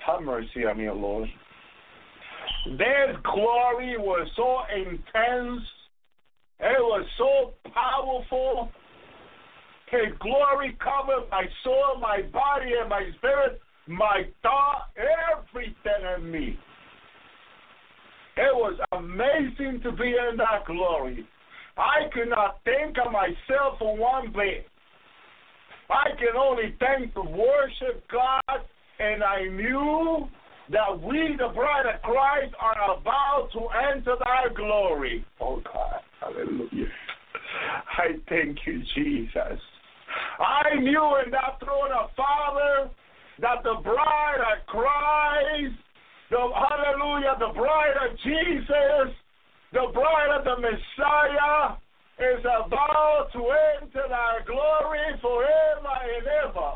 [0.05, 1.27] Have mercy on me, Lord.
[2.65, 5.61] This glory was so intense.
[6.59, 8.69] It was so powerful.
[9.91, 15.73] His glory covered my soul, my body, and my spirit, my thought, everything
[16.17, 16.59] in me.
[18.35, 21.27] It was amazing to be in that glory.
[21.77, 24.67] I could not think of myself for one bit.
[25.89, 28.61] I can only thank to worship God,
[28.99, 30.27] and I knew
[30.71, 35.25] that we, the bride of Christ, are about to enter thy glory.
[35.39, 36.91] Oh God, hallelujah.
[37.97, 39.59] I thank you, Jesus.
[40.39, 42.89] I knew in that throne of Father
[43.39, 45.77] that the bride of Christ,
[46.29, 49.15] the hallelujah, the bride of Jesus
[49.73, 51.75] the bride of the Messiah
[52.19, 53.39] is about to
[53.83, 56.71] enter thy glory forever and ever.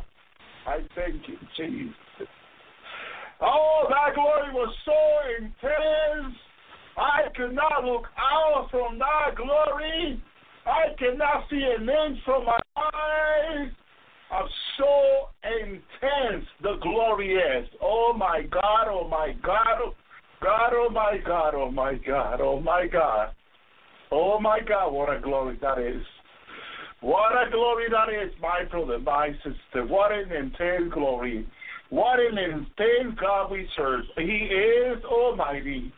[0.67, 2.27] I thank you, Jesus.
[3.39, 6.35] Oh, thy glory was so intense.
[6.97, 10.21] I could not look out from thy glory.
[10.65, 13.71] I cannot see an inch from my eyes
[14.31, 14.47] of
[14.77, 17.67] so intense the glory is.
[17.81, 19.93] Oh my God, oh my God, oh,
[20.41, 23.29] God, oh my God, oh my God, oh my God.
[24.11, 26.01] Oh my God, what a glory that is.
[27.01, 29.85] What a glory that is, my brother, my sister.
[29.85, 31.47] What an intense glory.
[31.89, 34.01] What an intense God we serve.
[34.17, 35.91] He is almighty.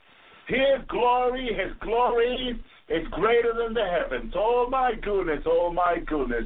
[0.47, 4.33] His glory, his glory is greater than the heavens.
[4.35, 6.45] Oh my goodness, oh my goodness.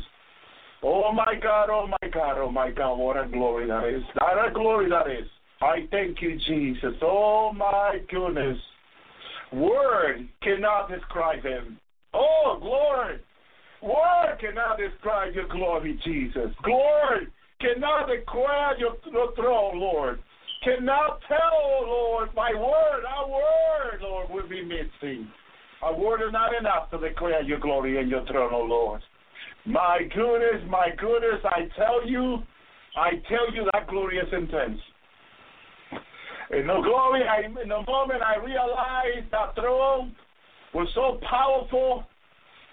[0.83, 4.03] Oh my God, oh my God, oh my God, what a glory that is.
[4.19, 5.27] What a glory that is.
[5.61, 6.93] I thank you, Jesus.
[7.01, 8.57] Oh my goodness.
[9.51, 11.79] Word cannot describe him.
[12.13, 13.19] Oh, glory.
[13.81, 16.51] Word cannot describe your glory, Jesus.
[16.63, 17.27] Glory
[17.59, 20.19] cannot declare your, your throne, Lord.
[20.63, 25.27] Cannot tell, oh Lord, my word, our word, Lord, will be missing.
[25.83, 29.01] A word is not enough to declare your glory and your throne, O Lord.
[29.67, 32.37] My goodness, my goodness, I tell you,
[32.95, 34.79] I tell you that glory is intense.
[36.51, 40.15] In the glory, I, in the moment I realized that throne
[40.73, 42.05] was so powerful.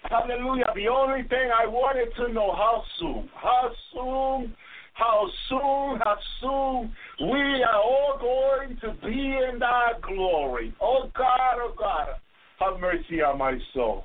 [0.08, 0.66] Hallelujah.
[0.76, 4.54] The only thing I wanted to know how soon, how soon,
[4.92, 6.92] how soon, how soon
[7.28, 10.72] we are all going to be in that glory.
[10.80, 12.06] Oh God, oh God,
[12.60, 14.04] have mercy on my soul.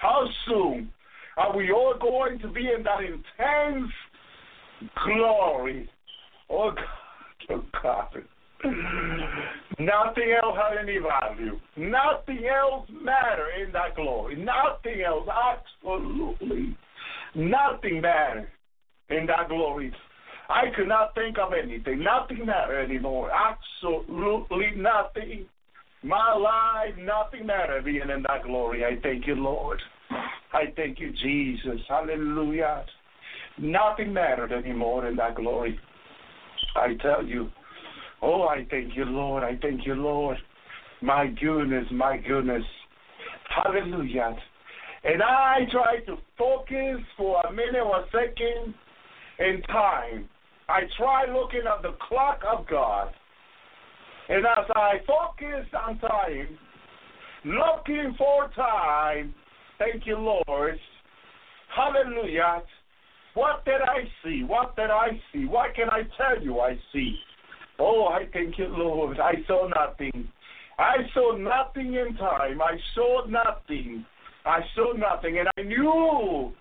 [0.00, 0.90] How soon
[1.38, 3.92] are we all going to be in that intense
[5.04, 5.88] glory?
[6.50, 6.84] Oh God,
[7.50, 8.24] oh God.
[9.78, 11.60] Nothing else had any value.
[11.76, 14.34] Nothing else mattered in that glory.
[14.34, 16.76] Nothing else, absolutely
[17.34, 18.48] nothing mattered
[19.10, 19.92] in that glory.
[20.48, 22.02] I could not think of anything.
[22.02, 23.30] Nothing mattered anymore.
[23.30, 25.46] Absolutely nothing.
[26.02, 28.84] My life, nothing mattered being in that glory.
[28.84, 29.80] I thank you, Lord.
[30.52, 31.80] I thank you, Jesus.
[31.88, 32.84] Hallelujah.
[33.58, 35.78] Nothing mattered anymore in that glory.
[36.76, 37.50] I tell you.
[38.22, 39.44] Oh, I thank you, Lord.
[39.44, 40.38] I thank you, Lord.
[41.02, 42.64] My goodness, my goodness.
[43.48, 44.36] Hallelujah.
[45.04, 48.74] And I try to focus for a minute or a second
[49.38, 50.28] in time.
[50.68, 53.12] I try looking at the clock of God.
[54.28, 56.58] And as I focus on time,
[57.44, 59.34] looking for time,
[59.78, 60.78] thank you, Lord.
[61.74, 62.62] Hallelujah.
[63.34, 64.42] What did I see?
[64.44, 65.44] What did I see?
[65.44, 67.16] What can I tell you I see?
[67.78, 69.20] Oh, I thank you, Lord.
[69.20, 70.28] I saw nothing.
[70.78, 72.60] I saw nothing in time.
[72.60, 74.04] I saw nothing.
[74.44, 75.38] I saw nothing.
[75.38, 76.52] And I knew,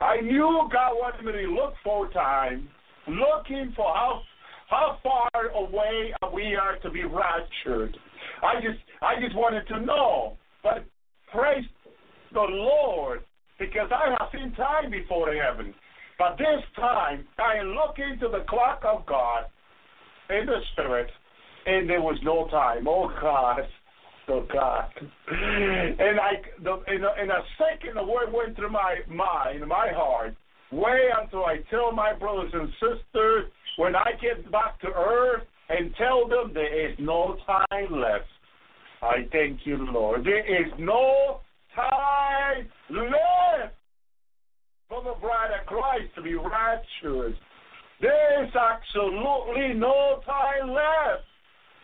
[0.00, 2.68] I knew God wanted me to look for time,
[3.06, 4.22] looking for how
[4.70, 7.96] how far away we are to be raptured.
[8.42, 10.36] I just I just wanted to know.
[10.62, 10.84] But
[11.30, 11.64] praise
[12.34, 13.20] the Lord,
[13.58, 15.74] because I have seen time before heaven.
[16.18, 19.44] But this time I am into the clock of God
[20.30, 21.10] in the spirit,
[21.66, 22.86] and there was no time.
[22.86, 23.60] Oh God,
[24.28, 24.90] oh God.
[25.28, 26.32] And I,
[26.62, 30.34] the, in, a, in a second, the word went through my mind, my heart.
[30.72, 35.94] Wait until I tell my brothers and sisters when I get back to earth and
[35.96, 38.24] tell them there is no time left.
[39.02, 40.24] I thank you, Lord.
[40.24, 41.40] There is no
[41.74, 43.74] time left
[44.88, 47.36] for the bride of Christ to be raptured.
[48.00, 51.24] There's absolutely no time left.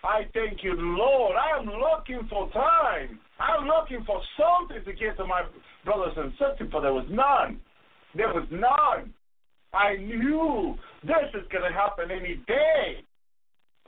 [0.03, 1.37] I thank you, Lord.
[1.37, 3.19] I'm looking for time.
[3.39, 5.43] I'm looking for something to give to my
[5.85, 7.61] brothers and sisters, but there was none.
[8.15, 9.13] There was none.
[9.73, 13.05] I knew this is going to happen any day.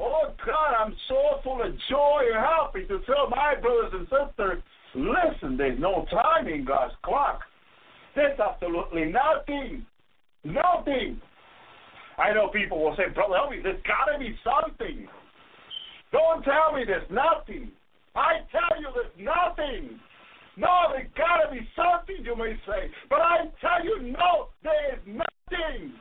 [0.03, 4.63] Oh, God, I'm so full of joy and happy to tell my brothers and sisters,
[4.97, 7.41] listen, there's no time in God's clock.
[8.17, 9.87] There's absolutely nothing.
[10.45, 11.21] Nothing.
[12.19, 15.07] I know people will say, Brother Elvis, there's got to be something.
[16.11, 17.71] Don't tell me there's nothing.
[18.17, 20.01] I tell you there's nothing.
[20.57, 22.91] No, there's got to be something, you may say.
[23.09, 25.93] But I tell you, no, there is nothing.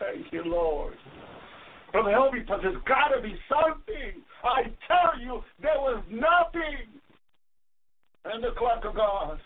[0.00, 0.94] Thank you, Lord.
[1.92, 4.22] Brother Elvis, but there's got to be something.
[4.42, 6.88] I tell you, there was nothing
[8.34, 9.38] in the clock of God.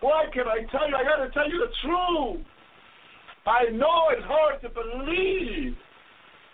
[0.00, 0.96] Why can I tell you?
[0.96, 2.46] I got to tell you the truth.
[3.46, 5.76] I know it's hard to believe,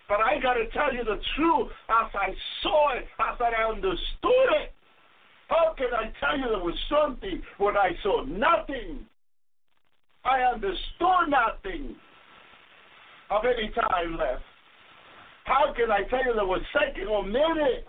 [0.09, 4.49] but I got to tell you the truth as I saw it, as I understood
[4.63, 4.73] it.
[5.49, 9.07] How can I tell you there was something when I saw nothing?
[10.25, 11.97] I understood nothing
[13.31, 14.43] of any time left.
[15.45, 17.87] How can I tell you there was second or minute?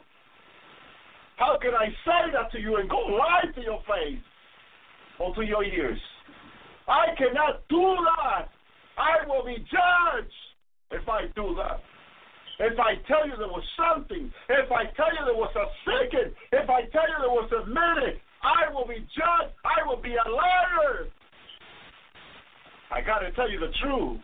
[1.37, 4.21] How can I say that to you and go lie to your face
[5.19, 5.99] or to your ears?
[6.87, 8.49] I cannot do that.
[8.97, 10.39] I will be judged
[10.91, 11.81] if I do that.
[12.59, 16.33] If I tell you there was something, if I tell you there was a second,
[16.51, 19.53] if I tell you there was a minute, I will be judged.
[19.65, 21.09] I will be a liar.
[22.91, 24.21] I got to tell you the truth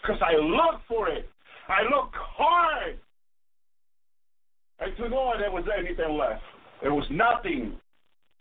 [0.00, 1.28] because I look for it.
[1.70, 2.98] I looked hard.
[4.80, 6.42] And to know there was anything left.
[6.82, 7.78] There was nothing.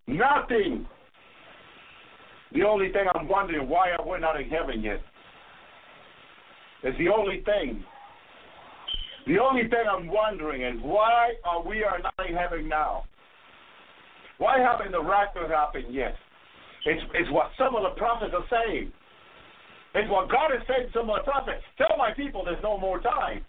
[0.08, 0.88] Nothing.
[2.54, 5.02] The only thing I'm wondering why I went out in heaven yet.
[6.82, 7.84] It's the only thing.
[9.28, 13.04] The only thing I'm wondering is why are we are not in heaven now?
[14.40, 16.16] Why haven't the rapture happened yet?
[16.86, 18.92] It's, it's what some of the prophets are saying.
[20.00, 21.60] It's what God has said to my prophet.
[21.78, 23.44] Tell my people there's no more time.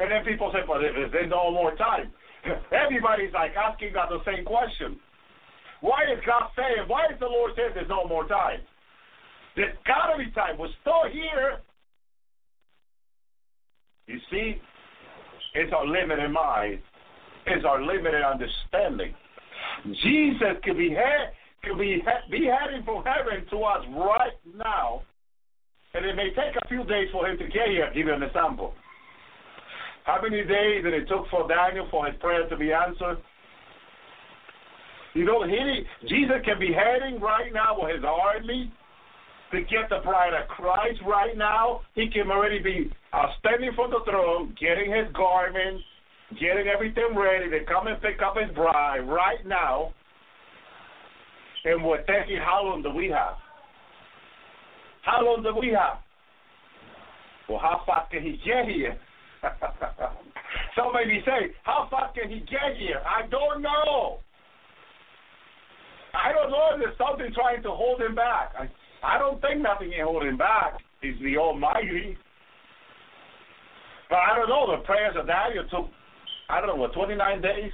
[0.00, 2.10] And then people say, well, there's no more time.
[2.74, 4.98] Everybody's like asking God the same question.
[5.80, 8.60] Why is God saying, why is the Lord saying there's no more time?
[9.54, 10.58] There's got to be time.
[10.58, 11.62] We're still here.
[14.08, 14.60] You see,
[15.54, 16.80] it's our limited mind,
[17.46, 19.14] it's our limited understanding.
[20.02, 21.32] Jesus could be head,
[21.64, 25.02] could be be heading from heaven to us right now,
[25.96, 27.88] and it may take a few days for him to get here.
[27.94, 28.74] give you an example.
[30.04, 33.18] How many days did it took for Daniel for his prayer to be answered?
[35.14, 38.70] You know, he, Jesus can be heading right now with his army
[39.52, 41.80] to get the bride of Christ right now.
[41.94, 45.82] He can already be uh, standing for the throne, getting his garments,
[46.38, 49.94] getting everything ready to come and pick up his bride right now.
[51.64, 53.36] And we're thinking, how long do we have?
[55.06, 56.02] How long do we have?
[57.48, 58.98] Well, how fast can he get here?
[60.76, 62.98] Somebody say, how fast can he get here?
[63.06, 64.18] I don't know.
[66.10, 68.50] I don't know if there's something trying to hold him back.
[68.58, 68.66] I,
[69.06, 70.74] I don't think nothing can hold him back.
[71.00, 72.18] He's the Almighty.
[74.10, 74.74] But I don't know.
[74.74, 75.86] The prayers of Daniel took,
[76.50, 77.72] I don't know, what, 29 days?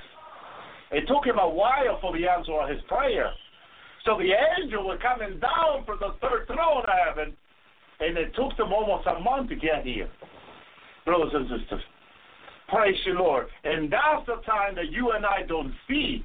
[0.90, 3.32] It took him a while for the answer of his prayer.
[4.04, 7.36] So the angel was coming down from the third throne of heaven,
[8.00, 10.10] and it took them almost a month to get here.
[11.04, 11.82] Brothers and sisters,
[12.68, 13.46] praise you, Lord.
[13.64, 16.24] And that's the time that you and I don't see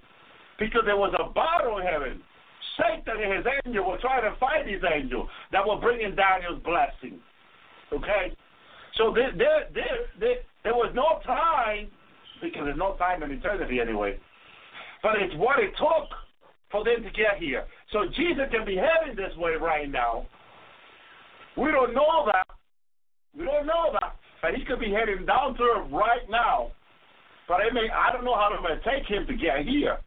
[0.60, 2.22] because there was a battle in heaven.
[2.78, 7.20] Satan and his angel were trying to fight his angel that were bringing Daniel's blessing.
[7.94, 8.34] Okay?
[8.98, 11.90] So there, there, there, there, there was no time,
[12.42, 14.20] because there's no time in eternity anyway,
[15.04, 16.10] but it's what it took
[16.72, 17.66] for them to get here.
[17.92, 20.28] So Jesus can be heading this way right now.
[21.58, 22.48] We don't know that.
[23.38, 24.16] We don't know that.
[24.42, 26.72] But he could be heading down to it right now.
[27.48, 29.98] But I mean, I don't know how it's going to take him to get here.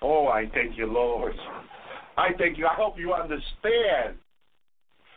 [0.00, 1.34] Oh, I thank you, Lord.
[2.16, 2.66] I thank you.
[2.66, 4.16] I hope you understand.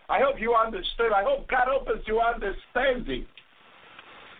[0.09, 1.13] I hope you understand.
[1.15, 3.25] I hope God opens your understanding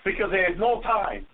[0.04, 1.26] because there is no time.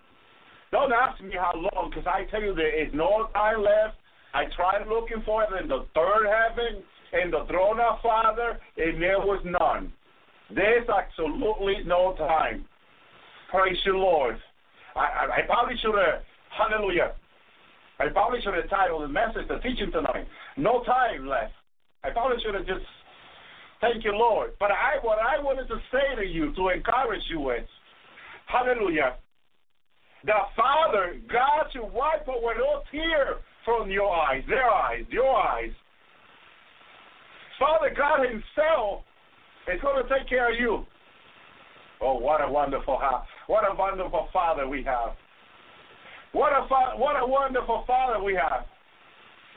[0.70, 3.97] Don't ask me how long because I tell you there is no time left.
[4.34, 6.82] I tried looking for it in the third heaven,
[7.22, 9.92] in the throne of Father, and there was none.
[10.54, 12.64] There's absolutely no time.
[13.50, 14.36] Praise you, Lord.
[14.94, 17.12] I, I, I probably should have, hallelujah.
[17.98, 20.26] I probably should have titled the message, the teaching tonight,
[20.56, 21.52] No Time Left.
[22.04, 22.84] I probably should have just,
[23.80, 24.52] thank you, Lord.
[24.60, 27.64] But I, what I wanted to say to you, to encourage you with,
[28.46, 29.16] hallelujah,
[30.24, 35.70] the Father, God should wipe away all tear from your eyes, their eyes, your eyes.
[37.58, 39.02] Father God Himself
[39.72, 40.86] is going to take care of you.
[42.00, 43.00] Oh, what a wonderful,
[43.48, 45.16] what a wonderful Father we have.
[46.32, 48.64] What a fa- what a wonderful Father we have.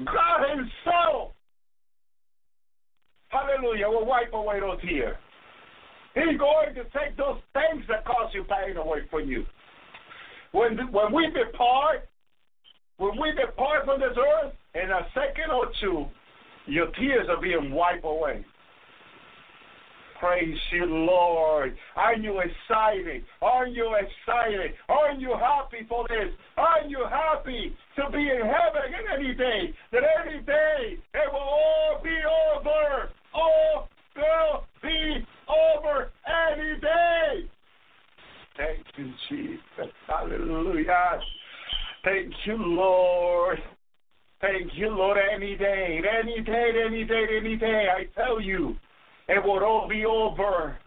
[0.06, 1.34] God Himself.
[3.30, 3.88] Hallelujah.
[3.88, 5.16] Will wipe away those tears.
[6.14, 9.46] He's going to take those things that cause you pain away from you.
[10.52, 12.10] When when we depart,
[13.02, 16.06] when we depart from this earth, in a second or two,
[16.68, 18.46] your tears are being wiped away.
[20.20, 21.76] Praise you, Lord.
[21.96, 23.24] Are you excited?
[23.42, 24.74] Are you excited?
[24.88, 26.30] Are you happy for this?
[26.58, 29.74] Are you happy to be in heaven in any day?
[29.92, 32.16] That any day it will all be
[32.54, 33.10] over.
[33.34, 37.50] All will be over any day.
[38.58, 39.92] Thank you, Jesus.
[40.06, 41.20] Hallelujah.
[42.04, 43.60] Thank you, Lord.
[44.42, 47.88] Thank you, Lord, any day, any day, any day, any day.
[47.96, 48.76] I tell you
[49.28, 50.78] it will all be over.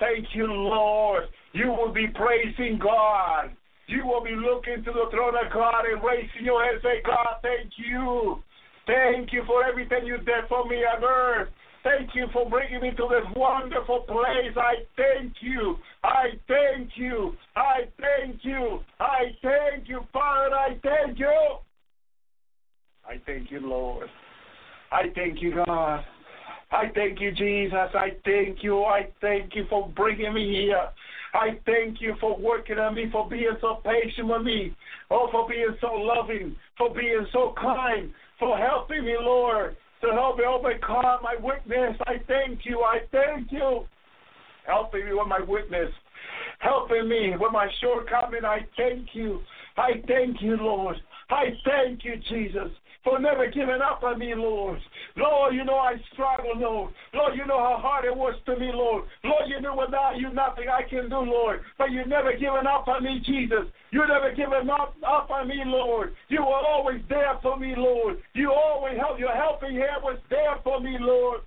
[0.00, 1.24] Thank you, Lord.
[1.52, 3.50] You will be praising God.
[3.86, 7.02] You will be looking to the throne of God and raising your head and say,
[7.06, 8.42] God, thank you.
[8.86, 11.48] Thank you for everything you did for me on earth.
[11.84, 14.56] Thank you for bringing me to this wonderful place.
[14.56, 15.76] I thank you.
[16.02, 17.36] I thank you.
[17.56, 18.80] I thank you.
[19.00, 20.54] I thank you, Father.
[20.54, 21.58] I thank you.
[23.08, 24.08] I thank you, Lord.
[24.90, 26.04] I thank you, God.
[26.70, 27.74] I thank you, Jesus.
[27.94, 28.84] I thank you.
[28.84, 30.88] I thank you for bringing me here.
[31.34, 34.74] I thank you for working on me, for being so patient with me.
[35.10, 40.38] Oh, for being so loving, for being so kind, for helping me, Lord, to help
[40.38, 41.96] me overcome my weakness.
[42.06, 42.80] I thank you.
[42.80, 43.86] I thank you.
[44.66, 45.90] Helping me with my weakness,
[46.58, 48.44] helping me with my shortcoming.
[48.44, 49.40] I thank you.
[49.78, 50.96] I thank you, Lord.
[51.30, 52.70] I thank you, Jesus
[53.08, 54.78] for never giving up on me, Lord.
[55.16, 56.92] Lord, you know I struggle, Lord.
[57.14, 59.04] Lord, you know how hard it was to me, Lord.
[59.24, 61.60] Lord, you know without you nothing I can do, Lord.
[61.78, 63.72] But you never given up on me, Jesus.
[63.90, 66.12] You never given up, up on me, Lord.
[66.28, 68.18] You were always there for me, Lord.
[68.34, 69.18] You always help.
[69.18, 71.40] Your helping hand was there for me, Lord.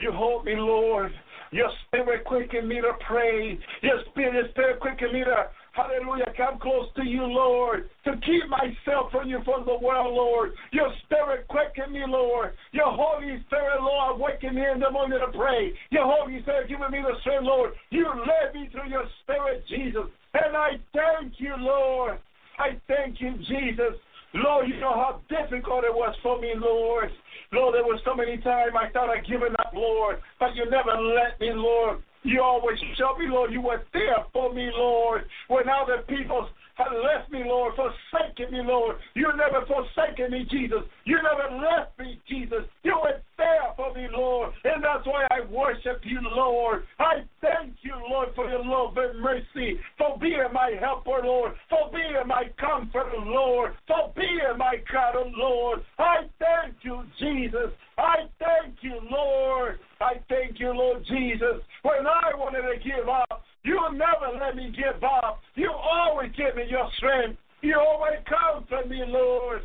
[0.00, 1.12] You hold me, Lord.
[1.52, 3.58] Your spirit quicken me to pray.
[3.82, 6.28] Your spirit, is spirit quicken me to Hallelujah.
[6.36, 10.52] Come close to you, Lord, to keep myself from you from the world, Lord.
[10.70, 12.52] Your spirit quicken me, Lord.
[12.72, 15.72] Your Holy Spirit, Lord, waken me in the morning to pray.
[15.90, 17.72] Your Holy Spirit giving me the strength, Lord.
[17.88, 20.12] You led me through your spirit, Jesus.
[20.34, 22.20] And I thank you, Lord.
[22.58, 23.96] I thank you, Jesus.
[24.34, 27.10] Lord, you know how difficult it was for me, Lord.
[27.52, 31.00] Lord, there was so many times I thought I'd given up, Lord, but you never
[31.00, 32.02] let me, Lord.
[32.24, 33.52] You always show me, Lord.
[33.52, 35.24] You were there for me, Lord.
[35.48, 38.96] When other people have left me, Lord, forsaken me, Lord.
[39.14, 40.82] You never forsaken me, Jesus.
[41.04, 42.64] You never left me, Jesus.
[42.82, 44.52] You were there for me, Lord.
[44.64, 46.84] And that's why I worship you, Lord.
[46.98, 51.90] I thank you, Lord, for your love and mercy, for being my helper, Lord, for
[51.92, 55.80] being my comforter, Lord, for being my God, Lord.
[55.98, 57.70] I thank you, Jesus.
[57.98, 59.78] I thank you, Lord.
[60.02, 61.62] I thank you, Lord Jesus.
[61.82, 65.40] When I wanted to give up, you never let me give up.
[65.54, 67.38] You always give me your strength.
[67.62, 69.62] You always comfort me, Lord.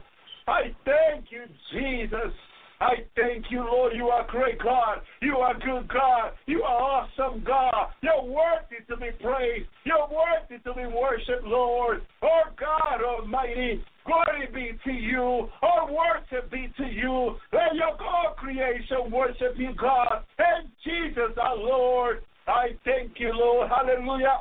[0.47, 1.43] I thank you,
[1.73, 2.31] Jesus.
[2.79, 3.93] I thank you, Lord.
[3.95, 4.99] You are great God.
[5.21, 6.33] You are good God.
[6.45, 7.87] You are awesome God.
[8.01, 9.67] You're worthy to be praised.
[9.83, 12.01] You're worthy to be worshipped, Lord.
[12.21, 15.49] Oh God Almighty, glory be to you.
[15.61, 17.35] All worship be to you.
[17.53, 20.23] Let your God creation worship you, God.
[20.39, 22.23] And Jesus our Lord.
[22.47, 23.69] I thank you, Lord.
[23.69, 24.39] Hallelujah.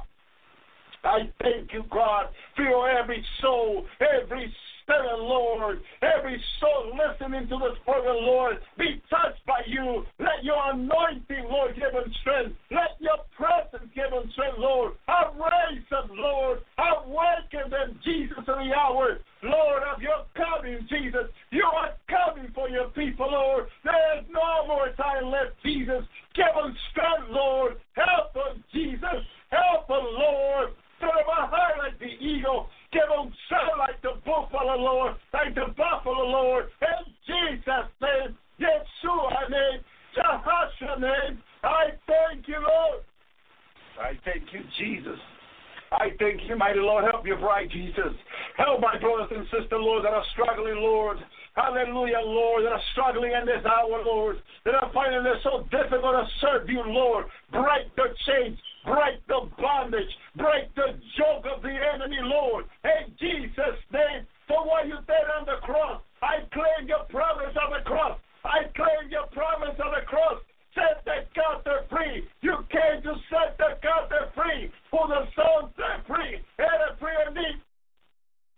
[1.04, 4.52] I thank you, God, for your every soul, every
[4.86, 5.82] Spirit, Lord.
[5.98, 10.06] Every soul listening to this program, Lord, be touched by you.
[10.22, 12.54] Let your anointing, Lord, give them strength.
[12.70, 14.94] Let your presence give them strength, Lord.
[15.08, 16.62] I raise them, Lord.
[16.78, 21.30] I Awaken them, Jesus, in the hour, Lord, of your coming, Jesus.
[21.50, 23.66] You are coming for your people, Lord.
[23.84, 26.02] There is no more time left, Jesus.
[26.34, 27.76] Give them strength, Lord.
[27.94, 29.22] Help them, Jesus.
[29.50, 30.70] Help them, Lord.
[31.00, 32.68] Put them high like the eagle.
[32.96, 36.72] Give them sound like the buffalo, Lord, like the buffalo, Lord.
[36.80, 39.84] In Jesus' name, Yeshua name,
[40.16, 43.04] Jehoshua name, I thank you, Lord.
[44.00, 45.20] I thank you, Jesus.
[45.92, 47.04] I thank you, mighty Lord.
[47.04, 48.16] Help your bride, Jesus.
[48.56, 51.18] Help my brothers and sisters, Lord, that are struggling, Lord.
[51.54, 54.36] Hallelujah, Lord, that are struggling in this hour, Lord.
[54.64, 57.26] That are finding it so difficult to serve you, Lord.
[57.52, 58.56] Break the chains.
[58.86, 60.12] Break the bondage.
[60.36, 62.66] Break the yoke of the enemy, Lord.
[62.86, 67.74] In Jesus' name, for what you did on the cross, I claim your promise on
[67.74, 68.18] the cross.
[68.44, 70.38] I claim your promise on the cross
[70.76, 72.28] set the captive free.
[72.42, 74.70] You came to set the captive free.
[74.92, 76.36] For the soul set free.
[76.60, 77.65] And a free indeed.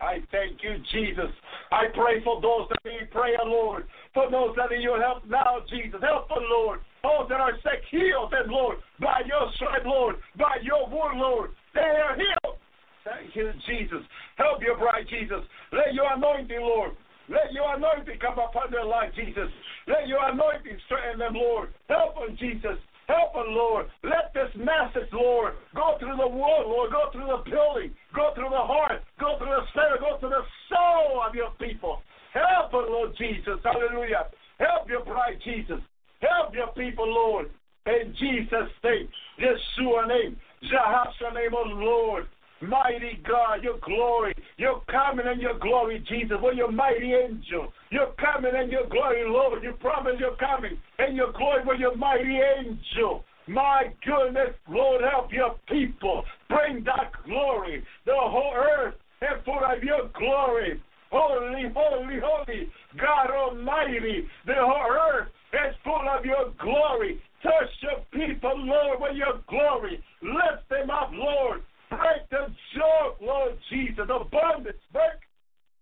[0.00, 1.30] I thank you, Jesus.
[1.72, 3.84] I pray for those that need prayer, Lord.
[4.14, 6.00] For those that need your help now, Jesus.
[6.00, 6.80] Help them, Lord.
[7.02, 8.78] Those that are sick, heal them, Lord.
[9.00, 10.16] By your stripe, Lord.
[10.38, 11.50] By your word, Lord.
[11.74, 12.58] They are healed.
[13.04, 14.04] Thank you, Jesus.
[14.36, 15.42] Help your bride, Jesus.
[15.72, 16.92] Let your anointing, Lord.
[17.28, 19.50] Let your anointing come upon their life, Jesus.
[19.86, 21.74] Let your anointing strengthen them, Lord.
[21.88, 22.78] Help them, Jesus.
[23.08, 23.86] Help them, Lord.
[24.04, 26.92] Let this message, Lord, go through the world, Lord.
[26.92, 27.96] Go through the building.
[28.14, 29.02] Go through the heart.
[29.18, 30.00] Go through the spirit.
[30.00, 32.02] Go through the soul of your people.
[32.36, 33.56] Help them, Lord Jesus.
[33.64, 34.28] Hallelujah.
[34.60, 35.80] Help your bride, Jesus.
[36.20, 37.50] Help your people, Lord.
[37.86, 39.08] In Jesus' name.
[39.40, 40.36] Yeshua name.
[40.64, 42.28] Jehoshua name, oh Lord.
[42.60, 44.34] Mighty God, your glory.
[44.56, 46.38] You're coming in your glory, Jesus.
[46.42, 47.72] With your mighty angel.
[47.90, 49.62] You're coming in your glory, Lord.
[49.62, 53.24] You promise you're coming in your glory with your mighty angel.
[53.46, 56.24] My goodness, Lord, help your people.
[56.48, 57.84] Bring that glory.
[58.04, 60.82] The whole earth is full of your glory.
[61.10, 62.68] Holy, holy, holy,
[63.00, 64.28] God Almighty.
[64.46, 67.22] The whole earth is full of your glory.
[67.42, 70.02] Touch your people, Lord, with your glory.
[70.22, 71.62] Lift them up, Lord.
[71.90, 74.06] Break the yoke, Lord Jesus.
[74.06, 75.20] The break.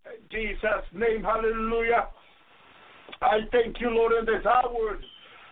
[0.07, 2.07] In Jesus' name, hallelujah.
[3.23, 4.99] I thank you, Lord, in this hour.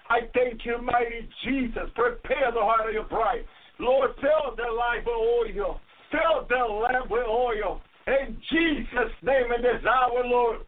[0.09, 1.90] I thank you, mighty Jesus.
[1.94, 3.44] Prepare the heart of your bride.
[3.78, 5.81] Lord, fill their life with oil.
[6.12, 7.81] Fill their lamp with oil.
[8.06, 10.60] In Jesus' name, in this hour, Lord,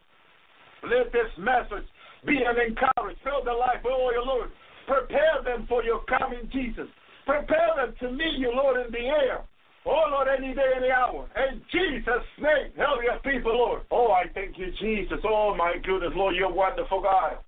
[0.83, 1.87] let this message
[2.27, 3.19] be an encouragement.
[3.23, 4.51] Fill their life with oil, Lord.
[4.89, 6.89] Prepare them for your coming, Jesus.
[7.27, 9.45] Prepare them to meet you, Lord, in the air.
[9.89, 11.29] Oh, Lord, any day, any hour.
[11.49, 13.83] In Jesus' name, help your people, Lord.
[13.93, 15.19] Oh, I thank you, Jesus.
[15.25, 17.39] Oh, my goodness, Lord, you're wonderful, God.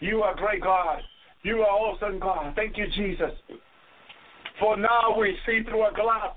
[0.00, 1.00] You are great, God.
[1.42, 2.54] You are awesome, God.
[2.54, 3.30] Thank you, Jesus.
[4.60, 6.34] For now we see through a glass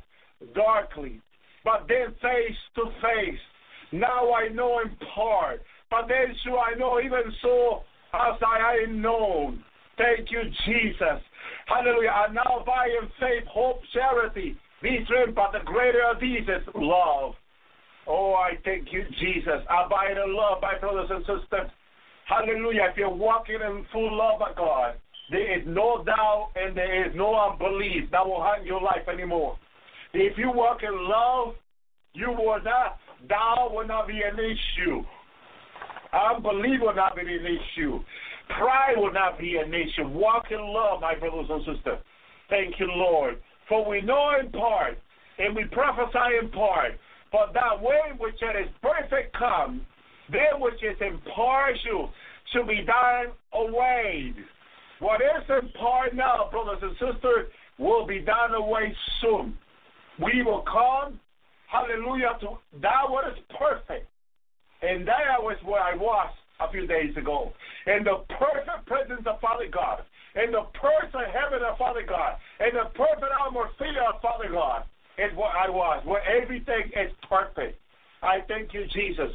[0.56, 1.22] darkly,
[1.65, 3.40] but then face to face.
[3.91, 5.61] Now I know in part,
[5.91, 7.81] but then shall I know even so
[8.14, 9.64] as I am known.
[9.98, 11.22] Thank you, Jesus.
[11.65, 12.14] Hallelujah.
[12.27, 16.68] And now by in faith, hope, charity, be strength, but the greater of these is
[16.76, 17.34] love.
[18.08, 19.62] Oh, I thank you, Jesus.
[19.70, 21.70] Abide in love, my brothers and sisters.
[22.26, 22.88] Hallelujah.
[22.92, 24.96] If you're walking in full love of God,
[25.32, 29.58] there is no doubt and there is no unbelief that will haunt your life anymore.
[30.14, 31.56] If you walk in love,
[32.14, 32.98] you will not,
[33.28, 35.04] doubt will not be an issue.
[36.14, 38.00] Unbelief will not be an issue.
[38.58, 40.08] Pride will not be an issue.
[40.08, 42.00] Walk in love, my brothers and sisters.
[42.50, 43.40] Thank you, Lord.
[43.70, 44.98] For we know in part,
[45.38, 47.00] and we prophesy in part,
[47.32, 49.86] but that way which is perfect come,
[50.32, 52.12] that which is impartial
[52.52, 54.34] should be done away.
[55.00, 57.48] What is in part now, brothers and sisters,
[57.78, 59.58] will be done away soon.
[60.22, 61.20] We will come,
[61.68, 64.08] hallelujah, to that what is perfect.
[64.82, 66.30] And that was where I was
[66.60, 67.54] a few days ago.
[67.88, 70.04] In the perfect presence of Father God,
[70.36, 74.84] in the perfect heaven of Father God, in the perfect atmosphere of Father God,
[75.18, 77.80] is what I was, where everything is perfect.
[78.22, 79.32] I thank you, Jesus.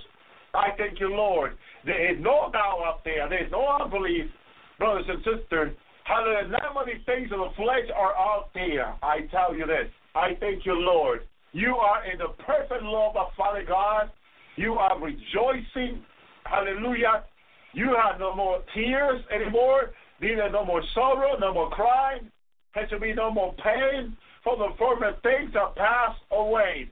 [0.55, 1.57] I thank you, Lord.
[1.85, 3.29] There is no doubt up there.
[3.29, 4.31] There is no unbelief,
[4.79, 5.75] brothers and sisters.
[6.05, 6.49] Hallelujah.
[6.49, 8.95] Not many things of the flesh are out there.
[9.03, 9.91] I tell you this.
[10.15, 11.21] I thank you, Lord.
[11.53, 14.11] You are in the perfect love of Father God.
[14.57, 16.05] You are rejoicing.
[16.45, 17.25] Hallelujah.
[17.73, 19.93] You have no more tears anymore.
[20.25, 22.31] Neither no more sorrow, no more crying.
[22.75, 24.17] There should be no more pain.
[24.43, 26.89] For the former things are passed away.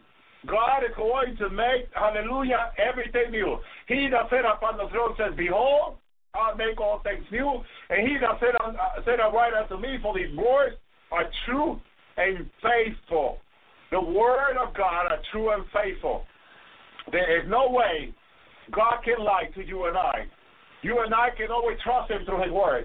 [0.47, 3.57] God is going to make, hallelujah, everything new.
[3.89, 5.97] He that sat upon the throne says, Behold,
[6.35, 7.63] I'll make all things new.
[7.89, 10.77] And he that said, uh, write unto me, for these words
[11.11, 11.81] are true
[12.19, 13.39] and faithful.
[13.93, 16.25] The word of God are true and faithful.
[17.13, 18.15] There is no way
[18.73, 20.27] God can lie to you and I.
[20.83, 22.85] You and I can always trust him through his word.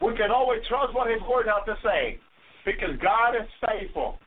[0.00, 2.18] We can always trust what his word has to say
[2.64, 4.18] because God is faithful.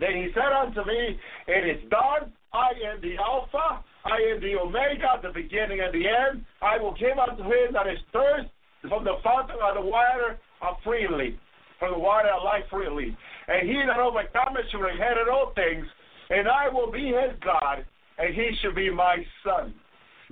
[0.00, 2.32] Then he said unto me, It is done.
[2.52, 6.44] I am the Alpha, I am the Omega, the beginning and the end.
[6.60, 8.48] I will give unto him that is thirst
[8.88, 11.38] from the fountain of the water of freely,
[11.78, 13.16] from the water of life freely.
[13.46, 15.86] And he that overcometh shall inherit all things,
[16.30, 17.84] and I will be his God,
[18.18, 19.74] and he shall be my son.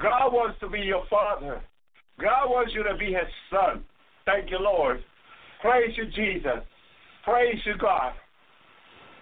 [0.01, 1.61] God wants to be your father.
[2.21, 3.85] God wants you to be his son.
[4.29, 5.03] Thank you, Lord.
[5.63, 6.61] Praise you, Jesus.
[7.25, 8.13] Praise you, God.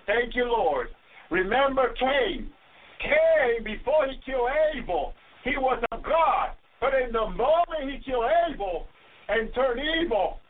[0.05, 0.89] Thank you, Lord.
[1.31, 2.51] Remember Cain.
[2.99, 5.15] Cain, before he killed Abel,
[5.45, 6.51] he was of God.
[6.81, 8.89] But in the moment he killed Abel
[9.29, 10.41] and turned evil,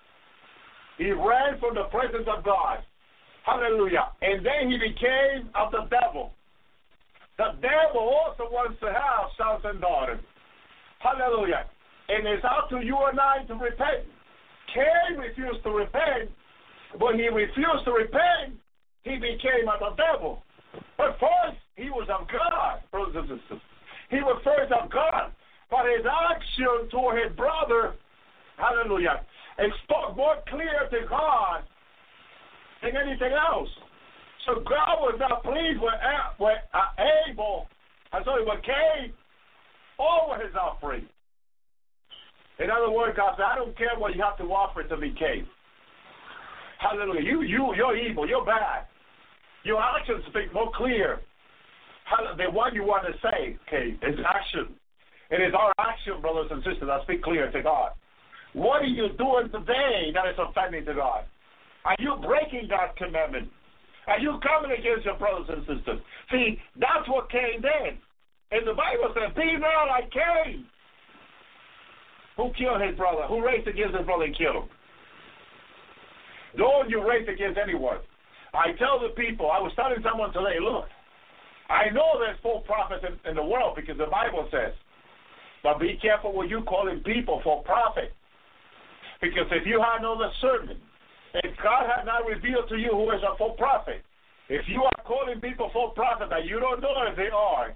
[0.97, 2.79] he ran from the presence of God.
[3.45, 4.09] Hallelujah.
[4.23, 6.33] And then he became of the devil.
[7.37, 10.21] The devil also wants to have sons and daughters.
[11.01, 11.67] Hallelujah.
[12.09, 14.16] And it's up to you and I to repent.
[14.73, 16.31] Cain refused to repent.
[16.99, 18.57] When he refused to repent,
[19.03, 20.43] he became of the devil.
[20.97, 23.61] But first, he was of God, brothers and sisters.
[24.11, 25.33] He was first of God.
[25.71, 27.95] But his action toward his brother,
[28.57, 29.21] hallelujah,
[29.59, 31.63] it spoke more clear to God
[32.83, 33.69] than anything else.
[34.47, 35.95] So God was not pleased with,
[36.39, 37.67] with uh, Abel,
[38.13, 39.13] I'm sorry, with Cain
[39.99, 41.07] over his offering.
[42.59, 45.15] In other words, God said, I don't care what you have to offer to me,
[45.19, 45.47] Cain.
[46.79, 47.21] Hallelujah.
[47.21, 48.29] You, you, you're evil.
[48.29, 48.87] You're bad.
[49.65, 51.21] Your actions speak more clear
[52.39, 53.99] than what you want to say, Cain.
[54.03, 54.75] It's action.
[55.31, 57.91] It is our action, brothers and sisters, that speak clear to God.
[58.53, 61.25] What are you doing today that is offending to God?
[61.85, 63.51] Are you breaking God's commandment?
[64.07, 66.01] Are you coming against your brothers and sisters?
[66.31, 67.99] See, that's what Cain did.
[68.55, 70.65] And the Bible says, Be not like Cain.
[72.37, 73.25] Who killed his brother?
[73.29, 74.69] Who raced against his brother and killed him?
[76.57, 77.99] Don't you race against anyone.
[78.53, 80.89] I tell the people, I was telling someone today, look,
[81.69, 84.73] I know there's false prophets in, in the world because the Bible says,
[85.63, 88.13] but be careful what you calling people for prophet.
[89.21, 90.81] Because if you have no discernment,
[91.43, 94.01] if God has not revealed to you who is a full prophet,
[94.49, 97.75] if you are calling people for prophet that you don't know if they are,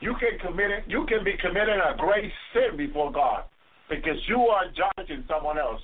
[0.00, 3.44] you can commit it, you can be committing a great sin before God
[3.88, 5.80] because you are judging someone else.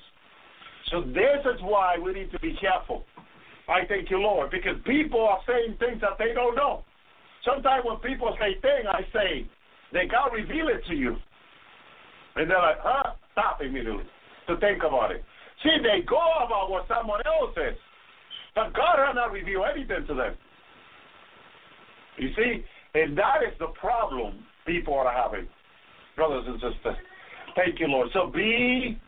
[0.91, 3.05] So this is why we need to be careful
[3.71, 6.83] I thank you, Lord, because people are saying things that they don't know.
[7.45, 9.47] Sometimes when people say things, I say,
[9.93, 11.15] they God reveal it to you.
[12.35, 13.15] And they're like, huh?
[13.33, 14.05] Stop immediately
[14.49, 15.23] to think about it.
[15.63, 17.79] See, they go about what someone else says.
[18.57, 20.35] But God has not revealed anything to them.
[22.19, 22.65] You see,
[22.95, 25.47] and that is the problem people are having,
[26.17, 26.97] brothers and sisters.
[27.57, 28.09] Thank you, Lord.
[28.13, 28.99] So be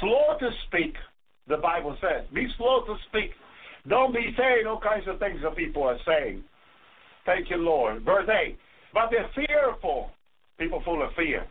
[0.00, 0.94] slow to speak,
[1.46, 2.24] the Bible says.
[2.34, 3.30] Be slow to speak.
[3.88, 6.42] Don't be saying all kinds of things that people are saying.
[7.24, 8.04] Thank you, Lord.
[8.04, 8.56] Verse 8.
[8.92, 10.10] But they're fearful,
[10.58, 11.46] people full of fear.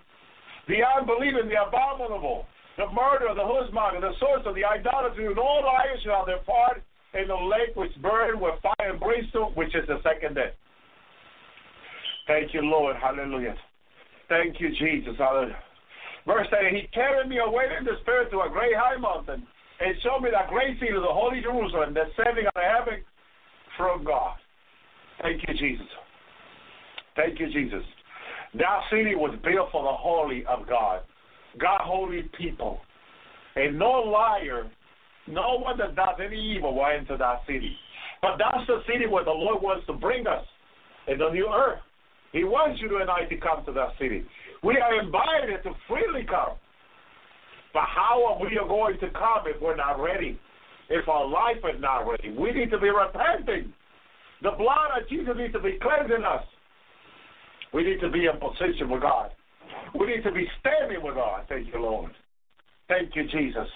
[0.68, 2.46] The unbelieving, the abominable,
[2.78, 6.84] the murder, the husband, the sorcerer, the idolatry, and all liars shall have their part
[7.14, 10.54] in the lake which burn with fire and brimstone, which is the second death.
[12.28, 12.98] Thank you, Lord.
[12.98, 13.56] Hallelujah.
[14.28, 15.16] Thank you, Jesus.
[15.18, 15.58] Hallelujah.
[16.28, 19.48] Verse 8, He carried me away in the spirit to a great high mountain
[19.80, 23.04] and showed me that great city of the holy Jerusalem descending out of heaven
[23.78, 24.36] from God.
[25.22, 25.88] Thank you, Jesus.
[27.16, 27.84] Thank you, Jesus.
[28.60, 31.02] That city was built for the holy of God,
[31.60, 32.80] God holy people.
[33.56, 34.70] And no liar,
[35.28, 37.76] no one that does any evil will enter that city.
[38.22, 40.46] But that's the city where the Lord wants to bring us
[41.08, 41.80] in the new earth.
[42.34, 44.26] He wants you and I to come to that city.
[44.64, 46.58] We are invited to freely come.
[47.74, 50.40] But how are we going to come if we're not ready?
[50.90, 52.30] If our life is not ready?
[52.30, 53.74] We need to be repenting.
[54.42, 56.44] The blood of Jesus needs to be cleansing us.
[57.74, 59.32] We need to be in position with God.
[59.98, 61.46] We need to be standing with God.
[61.50, 62.12] Thank you, Lord.
[62.88, 63.68] Thank you, Jesus.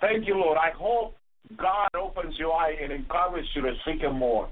[0.00, 0.58] Thank you, Lord.
[0.58, 1.14] I hope
[1.56, 4.50] God opens your eye and encourages you to seek Him more.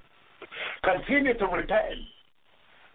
[0.83, 2.01] Continue to repent.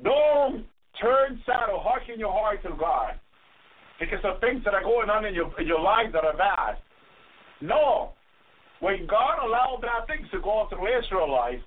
[0.03, 0.65] Don't
[1.01, 3.19] turn sad or harden your heart to God
[3.99, 6.77] because of things that are going on in your in your life that are bad.
[7.61, 8.13] No.
[8.79, 11.61] When God allowed bad things to go through Israelite,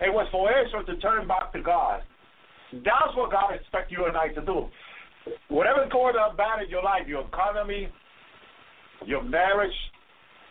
[0.00, 2.02] it was for Israel to turn back to God.
[2.72, 4.70] That's what God expects you and I to do.
[5.48, 7.88] Whatever's going on bad in your life, your economy,
[9.06, 9.74] your marriage,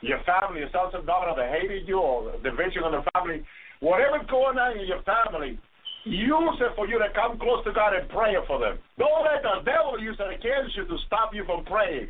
[0.01, 3.43] your family, your sons and daughters that hated you or the division in the family,
[3.79, 5.59] whatever's going on in your family,
[6.03, 8.79] use it for you to come close to God and pray for them.
[8.97, 12.09] Don't let the devil use it against you to stop you from praying,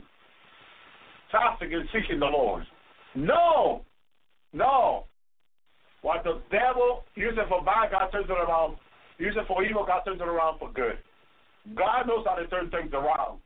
[1.31, 2.63] fasting, and seeking the Lord.
[3.15, 3.84] No,
[4.53, 5.05] no.
[6.01, 8.77] What the devil uses for bad, God turns it around.
[9.19, 10.97] Use it for evil, God turns it around for good.
[11.76, 13.39] God knows how to turn things around.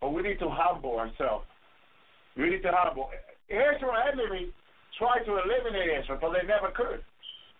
[0.00, 1.46] But we need to humble ourselves.
[2.36, 3.08] We need to humble.
[3.48, 4.50] Israel enemy
[4.98, 7.04] tried to eliminate Israel, but they never could.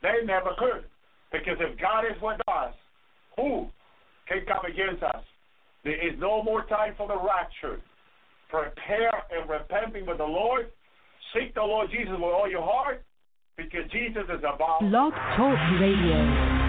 [0.03, 0.85] They never could.
[1.39, 2.75] Because if God is with us,
[3.37, 3.67] who
[4.29, 5.23] can come against us?
[5.85, 7.81] There is no more time for the rapture.
[8.51, 10.67] Prepare and repenting with the Lord.
[11.35, 13.05] Seek the Lord Jesus with all your heart,
[13.57, 14.81] because Jesus is about.
[14.81, 16.66] Blog Talk Radio.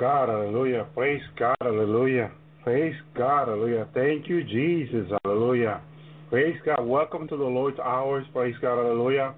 [0.00, 0.86] God, hallelujah.
[0.94, 2.32] Praise God, hallelujah.
[2.64, 3.86] Praise God, hallelujah.
[3.92, 5.82] Thank you, Jesus, hallelujah.
[6.30, 6.86] Praise God.
[6.86, 8.24] Welcome to the Lord's Hours.
[8.32, 9.34] Praise God, hallelujah.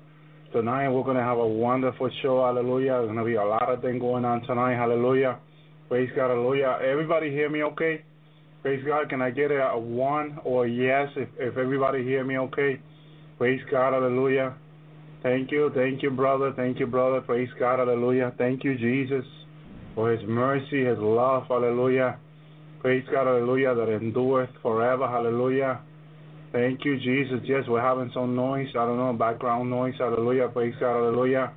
[0.53, 2.93] Tonight we're going to have a wonderful show, hallelujah.
[2.93, 5.41] There's going to be a lot of things going on tonight, hallelujah.
[5.89, 6.79] Praise God, hallelujah.
[6.81, 8.05] Everybody hear me okay?
[8.63, 9.09] Praise God.
[9.11, 12.81] Can I get a, one or a yes if, if everybody hear me okay?
[13.37, 14.55] Praise God, hallelujah.
[15.25, 16.53] Thank you, thank you, brother.
[16.55, 17.21] Thank you, brother.
[17.21, 18.33] Praise God, hallelujah.
[18.39, 19.25] Thank you, Jesus
[19.95, 22.19] for his mercy, his love, hallelujah.
[22.81, 25.81] Praise God, hallelujah, that endureth forever, hallelujah.
[26.53, 27.41] Thank you, Jesus.
[27.45, 30.49] Yes, we're having some noise, I don't know, background noise, hallelujah.
[30.49, 31.53] Praise God, hallelujah.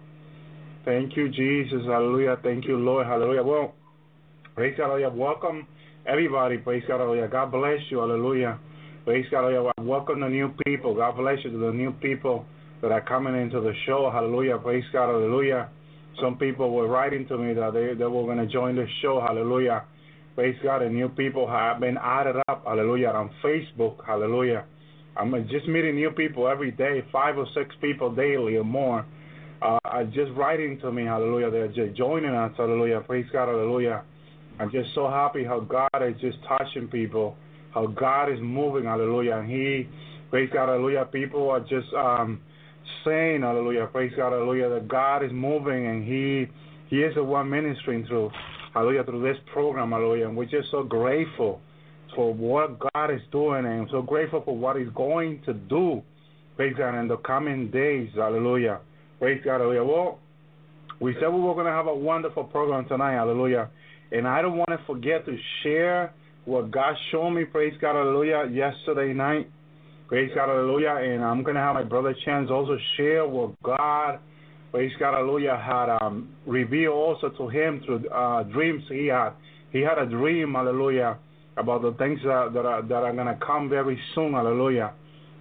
[0.86, 2.38] Thank you, Jesus, hallelujah.
[2.44, 3.44] Thank you, Lord, hallelujah.
[3.44, 3.74] Well,
[4.54, 5.10] praise God, hallelujah.
[5.10, 5.68] Welcome,
[6.06, 7.28] everybody, praise God, hallelujah.
[7.28, 8.60] God bless you, hallelujah.
[9.04, 9.72] Praise God, hallelujah.
[9.82, 10.96] Welcome the new people.
[10.96, 12.46] God bless you to the new people
[12.82, 14.58] that are coming into the show, hallelujah.
[14.60, 15.70] Praise God, hallelujah.
[16.22, 19.22] Some people were writing to me that they, they were going to join the show.
[19.26, 19.84] Hallelujah.
[20.36, 20.82] Praise God.
[20.82, 22.64] And new people have been added up.
[22.66, 23.10] Hallelujah.
[23.10, 24.06] On Facebook.
[24.06, 24.66] Hallelujah.
[25.18, 29.06] I'm just meeting new people every day, five or six people daily or more.
[29.62, 31.06] Uh, just writing to me.
[31.06, 31.50] Hallelujah.
[31.50, 32.52] They're just joining us.
[32.58, 33.02] Hallelujah.
[33.02, 33.48] Praise God.
[33.48, 34.04] Hallelujah.
[34.60, 37.36] I'm just so happy how God is just touching people,
[37.74, 38.86] how God is moving.
[38.86, 39.38] Hallelujah.
[39.38, 39.90] And He,
[40.30, 40.68] praise God.
[40.68, 41.06] Hallelujah.
[41.12, 42.42] People are just um,
[43.04, 46.48] saying, hallelujah, praise God, hallelujah, that God is moving and He
[46.90, 48.32] He is the one ministering through,
[48.74, 50.28] hallelujah, through this program, hallelujah.
[50.28, 51.62] And we're just so grateful
[52.16, 56.02] for what God is doing and so grateful for what He's going to do,
[56.56, 58.80] praise God, in the coming days, hallelujah.
[59.20, 59.84] Praise God, hallelujah.
[59.84, 60.20] Well,
[61.00, 63.70] we said we were going to have a wonderful program tonight, hallelujah.
[64.12, 66.14] And I don't want to forget to share
[66.46, 69.50] what God showed me, praise God, hallelujah, yesterday night.
[70.08, 70.98] Praise God, hallelujah.
[71.02, 74.20] And I'm going to have my brother Chance also share what God,
[74.72, 79.32] praise God, hallelujah, had um, revealed also to him through uh, dreams he had.
[79.72, 81.18] He had a dream, hallelujah,
[81.58, 84.94] about the things that, that are, that are going to come very soon, hallelujah.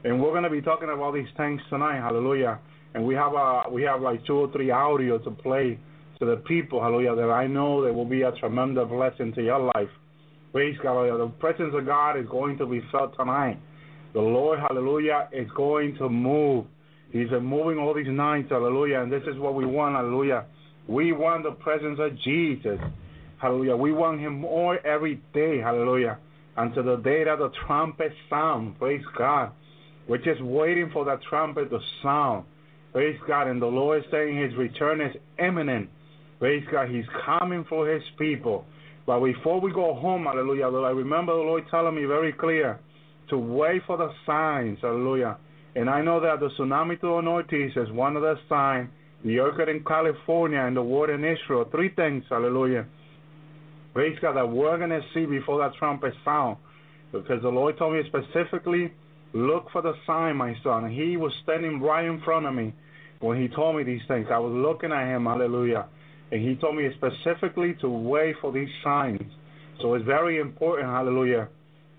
[0.02, 2.58] And we're going to be talking about these things tonight, hallelujah.
[2.94, 5.78] And we have a, we have like two or three audio to play
[6.20, 9.70] to the people, hallelujah, that I know that will be a tremendous blessing to your
[9.74, 9.90] life.
[10.52, 11.26] Praise God, hallelujah.
[11.26, 13.60] The presence of God is going to be felt tonight.
[14.14, 16.66] The Lord, hallelujah, is going to move.
[17.10, 20.46] He's moving all these nights, hallelujah, and this is what we want, hallelujah.
[20.86, 22.78] We want the presence of Jesus,
[23.38, 23.76] hallelujah.
[23.76, 26.18] We want Him more every day, hallelujah,
[26.56, 29.50] until the day that the trumpet sound, praise God.
[30.08, 32.44] We're just waiting for that trumpet to sound,
[32.92, 35.88] praise God, and the Lord is saying His return is imminent,
[36.38, 36.88] praise God.
[36.88, 38.64] He's coming for His people.
[39.06, 42.78] But before we go home, hallelujah, I remember the Lord telling me very clear
[43.28, 44.78] to wait for the signs.
[44.80, 45.36] Hallelujah.
[45.76, 48.88] And I know that the tsunami to the northeast is one of the signs,
[49.24, 51.66] the earthquake in California and the war in Israel.
[51.70, 52.86] Three things, hallelujah.
[53.92, 56.58] Praise God that we're going to see before that trumpet sound.
[57.12, 58.92] Because the Lord told me specifically,
[59.32, 60.84] look for the sign, my son.
[60.84, 62.72] And he was standing right in front of me
[63.20, 64.28] when he told me these things.
[64.32, 65.86] I was looking at him, hallelujah.
[66.30, 69.22] And he told me specifically to wait for these signs.
[69.80, 71.48] So it's very important, hallelujah,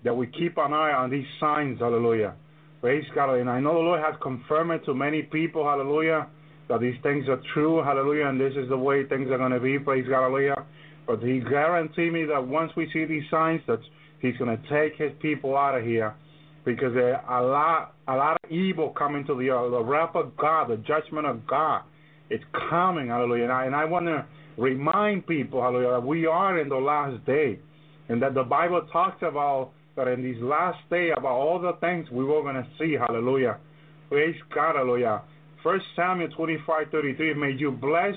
[0.04, 2.34] that we keep an eye on these signs, hallelujah.
[2.80, 3.34] Praise God.
[3.34, 6.28] And I know the Lord has confirmed it to many people, hallelujah,
[6.68, 9.60] that these things are true, hallelujah, and this is the way things are going to
[9.60, 10.64] be, praise God, hallelujah.
[11.06, 13.80] But He guaranteed me that once we see these signs, that
[14.20, 16.14] He's going to take His people out of here
[16.64, 19.70] because there a lot, a lot of evil coming to the earth.
[19.70, 21.82] The wrath of God, the judgment of God,
[22.28, 23.44] it's coming, hallelujah.
[23.44, 24.26] And I, and I want to
[24.58, 27.60] remind people, hallelujah, that we are in the last day
[28.08, 32.06] and that the Bible talks about that in these last day about all the things
[32.10, 32.94] we were going to see.
[32.94, 33.58] Hallelujah.
[34.08, 34.76] Praise God.
[34.76, 35.22] Hallelujah.
[35.62, 38.14] First Samuel 25, 33, may you bless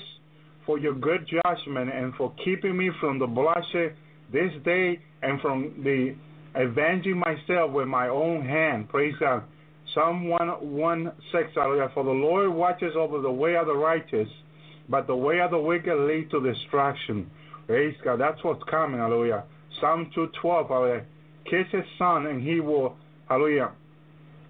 [0.65, 3.95] for your good judgment and for keeping me from the bloodshed
[4.31, 6.15] this day and from the
[6.53, 8.89] avenging myself with my own hand.
[8.89, 9.43] Praise God.
[9.95, 11.89] Psalm 1, 6, hallelujah.
[11.95, 14.27] For the Lord watches over the way of the righteous,
[14.87, 17.31] but the way of the wicked leads to destruction.
[17.65, 18.19] Praise God.
[18.19, 19.45] That's what's coming, hallelujah.
[19.81, 21.05] Psalm 212, hallelujah.
[21.49, 22.95] Kiss his son, and he will,
[23.27, 23.71] hallelujah,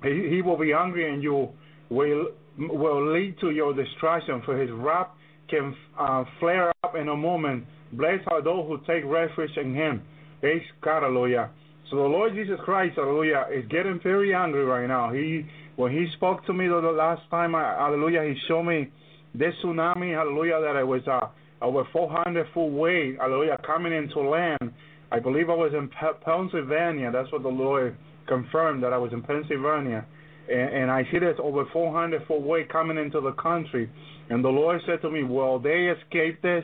[0.03, 1.49] he, he will be angry, and you
[1.89, 2.27] will
[2.57, 4.41] will lead to your destruction.
[4.45, 5.07] For his wrath
[5.49, 7.65] can uh, flare up in a moment.
[7.93, 10.01] Blessed are those who take refuge in him.
[10.41, 11.49] Praise God, hallelujah.
[11.89, 15.11] So the Lord Jesus Christ, hallelujah, is getting very angry right now.
[15.11, 15.45] He
[15.75, 18.89] when he spoke to me the last time, hallelujah, he showed me
[19.33, 21.27] this tsunami, hallelujah, that it was uh,
[21.61, 24.73] over 400 foot wave, hallelujah, coming into land
[25.11, 27.11] I believe I was in Pennsylvania.
[27.11, 30.05] That's what the lawyer confirmed that I was in Pennsylvania.
[30.49, 33.89] And, and I see there's over 400 foot wave coming into the country.
[34.29, 36.63] And the lawyer said to me, Well, they escaped this?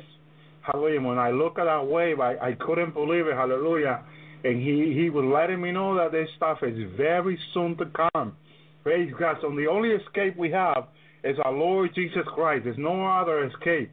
[0.61, 1.01] Hallelujah.
[1.01, 3.35] When I look at that wave, I, I couldn't believe it.
[3.35, 4.03] Hallelujah.
[4.43, 8.35] And he, he was letting me know that this stuff is very soon to come.
[8.83, 9.37] Praise God.
[9.41, 10.87] So the only escape we have
[11.23, 12.65] is our Lord Jesus Christ.
[12.65, 13.91] There's no other escape.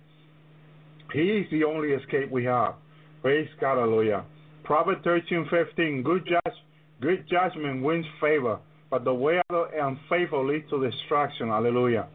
[1.13, 2.75] He's the only escape we have.
[3.23, 3.79] Praise God.
[3.79, 4.25] Hallelujah.
[4.65, 6.03] Proverbs 13, 15.
[6.03, 6.55] Good, judge,
[7.01, 8.59] good judgment wins favor,
[8.91, 11.49] but the way of the unfaithful leads to destruction.
[11.49, 12.07] Hallelujah.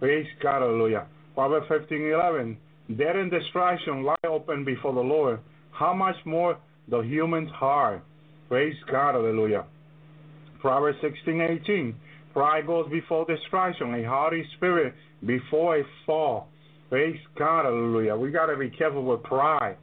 [0.00, 0.62] Praise God.
[0.62, 1.06] Hallelujah.
[1.34, 2.56] Proverbs 15, 11.
[2.96, 5.40] Death and destruction lie open before the Lord.
[5.72, 6.58] How much more
[6.88, 8.02] the human's heart?
[8.48, 9.14] Praise God.
[9.14, 9.64] Hallelujah.
[10.60, 11.94] Proverbs 16, 18.
[12.34, 14.92] Pride goes before destruction, a haughty spirit
[15.24, 16.48] before a fall.
[16.90, 18.16] Praise God, hallelujah.
[18.16, 19.76] We got to be careful with pride.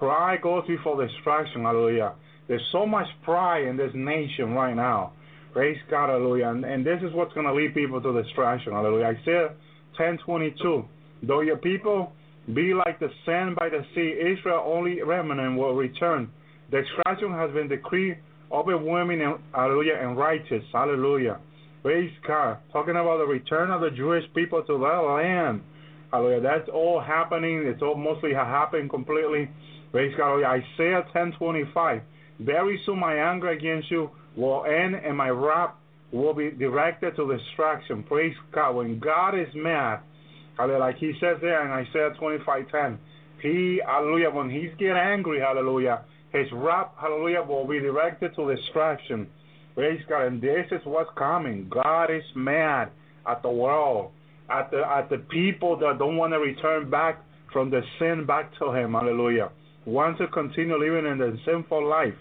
[0.00, 2.14] Pride goes before destruction, hallelujah.
[2.48, 5.12] There's so much pride in this nation right now.
[5.52, 6.48] Praise God, hallelujah.
[6.48, 9.14] And, and this is what's going to lead people to destruction, hallelujah.
[9.20, 9.50] Isaiah
[9.98, 10.86] 10:22.
[11.24, 12.12] Though your people
[12.54, 16.30] be like the sand by the sea, Israel only remnant will return.
[16.70, 18.16] Destruction has been decreed
[18.50, 20.64] overwhelming and hallelujah and righteous.
[20.72, 21.38] Hallelujah.
[21.82, 22.56] Praise God.
[22.72, 25.60] Talking about the return of the Jewish people to their land.
[26.10, 26.40] Hallelujah.
[26.40, 27.64] That's all happening.
[27.66, 29.50] It's all mostly happened completely.
[29.92, 30.42] Praise God.
[30.44, 32.02] Isaiah 10:25.
[32.38, 35.74] Very soon my anger against you will end, and my wrath
[36.12, 38.02] will be directed to destruction.
[38.04, 38.76] Praise God.
[38.76, 40.00] When God is mad,
[40.56, 42.98] hallelujah, like He says there in Isaiah 25:10,
[43.42, 49.26] He, hallelujah, when He's get angry, hallelujah, His wrath, hallelujah, will be directed to destruction.
[49.74, 50.26] Praise God.
[50.26, 51.68] And this is what's coming.
[51.68, 52.90] God is mad
[53.26, 54.12] at the world,
[54.48, 57.22] at the at the people that don't want to return back
[57.52, 58.92] from the sin back to Him.
[58.92, 59.50] Hallelujah.
[59.86, 62.14] Want to continue living in the sinful life.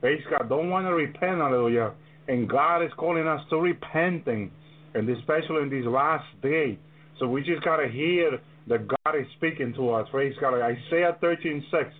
[0.00, 0.48] Praise God.
[0.48, 1.38] Don't want to repent.
[1.38, 1.92] Hallelujah.
[2.28, 4.50] And God is calling us to repenting,
[4.94, 6.78] and especially in these last days.
[7.18, 10.08] So we just gotta hear that God is speaking to us.
[10.10, 10.54] Praise God.
[10.54, 11.92] Isaiah 13:6.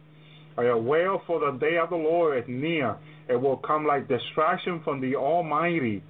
[0.57, 2.97] I wail for the day of the Lord is near
[3.29, 6.03] it will come like destruction from the Almighty.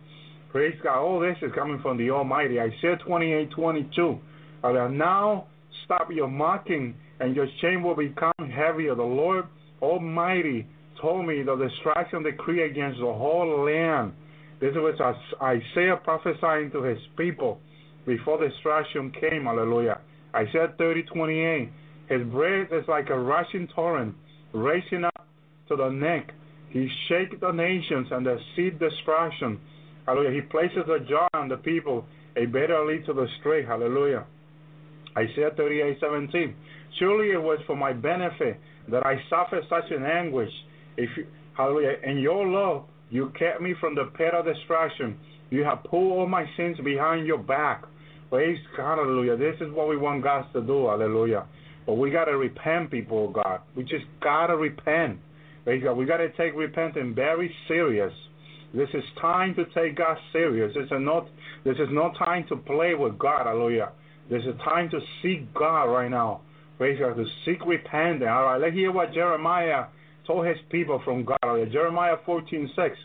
[0.51, 0.99] Praise God.
[0.99, 2.59] All this is coming from the Almighty.
[2.61, 4.19] Isaiah 28 22.
[4.62, 5.47] Now
[5.85, 8.97] stop your mocking, and your shame will become heavier.
[8.97, 9.44] The Lord
[9.81, 10.66] Almighty
[11.01, 14.12] told me the destruction decree against the whole land.
[14.61, 14.99] This was
[15.40, 17.61] Isaiah prophesying to his people
[18.07, 19.44] before destruction came.
[19.44, 20.01] Hallelujah.
[20.35, 21.73] Isaiah 30 28.
[22.09, 24.16] His breath is like a rushing torrent,
[24.53, 25.27] racing up
[25.69, 26.32] to the neck.
[26.70, 29.61] He shakes the nations and the seed destruction.
[30.07, 30.32] Hallelujah.
[30.32, 32.05] He places a jar on the people,
[32.36, 33.66] a better lead to the straight.
[33.66, 34.24] Hallelujah.
[35.16, 36.55] Isaiah 38, 17.
[36.98, 38.60] Surely it was for my benefit
[38.90, 40.51] that I suffered such an anguish.
[40.97, 41.97] If you, hallelujah.
[42.05, 45.16] In your love, you kept me from the pit of destruction.
[45.51, 47.85] You have pulled all my sins behind your back.
[48.31, 49.36] Praise God, hallelujah.
[49.36, 51.44] This is what we want God to do, hallelujah.
[51.86, 53.60] But we got to repent, people of God.
[53.77, 55.19] We just got to repent.
[55.64, 55.97] Praise God.
[55.97, 58.12] We got to take repentance very serious.
[58.74, 60.73] This is time to take God serious.
[60.74, 61.28] This is not
[61.64, 63.47] this is no time to play with God.
[63.47, 63.93] Hallelujah.
[64.31, 66.40] This is time to seek God right now.
[66.83, 67.15] Praise God.
[67.15, 68.25] To seek repentance.
[68.29, 68.61] All right.
[68.61, 69.85] Let's hear what Jeremiah
[70.27, 71.39] told his people from God.
[71.71, 72.97] Jeremiah 14:6.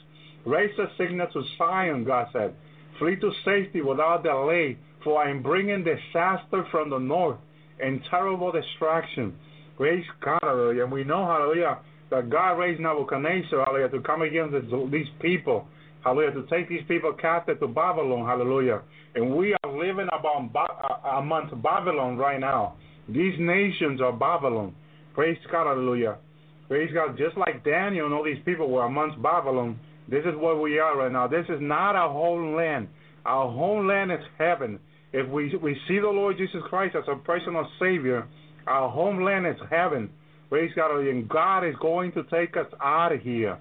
[0.46, 2.56] Raise a signal to Zion, God said.
[2.98, 7.38] Flee to safety without delay, for I am bringing disaster from the north
[7.80, 9.36] and terrible destruction.
[9.78, 10.86] Praise God, hallelujah.
[10.86, 11.78] And we know, hallelujah,
[12.10, 14.56] that God raised Nebuchadnezzar, hallelujah, to come against
[14.92, 15.68] these people,
[16.04, 18.82] hallelujah, to take these people captive to Babylon, hallelujah.
[19.14, 22.74] And we are living uh, amongst Babylon right now.
[23.10, 24.76] These nations are Babylon.
[25.14, 26.18] Praise God, hallelujah.
[26.68, 27.18] Praise God.
[27.18, 29.80] Just like Daniel and all these people were amongst Babylon,
[30.10, 31.28] this is where we are right now.
[31.28, 32.88] This is not our homeland.
[33.26, 34.80] Our homeland is heaven.
[35.14, 38.28] If we we see the Lord Jesus Christ as a personal Savior,
[38.68, 40.10] our homeland is heaven.
[40.50, 41.12] Praise God, hallelujah.
[41.12, 43.58] And God is going to take us out of here.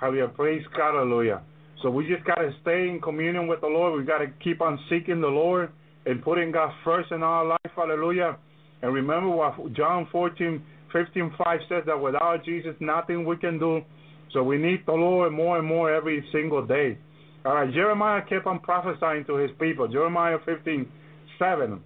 [0.00, 0.28] Hallelujah.
[0.28, 1.42] Praise God, hallelujah.
[1.82, 3.98] So we just got to stay in communion with the Lord.
[3.98, 5.70] We got to keep on seeking the Lord
[6.06, 7.72] and putting God first in our life.
[7.74, 8.36] Hallelujah.
[8.82, 13.82] And remember what John 14, 15, 5 says that without Jesus, nothing we can do.
[14.32, 16.98] So we need the Lord more and more every single day.
[17.44, 17.72] All right.
[17.72, 19.88] Jeremiah kept on prophesying to his people.
[19.88, 20.86] Jeremiah 15,
[21.38, 21.80] 7.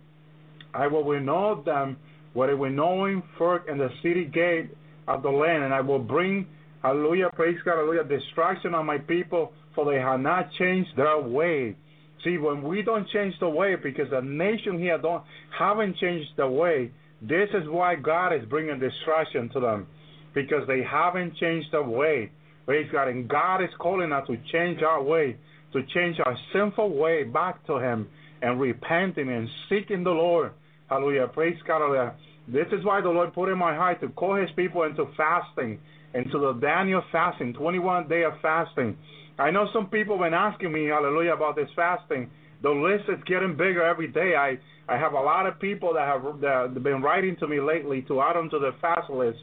[0.74, 1.96] I will renew them
[2.34, 4.70] what it will knowing for in the city gate
[5.08, 6.46] of the land, and I will bring,
[6.82, 11.76] hallelujah, praise God, hallelujah, destruction on my people, for they have not changed their way.
[12.24, 15.22] See, when we don't change the way, because the nation here don't
[15.56, 16.90] haven't changed the way,
[17.22, 19.86] this is why God is bringing destruction to them,
[20.34, 22.30] because they haven't changed the way.
[22.66, 25.36] Praise God, and God is calling us to change our way,
[25.72, 28.08] to change our sinful way back to Him,
[28.42, 30.52] and repenting and seeking the Lord.
[30.88, 31.28] Hallelujah.
[31.28, 31.80] Praise God.
[31.80, 32.14] Hallelujah.
[32.48, 35.78] This is why the Lord put in my heart to call His people into fasting,
[36.14, 38.96] into the Daniel fasting, 21 day of fasting.
[39.38, 42.30] I know some people have been asking me, hallelujah, about this fasting.
[42.62, 44.34] The list is getting bigger every day.
[44.34, 44.58] I,
[44.88, 48.02] I have a lot of people that have, that have been writing to me lately
[48.08, 49.38] to add them to the fast list.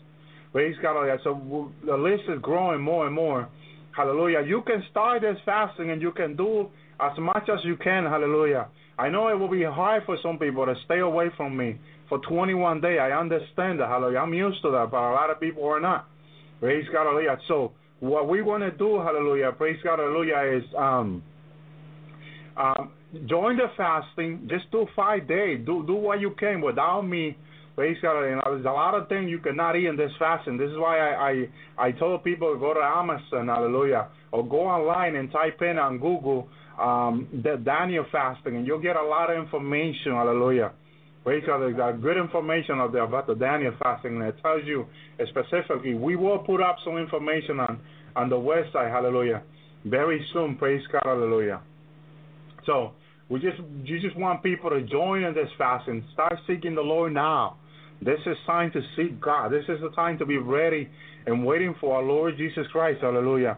[0.52, 1.20] Praise God.
[1.24, 3.50] So the list is growing more and more.
[3.96, 4.42] Hallelujah.
[4.42, 8.06] You can start this fasting and you can do as much as you can.
[8.06, 8.68] Hallelujah.
[8.98, 12.20] I know it will be hard for some people to stay away from me for
[12.20, 13.00] 21 days.
[13.02, 13.90] I understand that.
[13.90, 14.20] Hallelujah.
[14.20, 16.08] I'm used to that, but a lot of people are not.
[16.60, 17.06] Praise God.
[17.06, 17.38] Hallelujah.
[17.48, 17.72] So
[18.04, 21.24] what we want to do, hallelujah, praise God, hallelujah, is um,
[22.58, 22.92] um,
[23.28, 24.46] join the fasting.
[24.50, 25.66] Just do five days.
[25.66, 27.38] Do do what you can without me.
[27.76, 28.26] Praise God.
[28.26, 30.58] You know, there's a lot of things you cannot eat in this fasting.
[30.58, 31.48] This is why I
[31.80, 35.78] I, I told people to go to Amazon, hallelujah, or go online and type in
[35.78, 36.50] on Google
[36.80, 40.74] um, the Daniel fasting, and you'll get a lot of information, hallelujah.
[41.26, 44.86] God, there's got good information out there about the Daniel fasting, and it tells you
[45.30, 45.94] specifically.
[45.94, 47.80] We will put up some information on,
[48.16, 49.42] on the website, hallelujah,
[49.86, 51.62] very soon, praise God, hallelujah.
[52.66, 52.92] So,
[53.30, 56.04] we just you just want people to join in this fasting.
[56.14, 57.58] Start seeking the Lord now.
[58.02, 59.52] This is time to seek God.
[59.52, 60.90] This is the time to be ready
[61.26, 63.00] and waiting for our Lord Jesus Christ.
[63.02, 63.58] Hallelujah.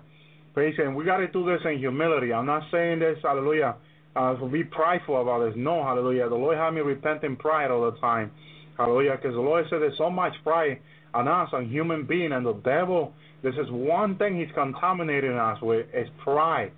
[0.54, 0.96] Praise Him.
[0.96, 2.32] We got to do this in humility.
[2.32, 3.76] I'm not saying this, hallelujah,
[4.16, 5.54] uh, to be prideful about this.
[5.58, 6.30] No, hallelujah.
[6.30, 8.32] The Lord had me repent in pride all the time.
[8.78, 9.18] Hallelujah.
[9.18, 10.80] Because the Lord said there's so much pride
[11.14, 15.58] on us, on human being, and the devil, this is one thing he's contaminating us
[15.62, 16.72] with, is pride.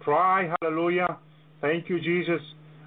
[0.00, 1.18] Pride, hallelujah.
[1.60, 2.40] Thank you, Jesus.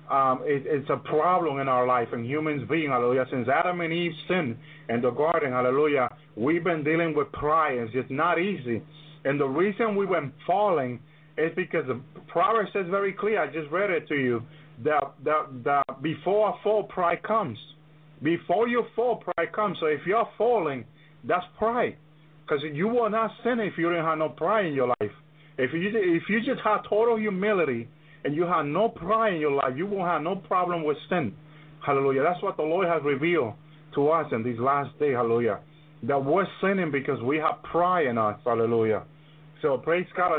[0.09, 3.26] Um, it, it's a problem in our life and humans being, hallelujah.
[3.30, 4.58] Since Adam and Eve sinned
[4.90, 7.77] in the garden, hallelujah, we've been dealing with pride.
[7.77, 8.82] It's just not easy.
[9.26, 11.00] And the reason we went falling
[11.38, 14.41] is because the Proverbs says very clear, I just read it to you,
[14.83, 17.57] that, that, that before a fall, pride comes.
[18.22, 19.77] Before you fall, pride comes.
[19.80, 20.85] So if you're falling,
[21.24, 21.98] that's pride.
[22.45, 25.11] Because you will not sin if you do not have no pride in your life.
[25.57, 27.88] If you, if you just have total humility
[28.24, 31.33] and you have no pride in your life, you won't have no problem with sin.
[31.85, 32.24] Hallelujah.
[32.24, 33.53] That's what the Lord has revealed
[33.95, 35.16] to us in these last days.
[35.16, 35.59] Hallelujah.
[36.03, 38.40] That we're sinning because we have pride in us.
[38.45, 39.03] Hallelujah.
[39.61, 40.32] So praise God.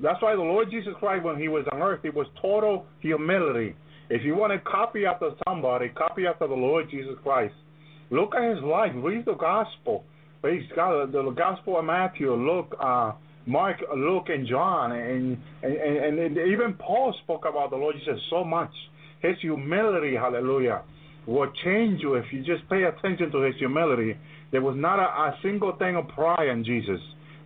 [0.00, 3.74] That's why the Lord Jesus Christ, when he was on earth, it was total humility.
[4.08, 7.54] If you want to copy after somebody, copy after the Lord Jesus Christ.
[8.10, 8.92] Look at his life.
[8.94, 10.04] Read the gospel.
[10.42, 11.12] Praise God.
[11.12, 13.12] The, gospel of Matthew, Luke, uh,
[13.46, 18.20] Mark, Luke, and John, and, and, and, and even Paul spoke about the Lord Jesus
[18.30, 18.70] so much.
[19.22, 20.82] His humility, hallelujah,
[21.26, 24.16] will change you if you just pay attention to his humility.
[24.52, 27.00] There was not a, a single thing of pride in Jesus.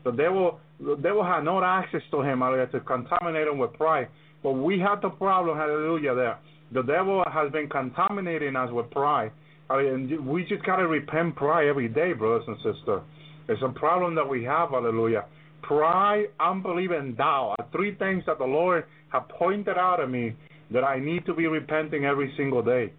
[0.04, 4.08] The devil, the devil had no access to him, hallelujah, to contaminate him with pride.
[4.42, 6.38] But we have the problem, hallelujah, there.
[6.72, 9.32] The devil has been contaminating us with pride.
[9.68, 13.02] And we just got to repent pride every day, brothers and sisters.
[13.48, 15.24] It's a problem that we have, hallelujah
[15.62, 20.34] pride, unbelief, and doubt are three things that the Lord have pointed out to me
[20.72, 22.92] that I need to be repenting every single day.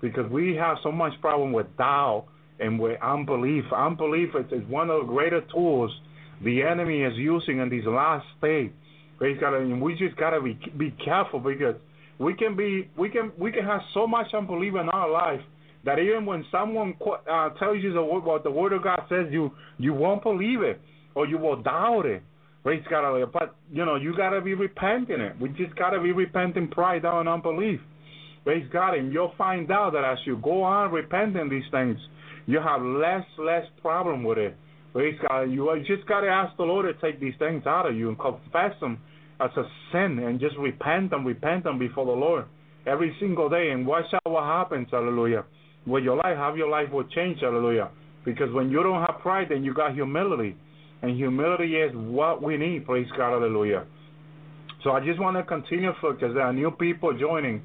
[0.00, 2.26] Because we have so much problem with doubt
[2.60, 3.64] and with unbelief.
[3.74, 5.90] Unbelief is, is one of the greater tools
[6.44, 8.70] the enemy is using in these last days.
[9.18, 11.74] Praise and we just gotta be be careful because
[12.18, 15.40] we can be we can we can have so much unbelief in our life
[15.84, 16.94] that even when someone
[17.30, 20.80] uh, tells you the, what the Word of God says, you you won't believe it
[21.14, 22.22] or you will doubt it.
[22.62, 25.40] Praise God, but you know you gotta be repenting it.
[25.40, 27.80] We just gotta be repenting pride, and unbelief.
[28.44, 31.98] Praise God, and you'll find out that as you go on repenting these things,
[32.46, 34.56] you have less less problem with it.
[34.98, 38.08] Praise God, you just gotta ask the Lord to take these things out of you
[38.08, 38.98] and confess them
[39.38, 39.62] as a
[39.92, 42.46] sin and just repent and repent them before the Lord
[42.84, 44.88] every single day and watch out what happens.
[44.90, 45.44] Hallelujah.
[45.86, 47.38] With your life, how your life will change.
[47.42, 47.90] Hallelujah.
[48.24, 50.56] Because when you don't have pride, then you got humility.
[51.02, 52.84] And humility is what we need.
[52.84, 53.40] Praise God.
[53.40, 53.86] Hallelujah.
[54.82, 57.62] So I just want to continue because there are new people joining.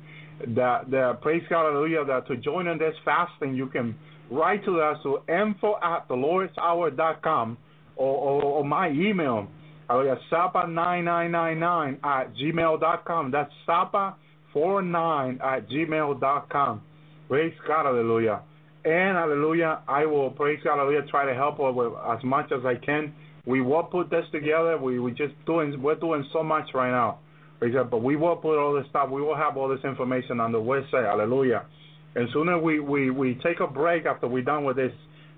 [0.49, 2.05] That the praise God, hallelujah.
[2.05, 3.95] That to join in this fasting, you can
[4.33, 7.57] write to us to info at thelordshour.com
[7.95, 9.47] or, or, or my email,
[9.89, 13.31] hallelujah, sapa9999 at gmail.com.
[13.31, 16.81] That's sapa49 at gmail.com.
[17.29, 18.41] Praise God, hallelujah.
[18.85, 22.75] And hallelujah, I will praise God, hallelujah, try to help with as much as I
[22.75, 23.13] can
[23.45, 24.77] we will put this together.
[24.77, 27.19] We we just doing we're doing so much right now.
[27.59, 29.09] But we will put all this stuff.
[29.09, 31.05] We will have all this information on the website.
[31.05, 31.65] Hallelujah.
[32.15, 34.91] And sooner we, we, we take a break after we're done with this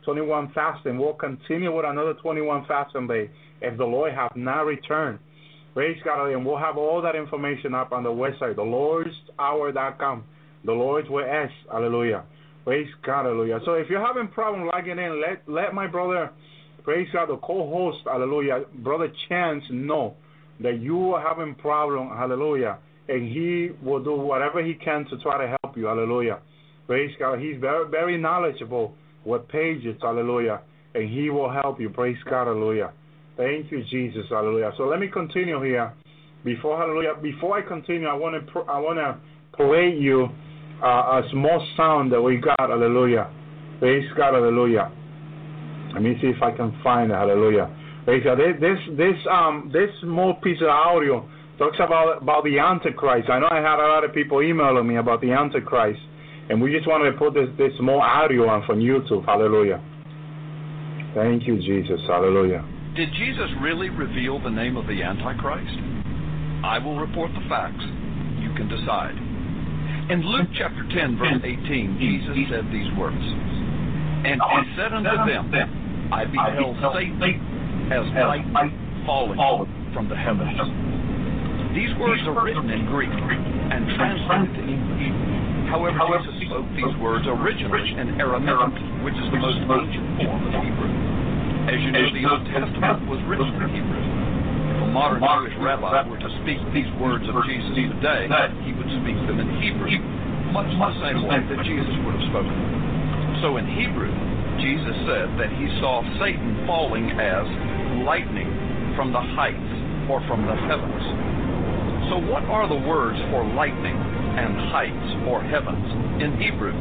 [0.03, 3.29] 21 fasting, we'll continue with another 21 fasting day
[3.61, 5.19] if the Lord have not returned.
[5.73, 6.27] Praise God.
[6.27, 10.23] And we'll have all that information up on the website, thelordshour.com.
[10.63, 11.49] The Lord's with S.
[11.71, 12.23] Hallelujah.
[12.65, 13.59] Praise God, hallelujah.
[13.63, 16.31] So if you're having problem logging in, let let my brother,
[16.83, 20.15] praise God, the co-host, hallelujah, brother Chance know
[20.59, 25.45] that you are having problem, hallelujah, and he will do whatever he can to try
[25.45, 26.39] to help you, hallelujah.
[26.87, 27.39] Praise God.
[27.39, 28.93] He's very very knowledgeable
[29.25, 30.61] with pages, hallelujah,
[30.93, 31.89] and he will help you.
[31.89, 32.91] Praise God, hallelujah.
[33.37, 34.71] Thank you, Jesus, hallelujah.
[34.77, 35.93] So let me continue here.
[36.43, 39.17] Before hallelujah, before I continue, I want to I want to
[39.57, 40.29] play you
[40.83, 42.59] uh, a small sound that we got.
[42.59, 43.29] Hallelujah.
[43.79, 44.35] Praise God.
[44.35, 44.91] Hallelujah.
[45.93, 47.15] Let me see if I can find it.
[47.15, 47.69] Hallelujah.
[48.05, 48.37] Praise God.
[48.37, 53.29] This this um this small piece of audio talks about about the Antichrist.
[53.29, 55.99] I know I had a lot of people emailing me about the Antichrist,
[56.49, 59.25] and we just want to put this this small audio on from YouTube.
[59.25, 59.81] Hallelujah.
[61.15, 61.99] Thank you, Jesus.
[62.07, 62.63] Hallelujah.
[62.95, 65.79] Did Jesus really reveal the name of the Antichrist?
[66.63, 67.83] I will report the facts.
[68.39, 69.15] You can decide.
[70.11, 75.49] In Luke chapter 10, verse 18, Jesus said these words And he said unto them,
[76.13, 78.45] I beheld Satan as light
[79.05, 79.39] falling
[79.93, 80.55] from the heavens.
[81.73, 85.34] These words are written in Greek and translated to English.
[85.69, 90.53] However, Jesus spoke these words originally in Aramaic, which is the most ancient form of
[90.61, 90.91] Hebrew.
[91.65, 94.03] As you know, the Old Testament was written in Hebrew.
[94.05, 98.29] If a modern Jewish rabbi were to speak these words of Jesus today,
[98.61, 99.89] he would speak them in Hebrew,
[100.53, 101.41] much the same way.
[101.41, 102.55] that Jesus would have spoken.
[103.41, 104.13] So in Hebrew,
[104.61, 107.45] Jesus said that he saw Satan falling as
[108.05, 108.47] lightning
[108.95, 109.73] from the heights
[110.07, 111.03] or from the heavens.
[112.13, 113.97] So what are the words for lightning
[114.35, 116.75] and heights or heavens in Hebrew?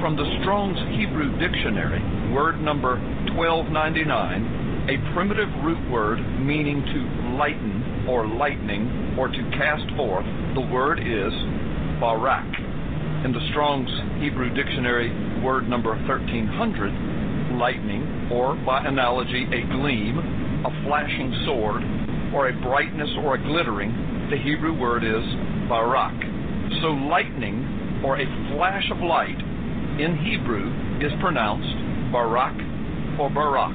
[0.00, 2.02] From the Strong's Hebrew Dictionary,
[2.34, 2.98] word number
[3.34, 7.00] 1299, a primitive root word meaning to
[7.36, 10.26] lighten or lightning or to cast forth.
[10.54, 11.32] The word is
[12.00, 12.46] barak.
[13.24, 13.90] In the Strong's
[14.22, 15.10] Hebrew Dictionary,
[15.42, 20.18] word number 1300, lightning, or by analogy, a gleam,
[20.64, 21.82] a flashing sword,
[22.34, 23.90] or a brightness or a glittering,
[24.30, 25.24] the Hebrew word is
[25.68, 26.27] barak.
[26.80, 29.40] So lightning, or a flash of light,
[29.98, 30.68] in Hebrew
[31.00, 32.54] is pronounced barak
[33.18, 33.74] or barak.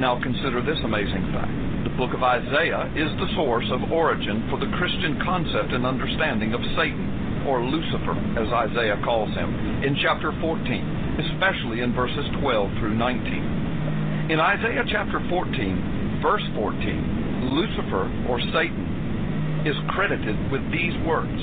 [0.00, 1.52] Now consider this amazing fact.
[1.84, 6.54] The book of Isaiah is the source of origin for the Christian concept and understanding
[6.54, 12.70] of Satan, or Lucifer, as Isaiah calls him, in chapter 14, especially in verses 12
[12.80, 14.30] through 19.
[14.32, 21.38] In Isaiah chapter 14, verse 14, Lucifer, or Satan, is credited with these words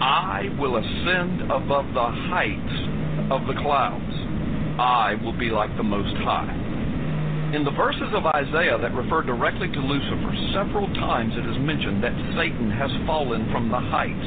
[0.00, 2.72] I will ascend above the heights
[3.28, 4.00] of the clouds.
[4.80, 6.56] I will be like the Most High.
[7.54, 12.02] In the verses of Isaiah that refer directly to Lucifer, several times it is mentioned
[12.02, 14.24] that Satan has fallen from the heights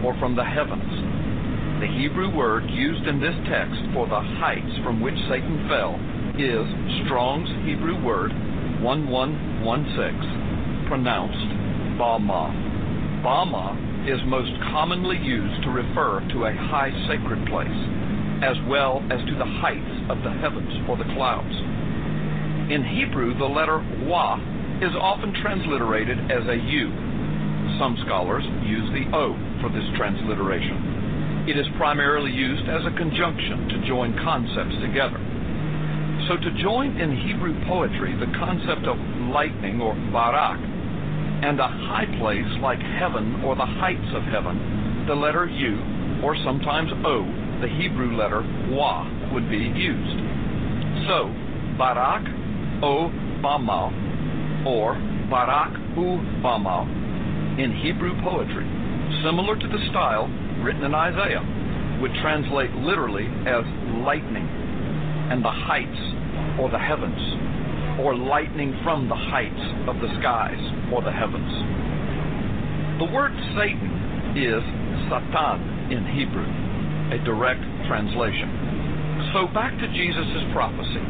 [0.00, 0.88] or from the heavens.
[1.84, 6.00] The Hebrew word used in this text for the heights from which Satan fell
[6.40, 6.64] is
[7.04, 8.32] Strong's Hebrew word
[8.80, 11.52] 1116, pronounced
[12.00, 12.48] Bama.
[13.20, 17.80] Bama is most commonly used to refer to a high sacred place,
[18.42, 21.54] as well as to the heights of the heavens or the clouds.
[22.66, 24.42] In Hebrew, the letter wa
[24.82, 26.90] is often transliterated as a u.
[27.78, 31.46] Some scholars use the o for this transliteration.
[31.46, 35.22] It is primarily used as a conjunction to join concepts together.
[36.26, 38.98] So to join in Hebrew poetry the concept of
[39.30, 40.58] lightning or barak
[41.42, 45.78] and a high place like heaven or the heights of heaven, the letter u
[46.22, 47.24] or sometimes o,
[47.60, 50.18] the Hebrew letter wa, would be used.
[51.08, 51.34] So,
[51.76, 52.22] barak
[52.82, 53.94] O Bamal,
[54.66, 54.94] or
[55.30, 56.82] Barak U Bamal,
[57.58, 58.66] in Hebrew poetry,
[59.22, 60.26] similar to the style
[60.64, 61.46] written in Isaiah,
[62.02, 63.62] would translate literally as
[64.02, 64.48] lightning
[65.30, 67.22] and the heights or the heavens,
[68.00, 70.60] or lightning from the heights of the skies
[70.92, 71.52] or the heavens.
[72.98, 74.62] The word Satan is
[75.10, 75.60] Satan
[75.92, 76.48] in Hebrew,
[77.12, 79.32] a direct translation.
[79.34, 81.04] So back to Jesus' prophecy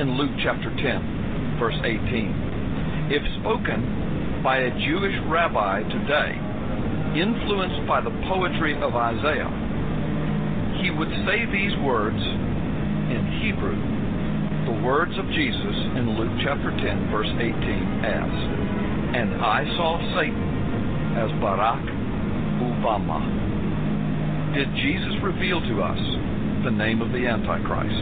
[0.00, 3.10] in Luke chapter 10, verse 18.
[3.12, 6.34] If spoken by a Jewish rabbi today,
[7.18, 9.50] influenced by the poetry of Isaiah,
[10.82, 13.99] he would say these words in Hebrew,
[14.70, 17.50] the words of Jesus in Luke chapter 10, verse 18,
[18.06, 18.32] as,
[19.18, 20.46] And I saw Satan
[21.18, 21.82] as Barak
[22.62, 23.18] Uvama.
[24.54, 25.98] Did Jesus reveal to us
[26.62, 27.98] the name of the Antichrist?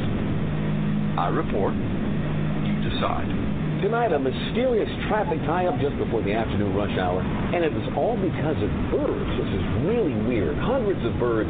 [1.16, 1.72] I report.
[1.72, 3.32] You decide.
[3.80, 8.20] Tonight, a mysterious traffic tie-up just before the afternoon rush hour, and it was all
[8.20, 9.30] because of birds.
[9.40, 10.58] This is really weird.
[10.58, 11.48] Hundreds of birds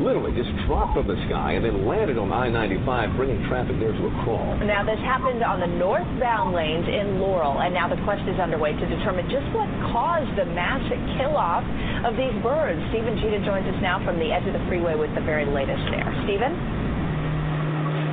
[0.00, 4.04] literally just dropped from the sky and then landed on I-95, bringing traffic there to
[4.10, 4.58] a crawl.
[4.66, 8.74] Now, this happened on the northbound lanes in Laurel, and now the quest is underway
[8.74, 11.62] to determine just what caused the massive kill-off
[12.02, 12.80] of these birds.
[12.90, 15.82] Stephen Tschida joins us now from the edge of the freeway with the very latest
[15.94, 16.10] there.
[16.26, 16.54] Stephen?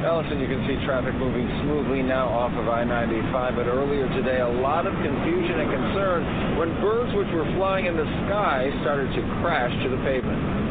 [0.01, 4.50] Alison, you can see traffic moving smoothly now off of I-95, but earlier today, a
[4.50, 9.22] lot of confusion and concern when birds which were flying in the sky started to
[9.42, 10.70] crash to the pavement.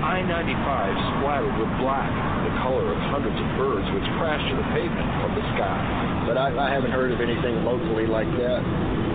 [0.01, 0.57] I-95
[1.21, 2.09] splattered with black,
[2.41, 5.77] the color of hundreds of birds which crashed to the pavement from the sky.
[6.25, 8.65] But I, I haven't heard of anything locally like that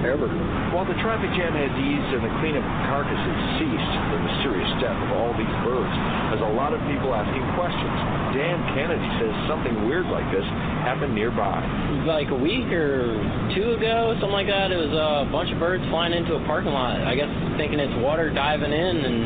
[0.07, 0.31] ever.
[0.71, 4.95] While the traffic jam has eased and the cleanup of carcasses ceased, the mysterious death
[4.95, 5.95] of all these birds
[6.31, 7.97] has a lot of people asking questions.
[8.37, 10.47] Dan Kennedy says something weird like this
[10.87, 11.59] happened nearby.
[12.07, 13.11] Like a week or
[13.59, 16.71] two ago, something like that, it was a bunch of birds flying into a parking
[16.71, 17.03] lot.
[17.03, 19.19] I guess thinking it's water diving in, and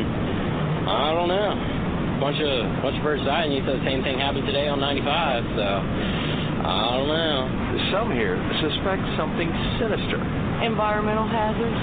[0.87, 1.51] I don't know.
[1.51, 4.67] A bunch of bunch of birds died, and you said the same thing happened today
[4.67, 5.43] on 95.
[5.57, 5.67] So
[6.65, 7.37] I don't know.
[7.91, 9.49] Some here suspect something
[9.81, 10.21] sinister
[10.61, 11.81] environmental hazards,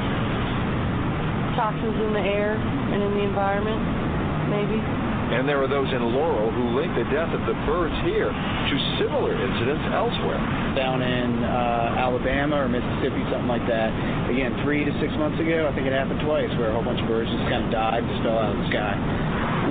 [1.58, 3.82] toxins in the air and in the environment,
[4.50, 5.07] maybe.
[5.28, 8.74] And there are those in Laurel who link the death of the birds here to
[8.96, 10.40] similar incidents elsewhere.
[10.72, 13.92] Down in uh, Alabama or Mississippi, something like that.
[14.32, 17.04] Again, three to six months ago, I think it happened twice, where a whole bunch
[17.04, 18.96] of birds just kind of died, just fell out of the sky.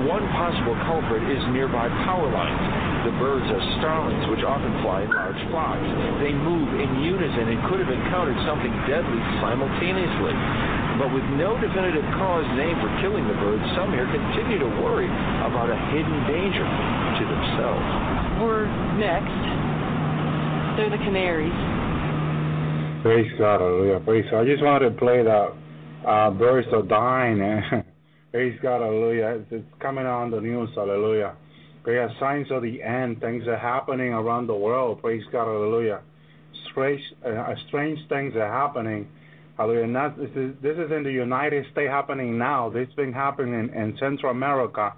[0.05, 2.61] One possible culprit is nearby power lines.
[3.09, 5.89] The birds are starlings, which often fly in large flocks.
[6.21, 10.35] They move in unison and could have encountered something deadly simultaneously.
[11.01, 15.09] But with no definitive cause named for killing the birds, some here continue to worry
[15.45, 17.85] about a hidden danger to themselves.
[18.37, 18.69] We're
[19.01, 19.33] next.
[20.77, 21.57] They're the canaries.
[23.01, 23.99] Praise God, hallelujah.
[24.05, 24.41] Praise God.
[24.41, 25.47] I just wanted to play that
[26.05, 27.41] uh, birds are dying.
[28.37, 29.43] Praise God, hallelujah.
[29.49, 31.35] It's coming on the news, hallelujah.
[31.83, 33.19] There are signs of the end.
[33.19, 35.01] Things are happening around the world.
[35.01, 36.01] Praise God, hallelujah.
[36.69, 39.07] Strange, uh, strange things are happening.
[39.57, 39.87] Hallelujah.
[39.87, 42.69] Not, this, is, this is in the United States happening now.
[42.69, 44.93] This has been happening in, in Central America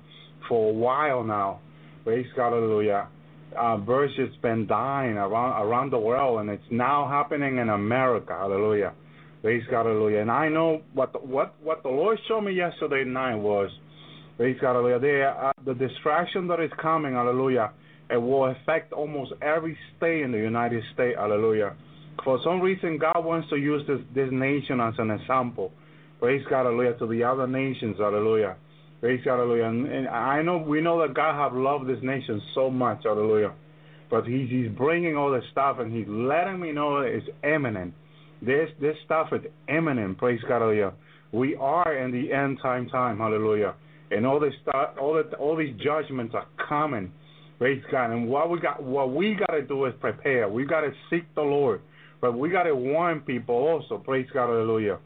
[0.49, 1.61] for a while now.
[2.03, 3.07] Praise God, hallelujah.
[3.57, 8.35] Uh, birds has been dying around around the world, and it's now happening in America.
[8.37, 8.91] Hallelujah.
[9.41, 10.19] Praise God, hallelujah.
[10.19, 13.69] And I know what the, what what the Lord showed me yesterday night was,
[14.35, 14.99] praise God, hallelujah.
[14.99, 17.71] The, uh, the distraction that is coming, hallelujah,
[18.09, 21.75] it will affect almost every state in the United States, hallelujah.
[22.25, 25.71] For some reason, God wants to use this this nation as an example.
[26.19, 28.57] Praise God, hallelujah, to the other nations, hallelujah.
[28.99, 29.67] Praise God, hallelujah.
[29.67, 33.53] And, and I know we know that God have loved this nation so much, hallelujah.
[34.11, 37.93] But He's He's bringing all this stuff and He's letting me know that it's imminent.
[38.41, 40.17] This this stuff is imminent.
[40.17, 40.93] Praise God, hallelujah.
[41.31, 43.75] We are in the end time time, hallelujah.
[44.11, 47.11] And all this stuff, all the, all these judgments are coming.
[47.59, 48.11] Praise God.
[48.11, 50.49] And what we got, what we got to do is prepare.
[50.49, 51.81] We got to seek the Lord,
[52.21, 53.97] but we got to warn people also.
[53.97, 54.99] Praise God, hallelujah.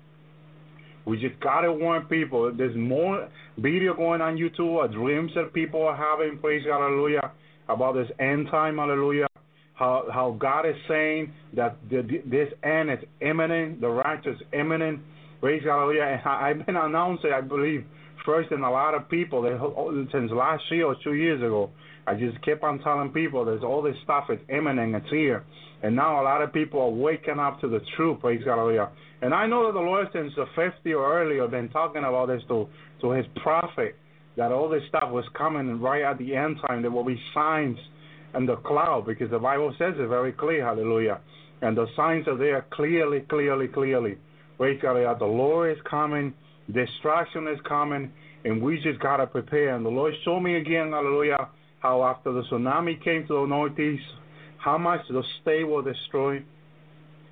[1.05, 2.53] We just got to warn people.
[2.55, 6.37] There's more video going on YouTube, or dreams that people are having.
[6.39, 7.31] Praise God, hallelujah.
[7.67, 9.27] About this end time, hallelujah
[9.73, 14.99] how how God is saying that the, this end is imminent, the righteous is imminent.
[15.41, 16.03] Praise hallelujah.
[16.03, 17.85] And I, I've been announcing, I believe,
[18.25, 21.69] first in a lot of people that oh, since last year or two years ago.
[22.05, 25.43] I just keep on telling people there's all this stuff is imminent, it's here.
[25.83, 28.89] And now a lot of people are waking up to the truth, praise hallelujah.
[29.21, 32.41] And I know that the Lord since the 50 or earlier been talking about this
[32.49, 32.67] to,
[33.01, 33.95] to his prophet,
[34.35, 36.81] that all this stuff was coming right at the end time.
[36.81, 37.77] There will be signs
[38.33, 41.19] and the cloud, because the Bible says it very clear, hallelujah.
[41.61, 44.17] And the signs are there clearly, clearly, clearly.
[44.57, 46.33] Praise God, the Lord is coming,
[46.71, 48.11] destruction is coming,
[48.43, 49.75] and we just got to prepare.
[49.75, 54.03] And the Lord showed me again, hallelujah, how after the tsunami came to the northeast,
[54.57, 56.45] how much the state was destroyed.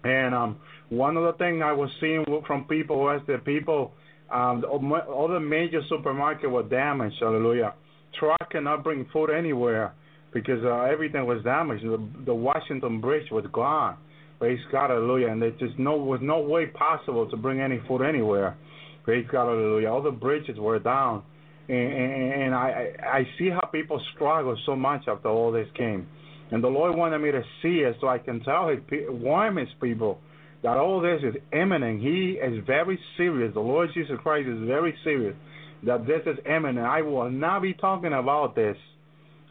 [0.04, 0.58] And um,
[0.90, 3.94] one of the things I was seeing from people was that people,
[4.32, 7.74] um, all the major supermarkets were damaged, hallelujah.
[8.20, 9.94] Truck cannot bring food anywhere
[10.34, 11.84] because uh, everything was damaged.
[11.84, 13.98] The, the Washington Bridge was gone.
[14.40, 15.28] Praise God, hallelujah.
[15.28, 18.58] And there just no was no way possible to bring any food anywhere.
[19.04, 19.90] Praise God, hallelujah.
[19.90, 21.24] All the bridges were down,
[21.70, 26.08] and, and, and I I see how people struggle so much after all this came,
[26.52, 28.80] and the Lord wanted me to see it so I can tell His
[29.10, 30.20] warn His people
[30.64, 32.02] that all this is imminent.
[32.02, 33.54] He is very serious.
[33.54, 35.36] The Lord Jesus Christ is very serious
[35.84, 36.86] that this is imminent.
[36.86, 38.78] I will not be talking about this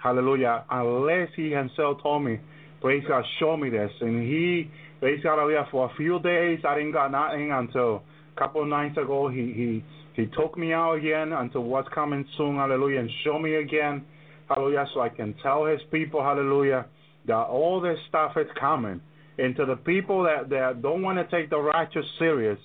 [0.03, 0.65] Hallelujah.
[0.71, 2.41] Unless he himself told me,
[2.81, 3.91] praise God, show me this.
[4.01, 5.39] And he, praise God,
[5.71, 8.03] for a few days, I didn't got nothing until
[8.37, 9.29] a couple of nights ago.
[9.29, 13.57] He he he took me out again unto what's coming soon, hallelujah, and show me
[13.57, 14.05] again,
[14.49, 16.87] hallelujah, so I can tell his people, hallelujah,
[17.27, 19.01] that all this stuff is coming.
[19.39, 22.59] And to the people that, that don't want to take the righteous serious,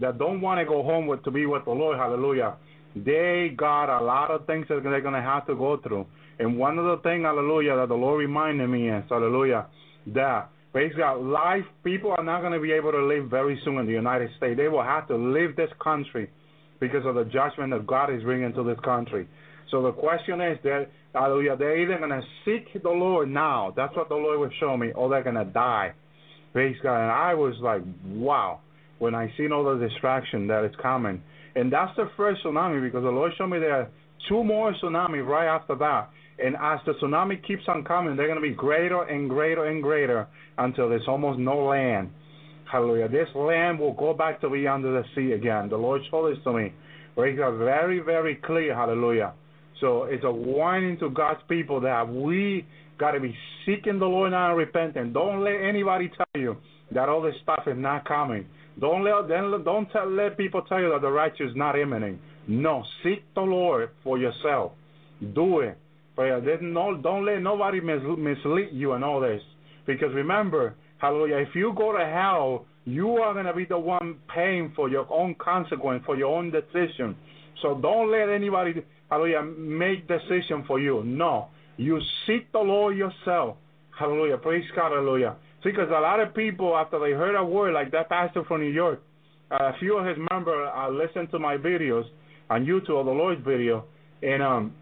[0.00, 2.56] that don't want to go home with to be with the Lord, hallelujah,
[2.94, 6.06] they got a lot of things that they're going to have to go through.
[6.38, 9.66] And one of the things, hallelujah, that the Lord reminded me is, hallelujah,
[10.14, 13.86] that basically life, people are not going to be able to live very soon in
[13.86, 14.56] the United States.
[14.56, 16.30] They will have to leave this country
[16.80, 19.26] because of the judgment that God is bringing to this country.
[19.70, 23.96] So the question is that, hallelujah, they're either going to seek the Lord now, that's
[23.96, 25.92] what the Lord was showing me, or they're going to die.
[26.52, 27.02] Praise God.
[27.02, 28.60] And I was like, wow,
[28.98, 31.22] when I seen all the distraction that is coming.
[31.54, 33.88] And that's the first tsunami because the Lord showed me there are
[34.28, 36.10] two more tsunamis right after that.
[36.38, 39.82] And as the tsunami keeps on coming, they're going to be greater and greater and
[39.82, 40.26] greater
[40.58, 42.10] until there's almost no land.
[42.70, 43.08] Hallelujah.
[43.08, 45.68] This land will go back to be under the sea again.
[45.68, 46.72] The Lord showed this to me.
[47.16, 48.74] It's very, very clear.
[48.74, 49.32] Hallelujah.
[49.80, 52.66] So it's a warning to God's people that we
[52.98, 53.34] got to be
[53.64, 55.12] seeking the Lord now and repenting.
[55.12, 56.56] Don't let anybody tell you
[56.92, 58.46] that all this stuff is not coming.
[58.80, 59.28] Don't let
[59.64, 62.18] don't tell, let people tell you that the righteous is not imminent.
[62.46, 64.72] No, seek the Lord for yourself.
[65.34, 65.78] Do it.
[66.16, 69.42] But no, don't let nobody mislead you and all this.
[69.86, 74.16] Because remember, hallelujah, if you go to hell, you are going to be the one
[74.34, 77.16] paying for your own consequence, for your own decision.
[77.60, 81.02] So don't let anybody, hallelujah, make decision for you.
[81.04, 81.48] No.
[81.76, 83.56] You seek the Lord yourself.
[83.98, 84.38] Hallelujah.
[84.38, 84.92] Praise God.
[84.92, 85.36] Hallelujah.
[85.62, 88.60] See, because a lot of people, after they heard a word like that pastor from
[88.60, 89.02] New York,
[89.50, 92.04] a few of his members uh, listened to my videos
[92.50, 93.84] on YouTube, the Lord's video,
[94.22, 94.74] and um,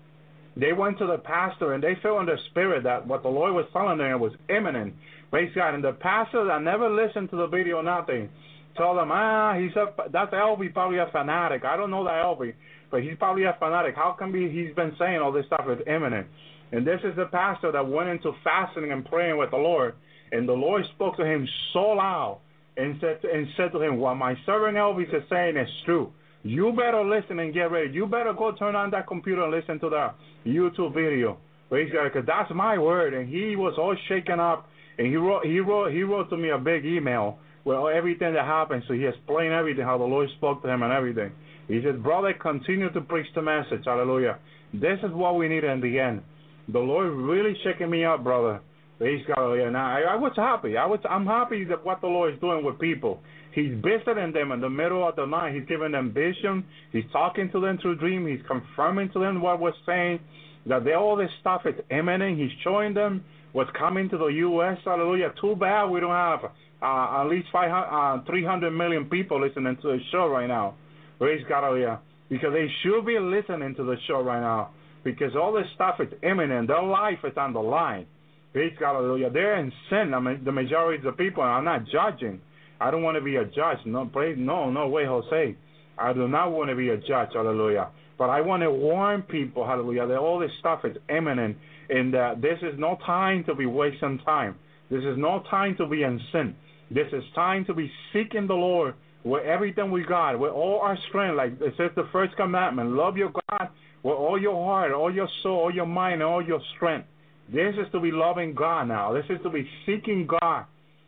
[0.57, 3.55] they went to the pastor and they felt in their spirit that what the Lord
[3.55, 4.94] was telling them was imminent.
[5.31, 5.74] Praise God.
[5.74, 8.28] And the pastor that never listened to the video, nothing,
[8.76, 11.65] told them, ah, he's a, that's Elvi, probably a fanatic.
[11.65, 12.55] I don't know that Elvi,
[12.91, 13.97] but he's probably a fanatic.
[13.97, 16.26] How come he, he's been saying all this stuff is imminent?
[16.73, 19.94] And this is the pastor that went into fasting and praying with the Lord.
[20.33, 22.41] And the Lord spoke to him so loud
[22.76, 26.12] and said and said to him, What my servant Elvis is saying is true.
[26.44, 27.90] You better listen and get ready.
[27.90, 30.10] You better go turn on that computer and listen to the
[30.47, 31.39] YouTube video.
[31.70, 33.14] Because that's my word.
[33.14, 34.68] And he was all shaken up.
[34.98, 38.44] And he wrote, he wrote, he wrote to me a big email with everything that
[38.44, 38.84] happened.
[38.86, 41.32] So he explained everything, how the Lord spoke to him and everything.
[41.66, 43.82] He said, brother, continue to preach the message.
[43.86, 44.39] Hallelujah.
[44.74, 46.23] This is what we need in the end.
[46.68, 48.60] The Lord really shaking me up, brother.
[48.98, 49.56] Praise God.
[49.73, 50.76] Now, I, I was happy.
[50.76, 53.20] I was, I'm happy that what the Lord is doing with people.
[53.55, 55.55] He's visiting them in the middle of the night.
[55.55, 56.65] He's giving them vision.
[56.91, 58.26] He's talking to them through dream.
[58.26, 60.18] He's confirming to them what we're saying,
[60.66, 62.39] that they, all this stuff is imminent.
[62.39, 64.78] He's showing them what's coming to the U.S.
[64.84, 65.33] Hallelujah.
[65.41, 66.50] Too bad we don't have
[66.83, 70.74] uh, at least 500, uh, 300 million people listening to the show right now.
[71.18, 71.62] Praise God.
[71.62, 72.00] Hallelujah.
[72.28, 74.70] Because they should be listening to the show right now.
[75.05, 76.66] Because all this stuff is imminent.
[76.68, 78.07] Their life is on the line.
[78.52, 78.94] Praise God.
[78.94, 79.31] Hallelujah.
[79.31, 80.12] They're in sin.
[80.12, 81.44] I mean, the majority of the people.
[81.44, 82.41] I'm not judging.
[82.81, 83.78] I don't want to be a judge.
[83.85, 85.57] No, no, no way, Jose.
[85.97, 87.31] I do not want to be a judge.
[87.35, 87.89] Hallelujah.
[88.19, 91.57] But I want to warn people, hallelujah, that all this stuff is imminent
[91.89, 94.57] and that this is no time to be wasting time.
[94.91, 96.55] This is no time to be in sin.
[96.91, 98.94] This is time to be seeking the Lord
[99.25, 101.36] with everything we got, with all our strength.
[101.36, 103.69] Like it says the first commandment love your God
[104.03, 107.09] with all your heart, all your soul, all your mind, all your strength.
[107.53, 109.12] This is to be loving God now.
[109.12, 110.67] This is to be seeking God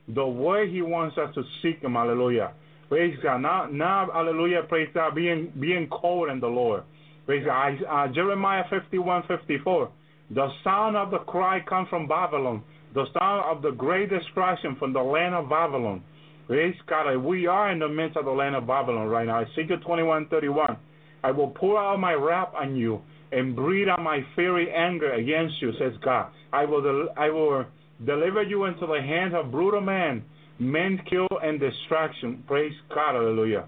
[0.08, 1.94] the way He wants us to seek Him.
[1.94, 2.52] Hallelujah.
[2.88, 3.38] Praise God.
[3.38, 4.62] Now, now, hallelujah.
[4.68, 5.14] Praise God.
[5.14, 6.84] Being being cold in the Lord.
[7.26, 7.78] Praise God.
[7.88, 9.90] Uh, Jeremiah 51, 54.
[10.30, 12.62] The sound of the cry comes from Babylon.
[12.94, 16.02] The sound of the great destruction from the land of Babylon.
[16.46, 17.16] Praise God.
[17.16, 19.40] We are in the midst of the land of Babylon right now.
[19.40, 20.76] Ezekiel 21, 31.
[21.24, 23.02] I will pour out my wrath on you
[23.32, 26.30] and breathe out my fiery anger against you, says God.
[26.52, 27.64] I will, I will
[28.04, 30.24] deliver you into the hands of brutal men,
[30.58, 32.42] men kill and destruction.
[32.46, 33.66] Praise God, hallelujah.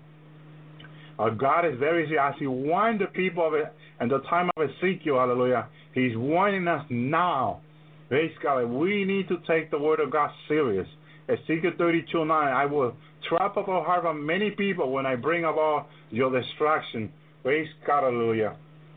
[1.18, 4.70] Our God is very, serious He warned the people of it and the time of
[4.70, 7.60] Ezekiel, hallelujah, He's warning us now.
[8.08, 8.64] Praise God.
[8.66, 10.86] We need to take the word of God serious.
[11.28, 12.94] Ezekiel 32 9, I will
[13.28, 17.12] trap up the heart of many people when I bring about your destruction.
[17.42, 18.56] Praise God, hallelujah.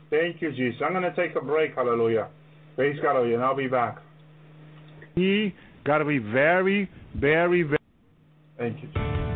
[0.09, 0.81] Thank you, Jesus.
[0.85, 2.29] I'm going to take a break, hallelujah.
[2.75, 3.97] Praise God, hallelujah, and I'll be back.
[5.15, 5.53] He
[5.85, 7.77] got to be very, very, very.
[8.57, 9.30] Thank you.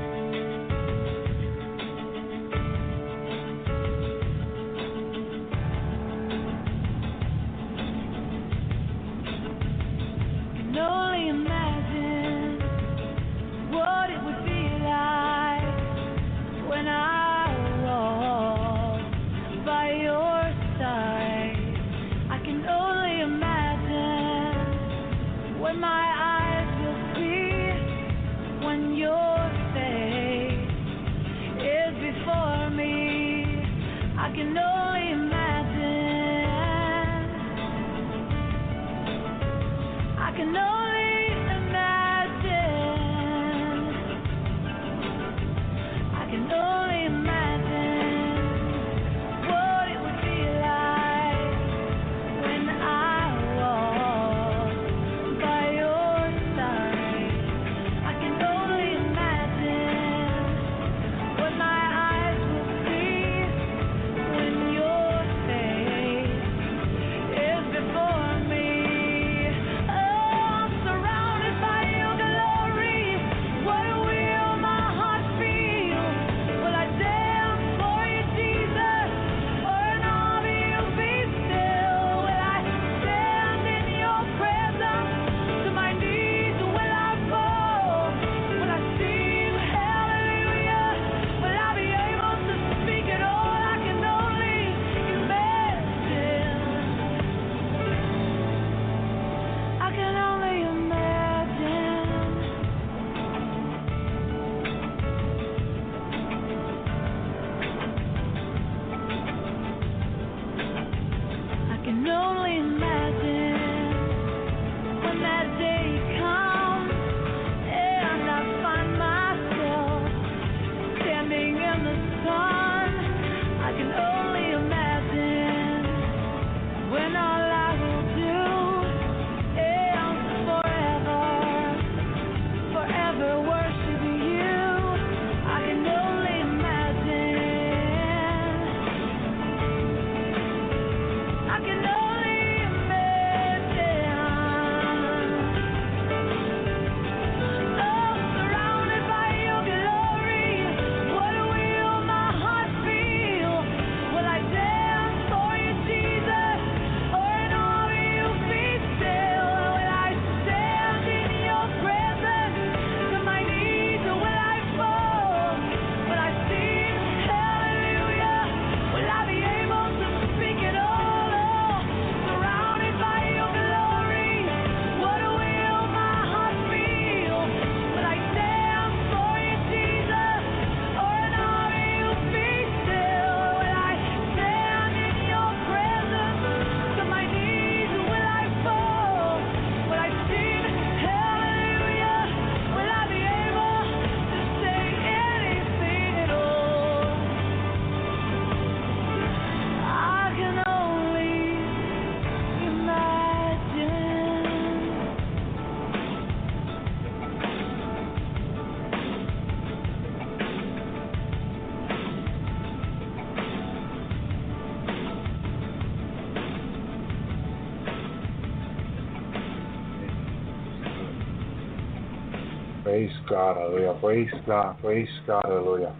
[222.95, 223.97] Praise God, hallelujah.
[223.99, 225.93] Praise God, praise God, hallelujah.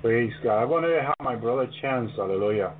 [0.00, 0.62] Praise God.
[0.62, 2.72] I want to have my brother Chance, hallelujah.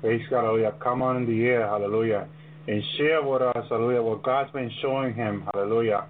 [0.00, 0.72] Praise God, hallelujah.
[0.82, 2.26] Come on in the air, hallelujah.
[2.66, 6.06] And share with us, hallelujah, what God's been showing him, hallelujah.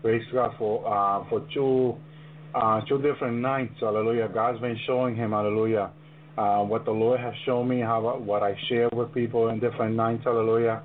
[0.00, 1.94] Praise God for uh, for two
[2.54, 4.30] uh, two different nights, hallelujah.
[4.32, 5.90] God's been showing him, hallelujah,
[6.38, 9.94] uh, what the Lord has shown me, how what I share with people in different
[9.94, 10.82] nights, hallelujah.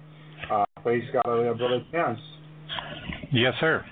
[0.51, 2.19] Uh, praise God, hallelujah, brother Chance.
[3.31, 3.85] Yes, sir.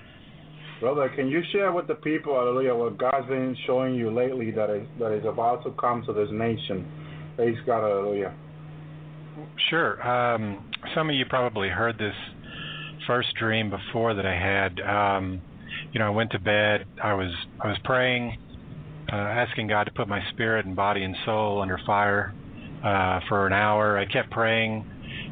[0.80, 4.70] Brother, can you share with the people, hallelujah, what God's been showing you lately that
[4.70, 6.90] is that is about to come to this nation?
[7.36, 8.34] Praise God, hallelujah.
[9.68, 10.00] Sure.
[10.06, 12.14] Um, some of you probably heard this
[13.06, 14.80] first dream before that I had.
[14.80, 15.42] Um,
[15.92, 16.86] you know, I went to bed.
[17.02, 17.30] I was
[17.62, 18.38] I was praying,
[19.12, 22.34] uh, asking God to put my spirit and body and soul under fire
[22.82, 23.98] uh, for an hour.
[23.98, 24.86] I kept praying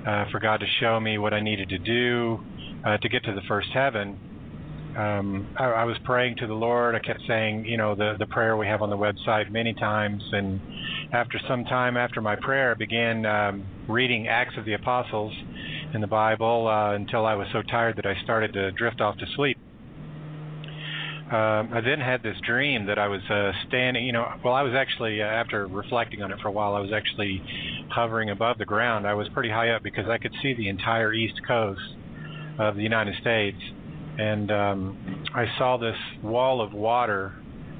[0.06, 2.38] uh, for God to show me what I needed to do
[2.86, 4.18] uh, to get to the first heaven
[4.98, 6.96] um, I, I was praying to the Lord.
[6.96, 10.22] I kept saying, you know, the the prayer we have on the website many times.
[10.32, 10.60] And
[11.12, 15.32] after some time after my prayer, I began um, reading Acts of the Apostles
[15.94, 19.16] in the Bible uh, until I was so tired that I started to drift off
[19.18, 19.56] to sleep.
[21.30, 24.62] Um, I then had this dream that I was uh, standing, you know, well, I
[24.62, 27.42] was actually, uh, after reflecting on it for a while, I was actually
[27.90, 29.06] hovering above the ground.
[29.06, 31.82] I was pretty high up because I could see the entire east coast
[32.58, 33.58] of the United States
[34.18, 37.34] and um, I saw this wall of water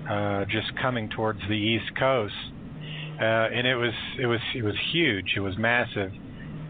[0.09, 2.35] uh, just coming towards the east coast,
[3.21, 5.33] uh, and it was it was it was huge.
[5.37, 6.13] It was massive,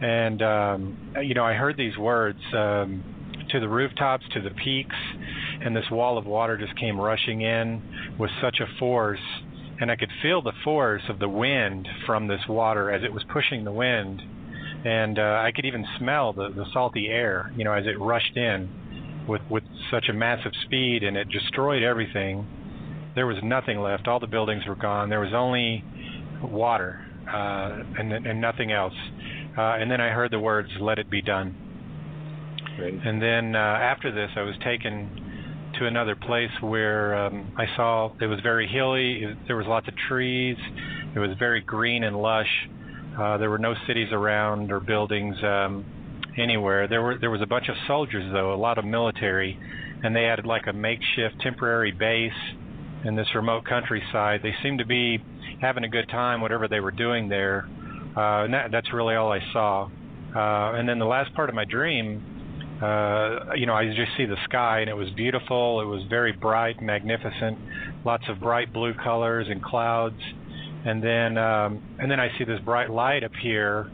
[0.00, 4.96] and um, you know I heard these words um, to the rooftops, to the peaks,
[5.62, 9.20] and this wall of water just came rushing in with such a force,
[9.80, 13.22] and I could feel the force of the wind from this water as it was
[13.30, 14.22] pushing the wind,
[14.86, 18.34] and uh, I could even smell the the salty air, you know, as it rushed
[18.34, 18.70] in
[19.28, 22.46] with with such a massive speed and it destroyed everything.
[23.14, 24.08] There was nothing left.
[24.08, 25.08] All the buildings were gone.
[25.08, 25.84] There was only
[26.42, 28.94] water uh, and and nothing else.
[29.56, 31.54] Uh, and then I heard the words, "Let it be done."
[32.76, 32.94] Great.
[32.94, 38.12] And then uh, after this, I was taken to another place where um, I saw
[38.20, 39.24] it was very hilly.
[39.24, 40.56] It, there was lots of trees.
[41.14, 42.68] It was very green and lush.
[43.18, 45.36] Uh, there were no cities around or buildings.
[45.42, 45.84] Um,
[46.40, 46.88] anywhere.
[46.88, 49.58] There were there was a bunch of soldiers though, a lot of military,
[50.02, 52.32] and they had like a makeshift temporary base
[53.04, 54.40] in this remote countryside.
[54.42, 55.18] They seemed to be
[55.60, 57.68] having a good time, whatever they were doing there.
[58.16, 59.88] Uh, and that, that's really all I saw.
[60.34, 62.22] Uh, and then the last part of my dream,
[62.82, 65.80] uh, you know, I just see the sky, and it was beautiful.
[65.80, 67.58] It was very bright, magnificent,
[68.04, 70.20] lots of bright blue colors and clouds.
[70.84, 73.90] And then, um, and then I see this bright light appear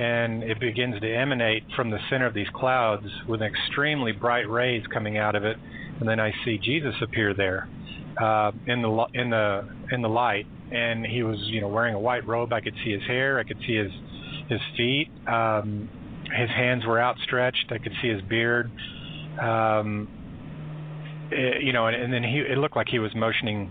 [0.00, 4.82] and it begins to emanate from the center of these clouds with extremely bright rays
[4.92, 5.58] coming out of it,
[6.00, 7.68] and then I see Jesus appear there
[8.18, 12.00] uh, in the in the in the light, and he was you know wearing a
[12.00, 12.52] white robe.
[12.54, 13.92] I could see his hair, I could see his
[14.48, 15.90] his feet, um,
[16.34, 17.70] his hands were outstretched.
[17.70, 18.70] I could see his beard.
[19.38, 20.08] Um,
[21.30, 23.70] it, you know, and, and then he it looked like he was motioning,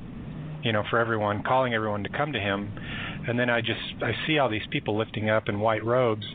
[0.63, 2.71] you know, for everyone, calling everyone to come to him
[3.29, 6.25] and then I just I see all these people lifting up in white robes,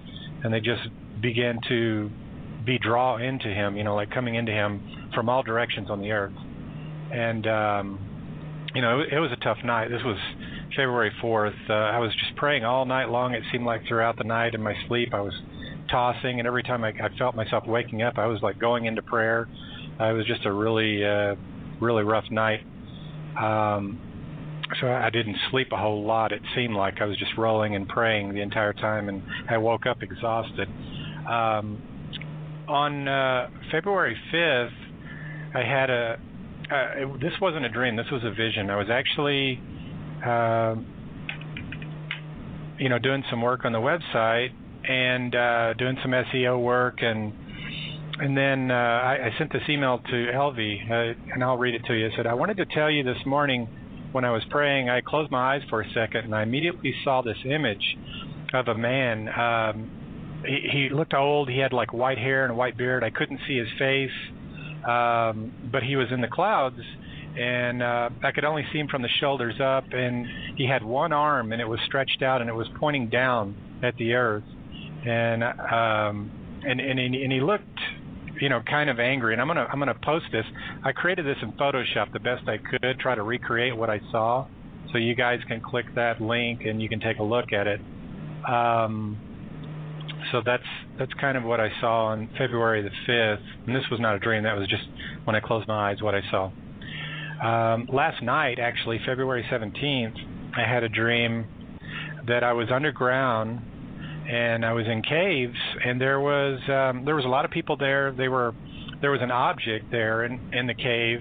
[0.43, 0.83] and they just
[1.21, 2.09] begin to
[2.65, 6.13] be draw into him, you know, like coming into him from all directions on the
[6.13, 6.35] earth.
[7.13, 9.89] And um, you know, it, it was a tough night.
[9.89, 10.19] This was
[10.77, 11.69] February 4th.
[11.69, 13.35] Uh, I was just praying all night long.
[13.35, 15.35] It seemed like throughout the night in my sleep, I was
[15.91, 19.03] tossing, and every time I, I felt myself waking up, I was like going into
[19.03, 19.49] prayer.
[20.01, 21.35] Uh, it was just a really, uh,
[21.81, 22.61] really rough night.
[23.41, 24.14] Um,
[24.81, 26.33] so I didn't sleep a whole lot.
[26.33, 29.87] It seemed like I was just rolling and praying the entire time, and I woke
[29.87, 30.69] up exhausted.
[31.29, 31.83] Um,
[32.69, 34.71] on uh, February 5th,
[35.55, 36.19] I had a.
[36.71, 37.97] Uh, it, this wasn't a dream.
[37.97, 38.71] This was a vision.
[38.71, 39.61] I was actually,
[40.25, 40.75] uh,
[42.79, 44.51] you know, doing some work on the website
[44.89, 47.33] and uh, doing some SEO work, and
[48.19, 51.85] and then uh, I, I sent this email to Elvi, uh, and I'll read it
[51.87, 52.07] to you.
[52.07, 53.69] I said, I wanted to tell you this morning
[54.15, 57.21] when I was praying, I closed my eyes for a second and I immediately saw
[57.21, 57.97] this image
[58.55, 59.29] of a man.
[59.29, 59.91] Um,
[60.47, 61.49] he, he looked old.
[61.49, 63.03] He had like white hair and a white beard.
[63.03, 64.11] I couldn't see his face,
[64.89, 66.79] um, but he was in the clouds,
[67.37, 69.85] and uh, I could only see him from the shoulders up.
[69.93, 70.27] And
[70.57, 73.97] he had one arm, and it was stretched out, and it was pointing down at
[73.97, 74.45] the earth.
[75.05, 76.31] And um,
[76.65, 77.81] and and and he looked
[78.41, 79.33] you know, kind of angry.
[79.33, 80.45] And I'm gonna I'm gonna post this.
[80.85, 84.47] I created this in Photoshop the best I could, try to recreate what I saw.
[84.93, 87.81] So you guys can click that link and you can take a look at it.
[88.49, 89.19] Um,
[90.33, 90.63] so that's
[90.99, 93.67] that's kind of what I saw on February the 5th.
[93.67, 94.45] And this was not a dream.
[94.45, 94.85] That was just
[95.25, 96.51] when I closed my eyes what I saw.
[97.43, 100.15] Um, last night, actually, February 17th,
[100.57, 101.47] I had a dream
[102.27, 103.61] that I was underground
[104.29, 107.77] and I was in caves, and there was um, there was a lot of people
[107.77, 108.13] there.
[108.13, 108.55] They were
[109.01, 111.21] there was an object there in in the cave.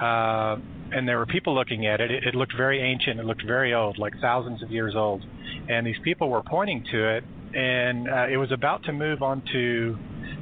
[0.00, 0.56] Uh,
[0.92, 2.10] and there were people looking at it.
[2.10, 2.24] it.
[2.24, 3.18] It looked very ancient.
[3.18, 5.24] It looked very old, like thousands of years old.
[5.68, 7.24] And these people were pointing to it,
[7.54, 9.98] and uh, it was about to move on to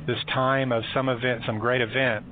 [0.06, 2.24] this time of some event, some great event,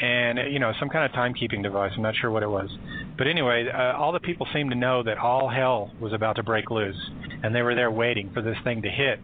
[0.00, 1.92] and you know, some kind of timekeeping device.
[1.96, 2.70] I'm not sure what it was,
[3.18, 6.44] but anyway, uh, all the people seemed to know that all hell was about to
[6.44, 7.10] break loose,
[7.42, 9.20] and they were there waiting for this thing to hit.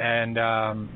[0.00, 0.88] And um,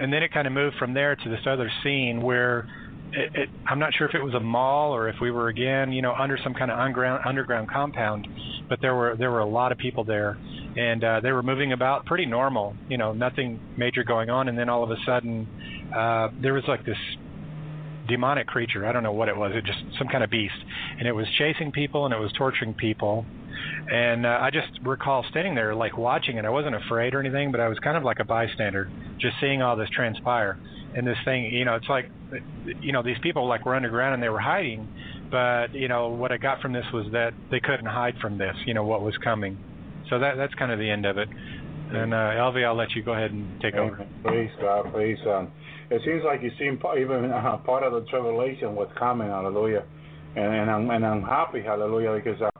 [0.00, 2.66] and then it kind of moved from there to this other scene where
[3.12, 5.92] it, it, I'm not sure if it was a mall or if we were again,
[5.92, 8.26] you know, under some kind of underground underground compound,
[8.68, 10.38] but there were there were a lot of people there,
[10.76, 14.58] and uh, they were moving about pretty normal, you know, nothing major going on, and
[14.58, 15.46] then all of a sudden,
[15.94, 16.96] uh, there was like this
[18.10, 18.86] demonic creature.
[18.86, 19.52] I don't know what it was.
[19.54, 20.54] It just some kind of beast,
[20.98, 23.24] and it was chasing people and it was torturing people.
[23.90, 26.44] And uh, I just recall standing there like watching it.
[26.44, 29.62] I wasn't afraid or anything, but I was kind of like a bystander, just seeing
[29.62, 30.58] all this transpire.
[30.94, 32.10] And this thing, you know, it's like,
[32.80, 34.88] you know, these people like were underground and they were hiding,
[35.30, 38.56] but you know what I got from this was that they couldn't hide from this,
[38.66, 39.56] you know, what was coming.
[40.08, 41.28] So that that's kind of the end of it.
[41.92, 44.06] And uh, Elvi, I'll let you go ahead and take over.
[44.22, 45.50] Praise God, praise God
[45.90, 49.84] it seems like you seen even uh, part of the tribulation was coming, hallelujah.
[50.36, 52.50] And, and I'm and I'm happy, hallelujah, because uh,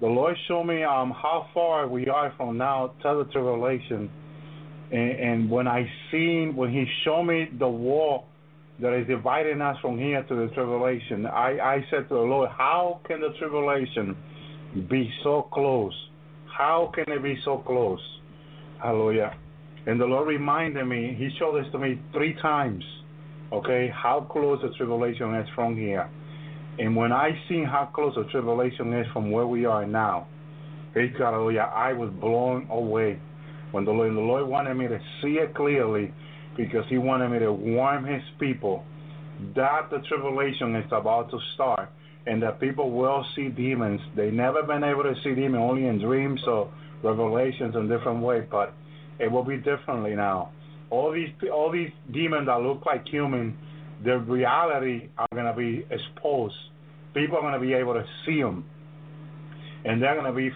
[0.00, 4.10] the Lord showed me um how far we are from now to the tribulation.
[4.90, 8.24] And, and when I seen when He showed me the wall
[8.80, 12.48] that is dividing us from here to the tribulation, I I said to the Lord,
[12.56, 14.16] how can the tribulation
[14.88, 15.92] be so close?
[16.56, 18.00] How can it be so close?
[18.82, 19.36] Hallelujah.
[19.88, 22.84] And the Lord reminded me, He showed this to me three times,
[23.50, 26.10] okay, how close the tribulation is from here.
[26.78, 30.26] And when I seen how close the tribulation is from where we are now,
[30.92, 33.18] hallelujah, I was blown away.
[33.72, 36.12] When the Lord, the Lord wanted me to see it clearly
[36.54, 38.84] because He wanted me to warn His people
[39.56, 41.88] that the tribulation is about to start
[42.26, 44.02] and that people will see demons.
[44.14, 46.70] They never been able to see demons, only in dreams or
[47.02, 48.74] revelations in different ways, but
[49.18, 50.50] it will be differently now.
[50.90, 53.56] All these all these demons that look like human,
[54.04, 56.54] their reality are going to be exposed.
[57.14, 58.64] People are going to be able to see them,
[59.84, 60.50] and they're going to be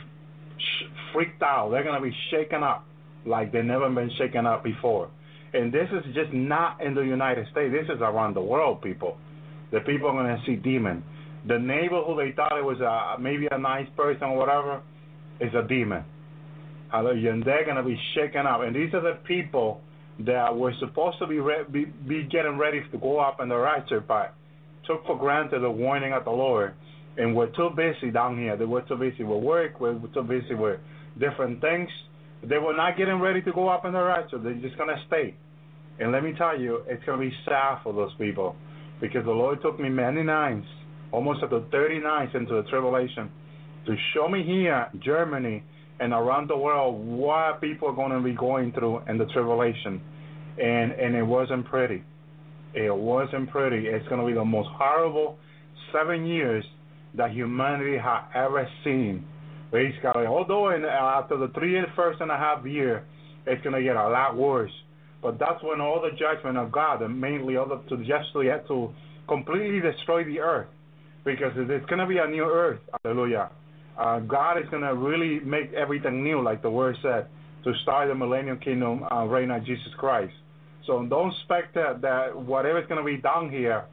[1.13, 1.71] freaked out.
[1.71, 2.87] They're going to be shaken up
[3.27, 5.11] like they've never been shaken up before.
[5.55, 7.73] And this is just not in the United States.
[7.73, 9.19] This is around the world, people.
[9.71, 11.03] The people are going to see demon.
[11.47, 14.81] The neighbor who they thought it was a, maybe a nice person or whatever
[15.41, 16.05] is a demon.
[16.93, 17.33] Hallelujah.
[17.33, 18.61] And they're going to be shaken up.
[18.61, 19.81] And these are the people
[20.21, 23.57] that were supposed to be, re- be, be getting ready to go up in the
[23.57, 24.35] rapture, but
[24.87, 26.75] took for granted the warning of the Lord.
[27.17, 28.57] And we're too busy down here.
[28.59, 29.81] They were too busy with work.
[29.81, 30.81] We're too busy with
[31.19, 31.89] different things.
[32.43, 34.39] They were not getting ready to go up in the rapture.
[34.39, 35.35] They're just going to stay.
[35.99, 38.55] And let me tell you, it's going to be sad for those people
[39.01, 40.67] because the Lord took me many nights,
[41.11, 43.31] almost up to 30 nights into the tribulation,
[43.87, 45.63] to show me here, Germany,
[46.03, 50.01] and around the world what people are going to be going through in the tribulation.
[50.59, 52.03] And and it wasn't pretty.
[52.75, 53.87] It wasn't pretty.
[53.87, 55.39] It's going to be the most horrible
[55.93, 56.65] seven years
[57.15, 59.25] that humanity has ever seen.
[59.71, 63.05] Basically, although in, uh, after the three and first and a half year,
[63.47, 64.73] it's going to get a lot worse.
[65.23, 68.67] But that's when all the judgment of God, and mainly all the, to justly have
[68.69, 68.91] to
[69.29, 70.69] completely destroy the earth,
[71.25, 72.81] because it's going to be a new earth.
[73.03, 73.51] Hallelujah
[73.99, 77.27] uh, God is going to really make everything new, like the word said,
[77.65, 80.33] to start the millennial kingdom uh, reign of Jesus Christ.
[80.87, 83.85] So don't expect that, that whatever is going to be done here,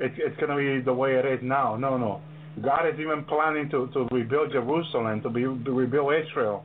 [0.00, 1.76] it, it's going to be the way it is now.
[1.76, 2.20] No, no.
[2.60, 6.64] God is even planning to, to rebuild Jerusalem, to, be, to rebuild Israel,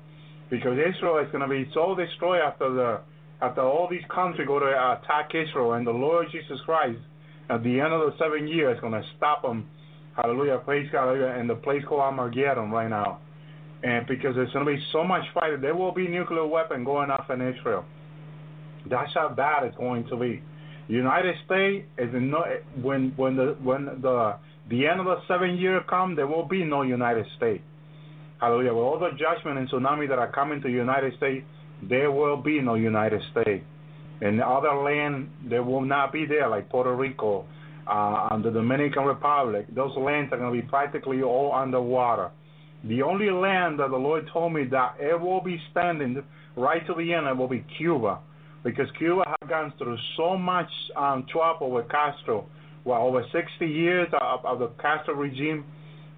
[0.49, 2.99] because Israel is going to be so destroyed after the
[3.39, 6.97] after all these countries go to attack Israel, and the Lord Jesus Christ,
[7.51, 9.69] at the end of the seven years, is going to stop them
[10.17, 10.57] Hallelujah.
[10.65, 11.13] Praise God.
[11.39, 13.19] In the place called Armageddon right now.
[13.83, 17.11] And because there's going to be so much fighting, there will be nuclear weapon going
[17.11, 17.85] off in Israel.
[18.89, 20.41] That's how bad it's going to be.
[20.87, 22.43] United States is no
[22.81, 24.35] when when the when the
[24.69, 27.63] the end of the seven year come, there will be no United States.
[28.39, 28.73] Hallelujah.
[28.73, 31.45] With all the judgment and tsunami that are coming to United States,
[31.83, 33.63] there will be no United States.
[34.19, 37.45] The other land, there will not be there, like Puerto Rico,
[37.87, 42.31] uh, and the Dominican Republic, those lands are going to be practically all underwater.
[42.83, 46.21] The only land that the Lord told me that it will be standing
[46.55, 48.19] right to the end, it will be Cuba,
[48.63, 52.47] because Cuba has gone through so much um, trouble with Castro.
[52.83, 55.65] Well, over 60 years of, of the Castro regime,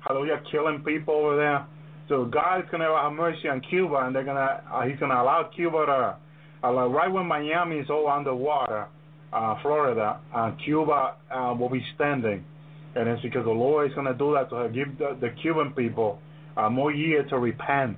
[0.07, 1.65] hallelujah, killing people over there.
[2.07, 4.99] So God is going to have mercy on Cuba, and they're going to, uh, He's
[4.99, 6.17] going to allow Cuba to,
[6.67, 8.88] uh, like right when Miami is all underwater,
[9.32, 12.43] uh, Florida, uh, Cuba uh, will be standing.
[12.95, 15.74] And it's because the Lord is going to do that to give the, the Cuban
[15.74, 16.19] people
[16.58, 17.98] uh, more year to repent.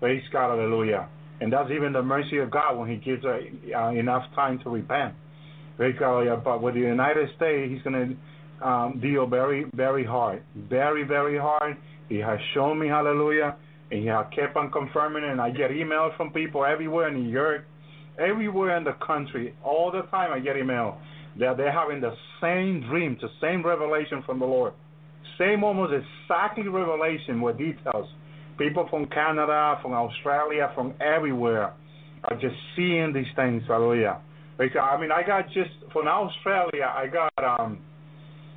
[0.00, 1.08] Praise God, hallelujah.
[1.40, 5.14] And that's even the mercy of God when He gives uh, enough time to repent.
[5.76, 6.42] Praise God, hallelujah.
[6.44, 8.18] But with the United States, He's going
[8.60, 10.42] to um, deal very, very hard.
[10.56, 11.76] Very, very hard.
[12.08, 13.56] He has shown me, hallelujah.
[13.90, 15.30] And He has kept on confirming it.
[15.30, 17.64] And I get emails from people everywhere in New York,
[18.18, 20.98] everywhere in the country, all the time I get email
[21.38, 24.72] that they're having the same dream, the same revelation from the Lord.
[25.38, 28.06] Same almost exactly revelation with details.
[28.56, 31.74] People from Canada, from Australia, from everywhere
[32.24, 34.20] are just seeing these things, hallelujah.
[34.56, 37.78] Because, I mean, I got just, from Australia, I got, um,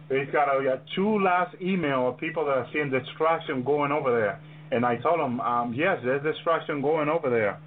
[0.08, 4.40] they got uh, two last email of people that are seeing destruction going over there.
[4.72, 7.60] And I told them, um, yes, there's destruction going over there.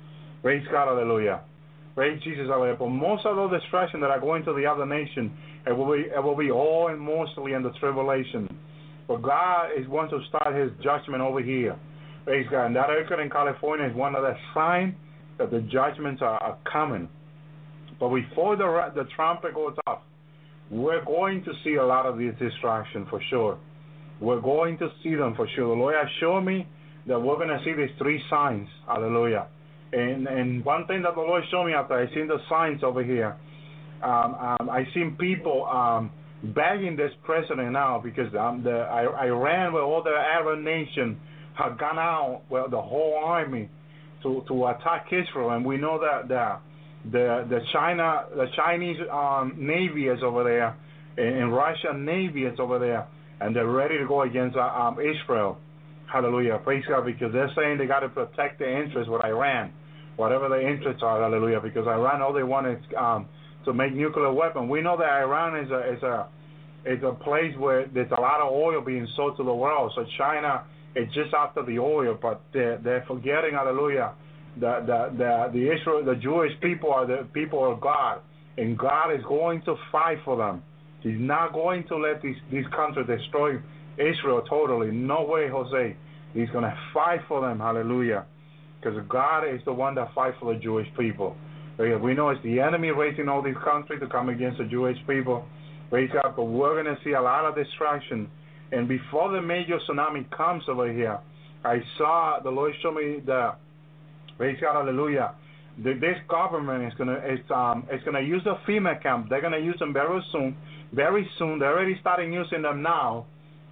[0.43, 1.41] Praise God, hallelujah.
[2.01, 2.47] Praise Jesus.
[2.49, 5.31] But most of those destruction that are going to the other nation,
[5.67, 8.49] it will be, it will be all and mostly in the tribulation.
[9.07, 11.77] But God is going to start His judgment over here.
[12.25, 12.69] Praise God.
[12.69, 14.95] And that earthquake in California is one of the signs
[15.37, 17.07] that the judgments are, are coming.
[17.99, 20.01] But before the the trumpet goes off,
[20.71, 23.59] we're going to see a lot of these distractions for sure.
[24.23, 25.77] We're going to see them for sure.
[25.77, 26.67] The Lord has shown me
[27.09, 28.69] that we're going to see these three signs.
[28.87, 29.49] Hallelujah.
[29.93, 33.03] And and one thing that the Lord showed me after I seen the signs over
[33.03, 33.37] here,
[34.03, 36.11] um, um, I seen people um,
[36.43, 41.19] begging this president now because um, the Iran with all the Arab nation
[41.55, 43.69] have gone out, well, the whole army
[44.23, 46.59] to to attack Israel, and we know that the
[47.11, 50.77] the the China the Chinese um, navy is over there,
[51.17, 53.07] and Russian navy is over there,
[53.41, 55.59] and they're ready to go against uh, um, Israel.
[56.13, 59.73] Hallelujah, praise God, because they're saying they got to protect their interests with Iran,
[60.21, 61.19] whatever their interests are.
[61.23, 63.27] Hallelujah, because Iran all they want is um,
[63.65, 64.69] to make nuclear weapon.
[64.69, 66.17] We know that Iran is a is a
[66.85, 69.93] is a place where there's a lot of oil being sold to the world.
[69.97, 70.65] So China
[70.97, 74.13] is just after the oil, but they're, they're forgetting, hallelujah,
[74.61, 78.21] that the, the, the Israel, the Jewish people are the people of God,
[78.57, 80.63] and God is going to fight for them.
[81.03, 83.57] He's not going to let these, these countries destroy
[83.97, 84.91] Israel totally.
[84.91, 85.97] No way, Jose.
[86.35, 88.25] He's going to fight for them, hallelujah,
[88.81, 91.37] because God is the one that fights for the Jewish people.
[91.79, 95.47] We know it's the enemy raising all these countries to come against the Jewish people.
[95.89, 98.31] Praise God, but we're going to see a lot of destruction.
[98.73, 101.19] And before the major tsunami comes over here,
[101.65, 103.55] I saw the Lord show me the
[104.37, 105.35] praise God, hallelujah.
[105.83, 107.21] The, this government is gonna
[107.55, 109.29] um gonna use the FEMA camp.
[109.29, 110.57] They're gonna use them very soon,
[110.93, 111.59] very soon.
[111.59, 113.27] They're already starting using them now.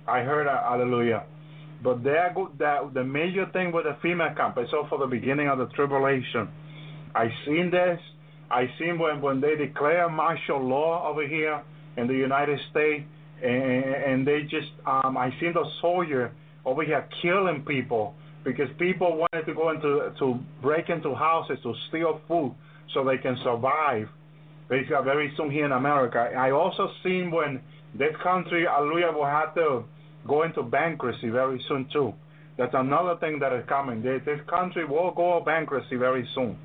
[0.06, 1.24] I heard uh, hallelujah.
[1.82, 5.06] But they're go, the the major thing with the FEMA camp is all for the
[5.06, 6.48] beginning of the tribulation.
[7.14, 8.00] I seen this.
[8.50, 11.62] I seen when when they declare martial law over here
[11.96, 13.04] in the United States,
[13.42, 16.32] and, and they just um, I seen the soldier
[16.64, 21.74] over here killing people because people wanted to go into to break into houses to
[21.88, 22.54] steal food
[22.92, 24.08] so they can survive.
[24.68, 26.18] Basically, very soon here in America.
[26.18, 27.60] I also seen when
[27.94, 29.84] this country, Hallelujah, will have to
[30.26, 32.12] go into bankruptcy very soon too.
[32.56, 34.02] That's another thing that is coming.
[34.02, 36.58] This, this country will go bankruptcy very soon.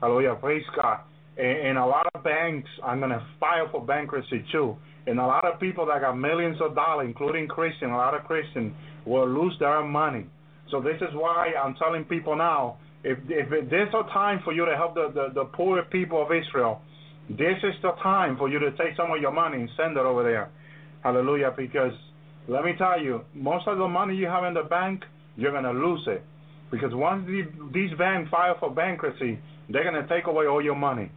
[0.00, 1.00] Hallelujah, praise God.
[1.36, 4.76] And, and a lot of banks are going to file for bankruptcy too.
[5.06, 8.24] And a lot of people that got millions of dollars, including Christians, a lot of
[8.24, 8.72] Christians,
[9.04, 10.26] will lose their money.
[10.70, 14.64] So this is why I'm telling people now, if if there's a time for you
[14.64, 16.80] to help the, the, the poor people of Israel,
[17.28, 20.04] this is the time for you to take some of your money and send it
[20.04, 20.50] over there.
[21.02, 21.52] Hallelujah.
[21.54, 21.92] Because
[22.48, 25.02] let me tell you, most of the money you have in the bank,
[25.36, 26.22] you're going to lose it.
[26.70, 27.42] Because once the,
[27.72, 29.38] these banks file for bankruptcy,
[29.70, 31.10] they're going to take away all your money.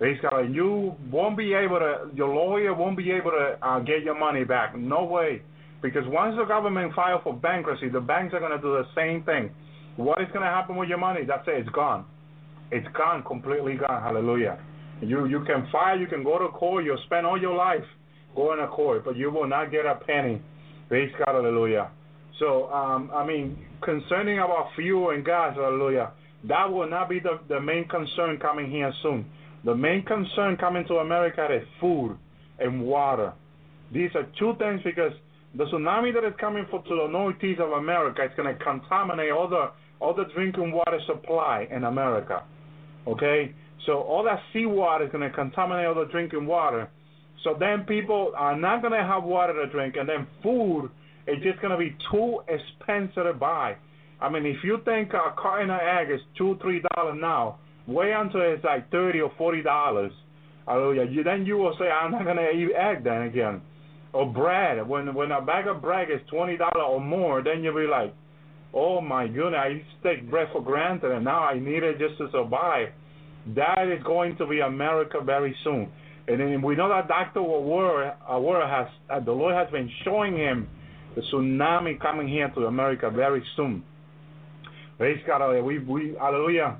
[0.00, 4.18] Basically, you won't be able to, your lawyer won't be able to uh, get your
[4.18, 4.76] money back.
[4.76, 5.42] No way.
[5.82, 9.22] Because once the government files for bankruptcy, the banks are going to do the same
[9.24, 9.50] thing.
[9.96, 11.20] What is going to happen with your money?
[11.26, 11.60] That's it.
[11.60, 12.04] It's gone.
[12.72, 14.02] It's gone, completely gone.
[14.02, 14.58] Hallelujah.
[15.00, 17.84] You you can file, you can go to court, you'll spend all your life
[18.34, 20.40] going to court, but you will not get a penny.
[20.88, 21.90] Praise God, hallelujah.
[22.38, 26.12] So, um, I mean, concerning about fuel and gas, hallelujah,
[26.48, 29.24] that will not be the, the main concern coming here soon.
[29.64, 32.18] The main concern coming to America is food
[32.58, 33.32] and water.
[33.92, 35.12] These are two things because
[35.56, 39.30] the tsunami that is coming for, to the northeast of America is going to contaminate
[39.30, 42.42] all the all the drinking water supply in America.
[43.06, 43.54] Okay,
[43.86, 46.90] so all that seawater is going to contaminate all the drinking water.
[47.44, 50.90] So then people are not going to have water to drink, and then food
[51.28, 53.76] is just going to be too expensive to buy.
[54.20, 58.12] I mean, if you think a carton of egg is two, three dollars now, way
[58.16, 60.12] until it's like thirty or forty dollars.
[60.66, 61.04] Hallelujah.
[61.10, 63.60] You, then you will say, I'm not going to eat egg then again.
[64.14, 64.88] Or bread.
[64.88, 68.14] When when a bag of bread is twenty dollars or more, then you'll be like,
[68.72, 71.98] oh my goodness, I used to take bread for granted, and now I need it
[71.98, 72.88] just to survive.
[73.54, 75.90] That is going to be America very soon.
[76.26, 77.40] And then we know that Dr.
[77.40, 80.68] Awara, Awara has, uh, the Lord has been showing him
[81.14, 83.82] the tsunami coming here to America very soon.
[84.96, 86.78] Praise God, we, we, hallelujah.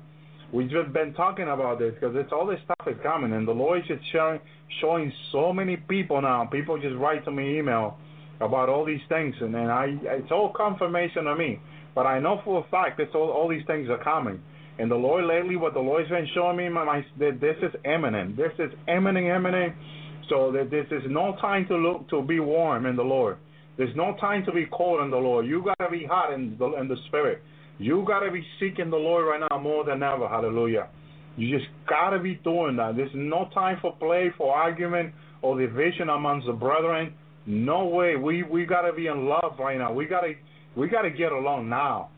[0.51, 3.51] We've just been talking about this because it's all this stuff is coming, and the
[3.51, 4.39] Lord is just showing,
[4.79, 6.45] showing so many people now.
[6.45, 7.97] People just write to me email
[8.41, 11.59] about all these things, and then I, it's all confirmation to me.
[11.93, 14.41] But I know for a fact that all, all these things are coming.
[14.77, 17.73] And the Lord lately, what the Lord's been showing me, my, my that this is
[17.85, 18.35] imminent.
[18.35, 19.73] This is imminent, imminent.
[20.29, 23.37] So that this is no time to look to be warm in the Lord.
[23.77, 25.45] There's no time to be cold in the Lord.
[25.45, 27.41] You gotta be hot in the in the spirit.
[27.77, 30.27] You gotta be seeking the Lord right now more than ever.
[30.27, 30.87] Hallelujah.
[31.37, 32.95] You just gotta be doing that.
[32.95, 37.13] There's no time for play, for argument, or division amongst the brethren.
[37.45, 38.15] No way.
[38.15, 39.93] We we gotta be in love right now.
[39.93, 40.33] We gotta
[40.75, 42.09] we gotta get along now,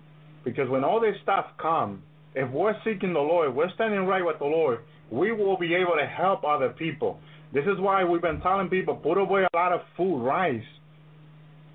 [0.45, 2.01] because when all this stuff comes,
[2.37, 5.95] if we're seeking the Lord, we're standing right with the Lord, we will be able
[5.99, 7.19] to help other people.
[7.51, 10.61] This is why we've been telling people put away a lot of food, rice.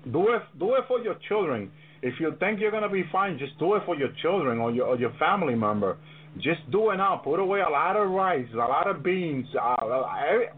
[0.09, 1.69] Do it, do it for your children.
[2.01, 4.87] If you think you're gonna be fine, just do it for your children or your
[4.87, 5.97] or your family member.
[6.37, 7.17] Just do it now.
[7.17, 9.75] Put away a lot of rice, a lot of beans, uh,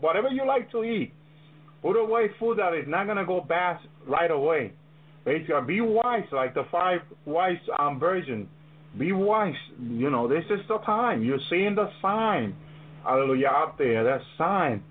[0.01, 1.13] whatever you like to eat.
[1.81, 3.77] Put away food that is not gonna go bad
[4.07, 4.73] right away.
[5.23, 8.47] Basically, be wise, like the five wise um, version.
[8.97, 9.53] Be wise.
[9.79, 11.23] You know, this is the time.
[11.23, 12.55] You're seeing the sign.
[13.03, 14.83] Hallelujah, out there, that sign.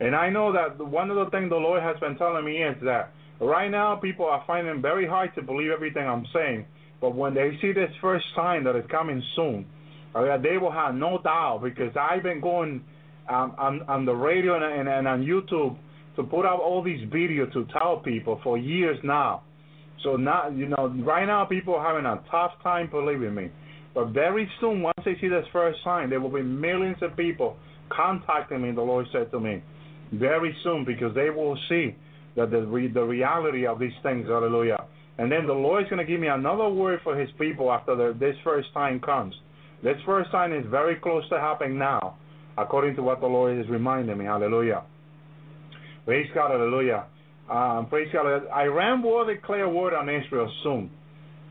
[0.00, 2.76] And I know that one of the things the Lord has been telling me is
[2.82, 6.66] that right now people are finding it very hard to believe everything I'm saying.
[7.00, 9.66] But when they see this first sign that is coming soon,
[10.14, 12.84] they will have no doubt because I've been going
[13.28, 15.76] um, on, on the radio and, and, and on YouTube
[16.16, 19.42] to put out all these videos to tell people for years now.
[20.02, 23.50] So now, you know, right now people are having a tough time believing me.
[23.94, 27.56] But very soon, once they see this first sign, there will be millions of people
[27.90, 29.62] contacting me, the Lord said to me.
[30.12, 31.94] Very soon, because they will see
[32.36, 34.84] that the, re- the reality of these things, hallelujah.
[35.18, 37.94] And then the Lord is going to give me another word for his people after
[37.94, 39.34] the, this first sign comes.
[39.82, 42.16] This first sign is very close to happening now,
[42.56, 44.84] according to what the Lord is reminding me, hallelujah.
[46.06, 47.04] Praise God, hallelujah.
[47.52, 48.26] Um, praise God.
[48.50, 50.90] Iran will declare war on Israel soon.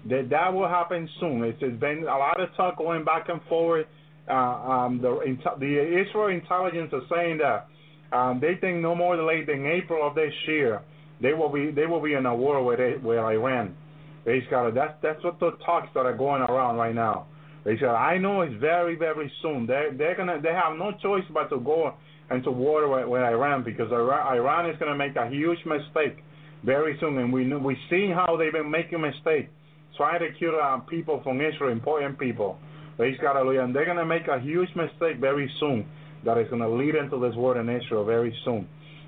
[0.09, 1.43] That that will happen soon.
[1.43, 3.85] It's, it's been a lot of talk going back and forward.
[4.27, 5.19] Uh, um, the,
[5.59, 7.67] the Israel intelligence is saying that
[8.15, 10.81] um, they think no more late than April of this year
[11.21, 13.75] they will be they will be in a war with it, with Iran.
[14.23, 14.75] Praise God.
[14.75, 17.27] That's that's what the talks that are going around right now.
[17.63, 19.67] They said I know it's very very soon.
[19.67, 21.93] They they're gonna they have no choice but to go
[22.31, 26.23] and to war with, with Iran because Iran is going to make a huge mistake
[26.63, 29.49] very soon, and we we see how they've been making mistakes
[29.97, 32.57] trying to kill uh, people from Israel, important people.
[32.97, 33.63] Praise God, hallelujah.
[33.63, 35.85] And they're going to make a huge mistake very soon
[36.25, 38.67] that is going to lead into this war in Israel very soon.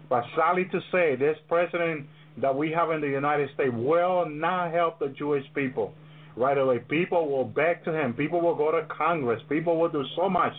[0.09, 2.07] But sadly to say, this president
[2.41, 5.93] that we have in the United States will not help the Jewish people
[6.35, 6.79] right away.
[6.79, 8.13] People will beg to him.
[8.13, 9.41] People will go to Congress.
[9.47, 10.53] People will do so much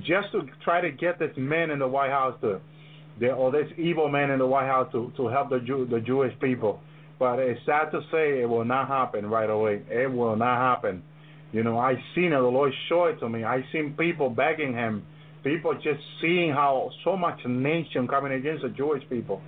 [0.00, 2.60] just to try to get this man in the White House to,
[3.30, 6.32] or this evil man in the White House to, to help the Jew, the Jewish
[6.40, 6.80] people.
[7.18, 9.82] But it's sad to say it will not happen right away.
[9.88, 11.02] It will not happen.
[11.52, 12.40] You know, I seen it.
[12.40, 13.44] The Lord showed it to me.
[13.44, 15.04] I seen people begging him,
[15.44, 19.42] people just seeing how so much nation coming against the Jewish people.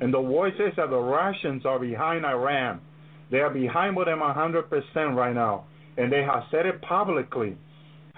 [0.00, 2.80] And the word says that the Russians are behind Iran.
[3.30, 4.70] They are behind with them 100%
[5.14, 5.64] right now.
[5.96, 7.56] And they have said it publicly.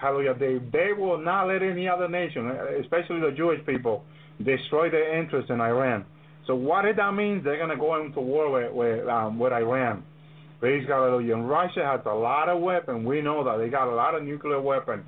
[0.01, 0.33] Hallelujah.
[0.33, 2.49] They, they will not let any other nation,
[2.81, 4.03] especially the Jewish people,
[4.43, 6.05] destroy their interest in Iran.
[6.47, 7.43] So what did that mean?
[7.43, 10.03] They're going to go into war with, with, um, with Iran.
[10.59, 11.35] Praise God, hallelujah.
[11.35, 13.05] And Russia has a lot of weapons.
[13.05, 13.63] We know that.
[13.63, 15.03] They got a lot of nuclear weapons,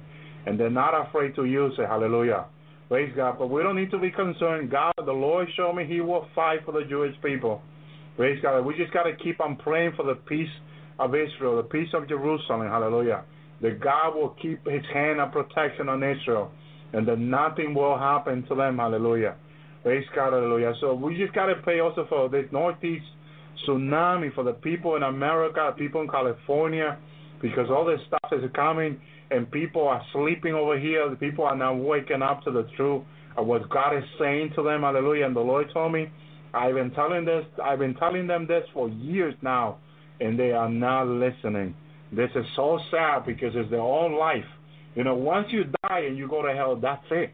[0.46, 1.88] and they're not afraid to use it.
[1.88, 2.46] Hallelujah.
[2.88, 3.40] Praise God.
[3.40, 4.70] But we don't need to be concerned.
[4.70, 7.62] God, the Lord showed me He will fight for the Jewish people.
[8.16, 8.62] Praise God.
[8.62, 10.54] We just got to keep on praying for the peace
[11.00, 12.62] of Israel, the peace of Jerusalem.
[12.68, 13.24] Hallelujah
[13.64, 16.52] that God will keep his hand of protection on Israel
[16.92, 18.78] and that nothing will happen to them.
[18.78, 19.36] Hallelujah.
[19.82, 20.34] Praise God.
[20.34, 20.74] Hallelujah.
[20.80, 23.06] So we just got to pray also for this Northeast
[23.68, 26.98] tsunami for the people in America, people in California,
[27.42, 29.00] because all this stuff is coming
[29.32, 31.10] and people are sleeping over here.
[31.10, 33.04] The people are now waking up to the truth
[33.38, 34.82] of what God is saying to them.
[34.82, 35.26] Hallelujah.
[35.26, 36.12] And the Lord told me
[36.54, 37.46] I've been telling this.
[37.64, 39.80] I've been telling them this for years now,
[40.20, 41.76] and they are not listening.
[42.16, 44.46] This is so sad because it's their own life.
[44.96, 47.32] You know, once you die and you go to hell, that's it.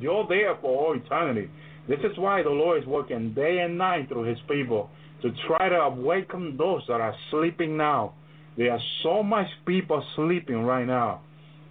[0.00, 1.50] You're there for all eternity.
[1.88, 4.90] This is why the Lord is working day and night through His people
[5.22, 8.14] to try to awaken those that are sleeping now.
[8.56, 11.22] There are so much people sleeping right now.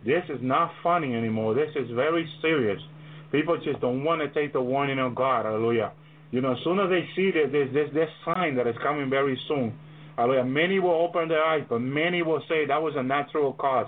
[0.05, 1.53] This is not funny anymore.
[1.53, 2.81] This is very serious.
[3.31, 5.45] People just don't want to take the warning of God.
[5.45, 5.91] Hallelujah.
[6.31, 9.09] You know, as soon as they see that there's this, this sign that is coming
[9.09, 9.73] very soon,
[10.17, 13.87] hallelujah, many will open their eyes, but many will say that was a natural cause.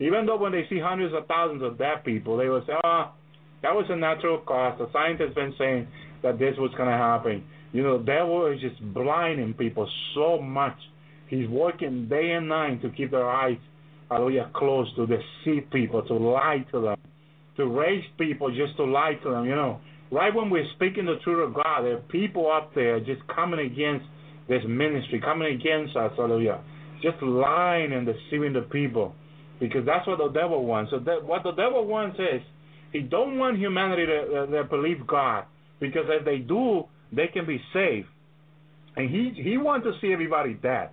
[0.00, 3.12] Even though when they see hundreds of thousands of dead people, they will say, ah,
[3.12, 3.14] oh,
[3.62, 4.78] that was a natural cause.
[4.78, 5.88] The science has been saying
[6.22, 7.44] that this was going to happen.
[7.72, 10.76] You know, the devil is just blinding people so much.
[11.28, 13.58] He's working day and night to keep their eyes,
[14.10, 16.96] hallelujah, closed to deceive people, to lie to them,
[17.56, 19.44] to raise people just to lie to them.
[19.44, 19.80] You know,
[20.10, 23.60] right when we're speaking the truth of God, there are people up there just coming
[23.60, 24.06] against
[24.48, 26.60] this ministry, coming against us, hallelujah,
[27.02, 29.14] just lying and deceiving the people,
[29.60, 30.90] because that's what the devil wants.
[30.90, 32.40] So that, what the devil wants is
[32.92, 35.44] he don't want humanity to, uh, to believe God,
[35.80, 38.08] because if they do, they can be saved.
[38.96, 40.90] And he he wants to see everybody dead.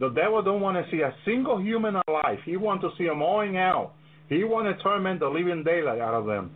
[0.00, 2.38] The devil don't want to see a single human alive.
[2.44, 3.92] He wants to see them all in hell.
[4.28, 6.50] He wants to torment the living daylight out of them.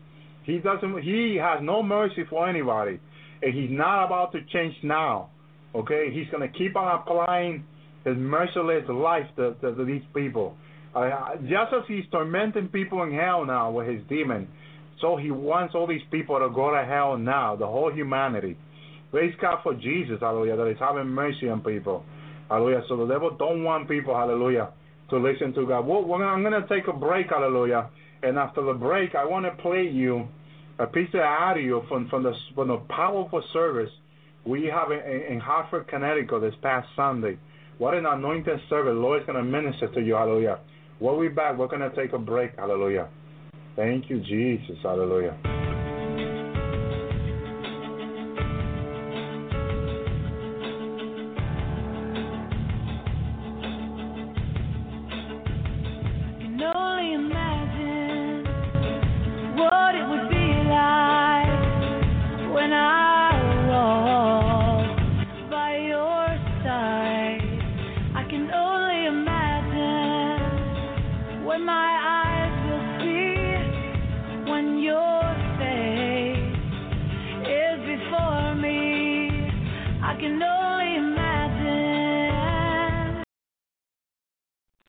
[0.44, 1.02] He doesn't.
[1.02, 2.98] He has no mercy for anybody,
[3.42, 5.30] and he's not about to change now.
[5.74, 7.64] Okay, he's going to keep on applying
[8.04, 10.56] his merciless life to, to, to these people.
[10.94, 14.48] Uh, just as he's tormenting people in hell now with his demon,
[15.00, 18.56] so he wants all these people to go to hell now, the whole humanity.
[19.10, 22.04] Praise God for Jesus, hallelujah, that is having mercy on people.
[22.48, 22.82] Hallelujah.
[22.88, 24.70] So the devil don't want people, hallelujah,
[25.10, 25.86] to listen to God.
[25.86, 27.90] Well, I'm going to take a break, hallelujah.
[28.22, 30.26] And after the break, I want to play you
[30.78, 33.90] a piece of audio from, from, the, from the powerful service
[34.46, 37.38] we have in, Hartford, Connecticut this past Sunday.
[37.78, 38.94] What an anointed service.
[38.96, 40.58] Lord is going to minister to you, hallelujah.
[40.98, 41.56] When We'll be back.
[41.56, 43.08] We're going to take a break, hallelujah.
[43.76, 45.77] Thank you, Jesus, hallelujah.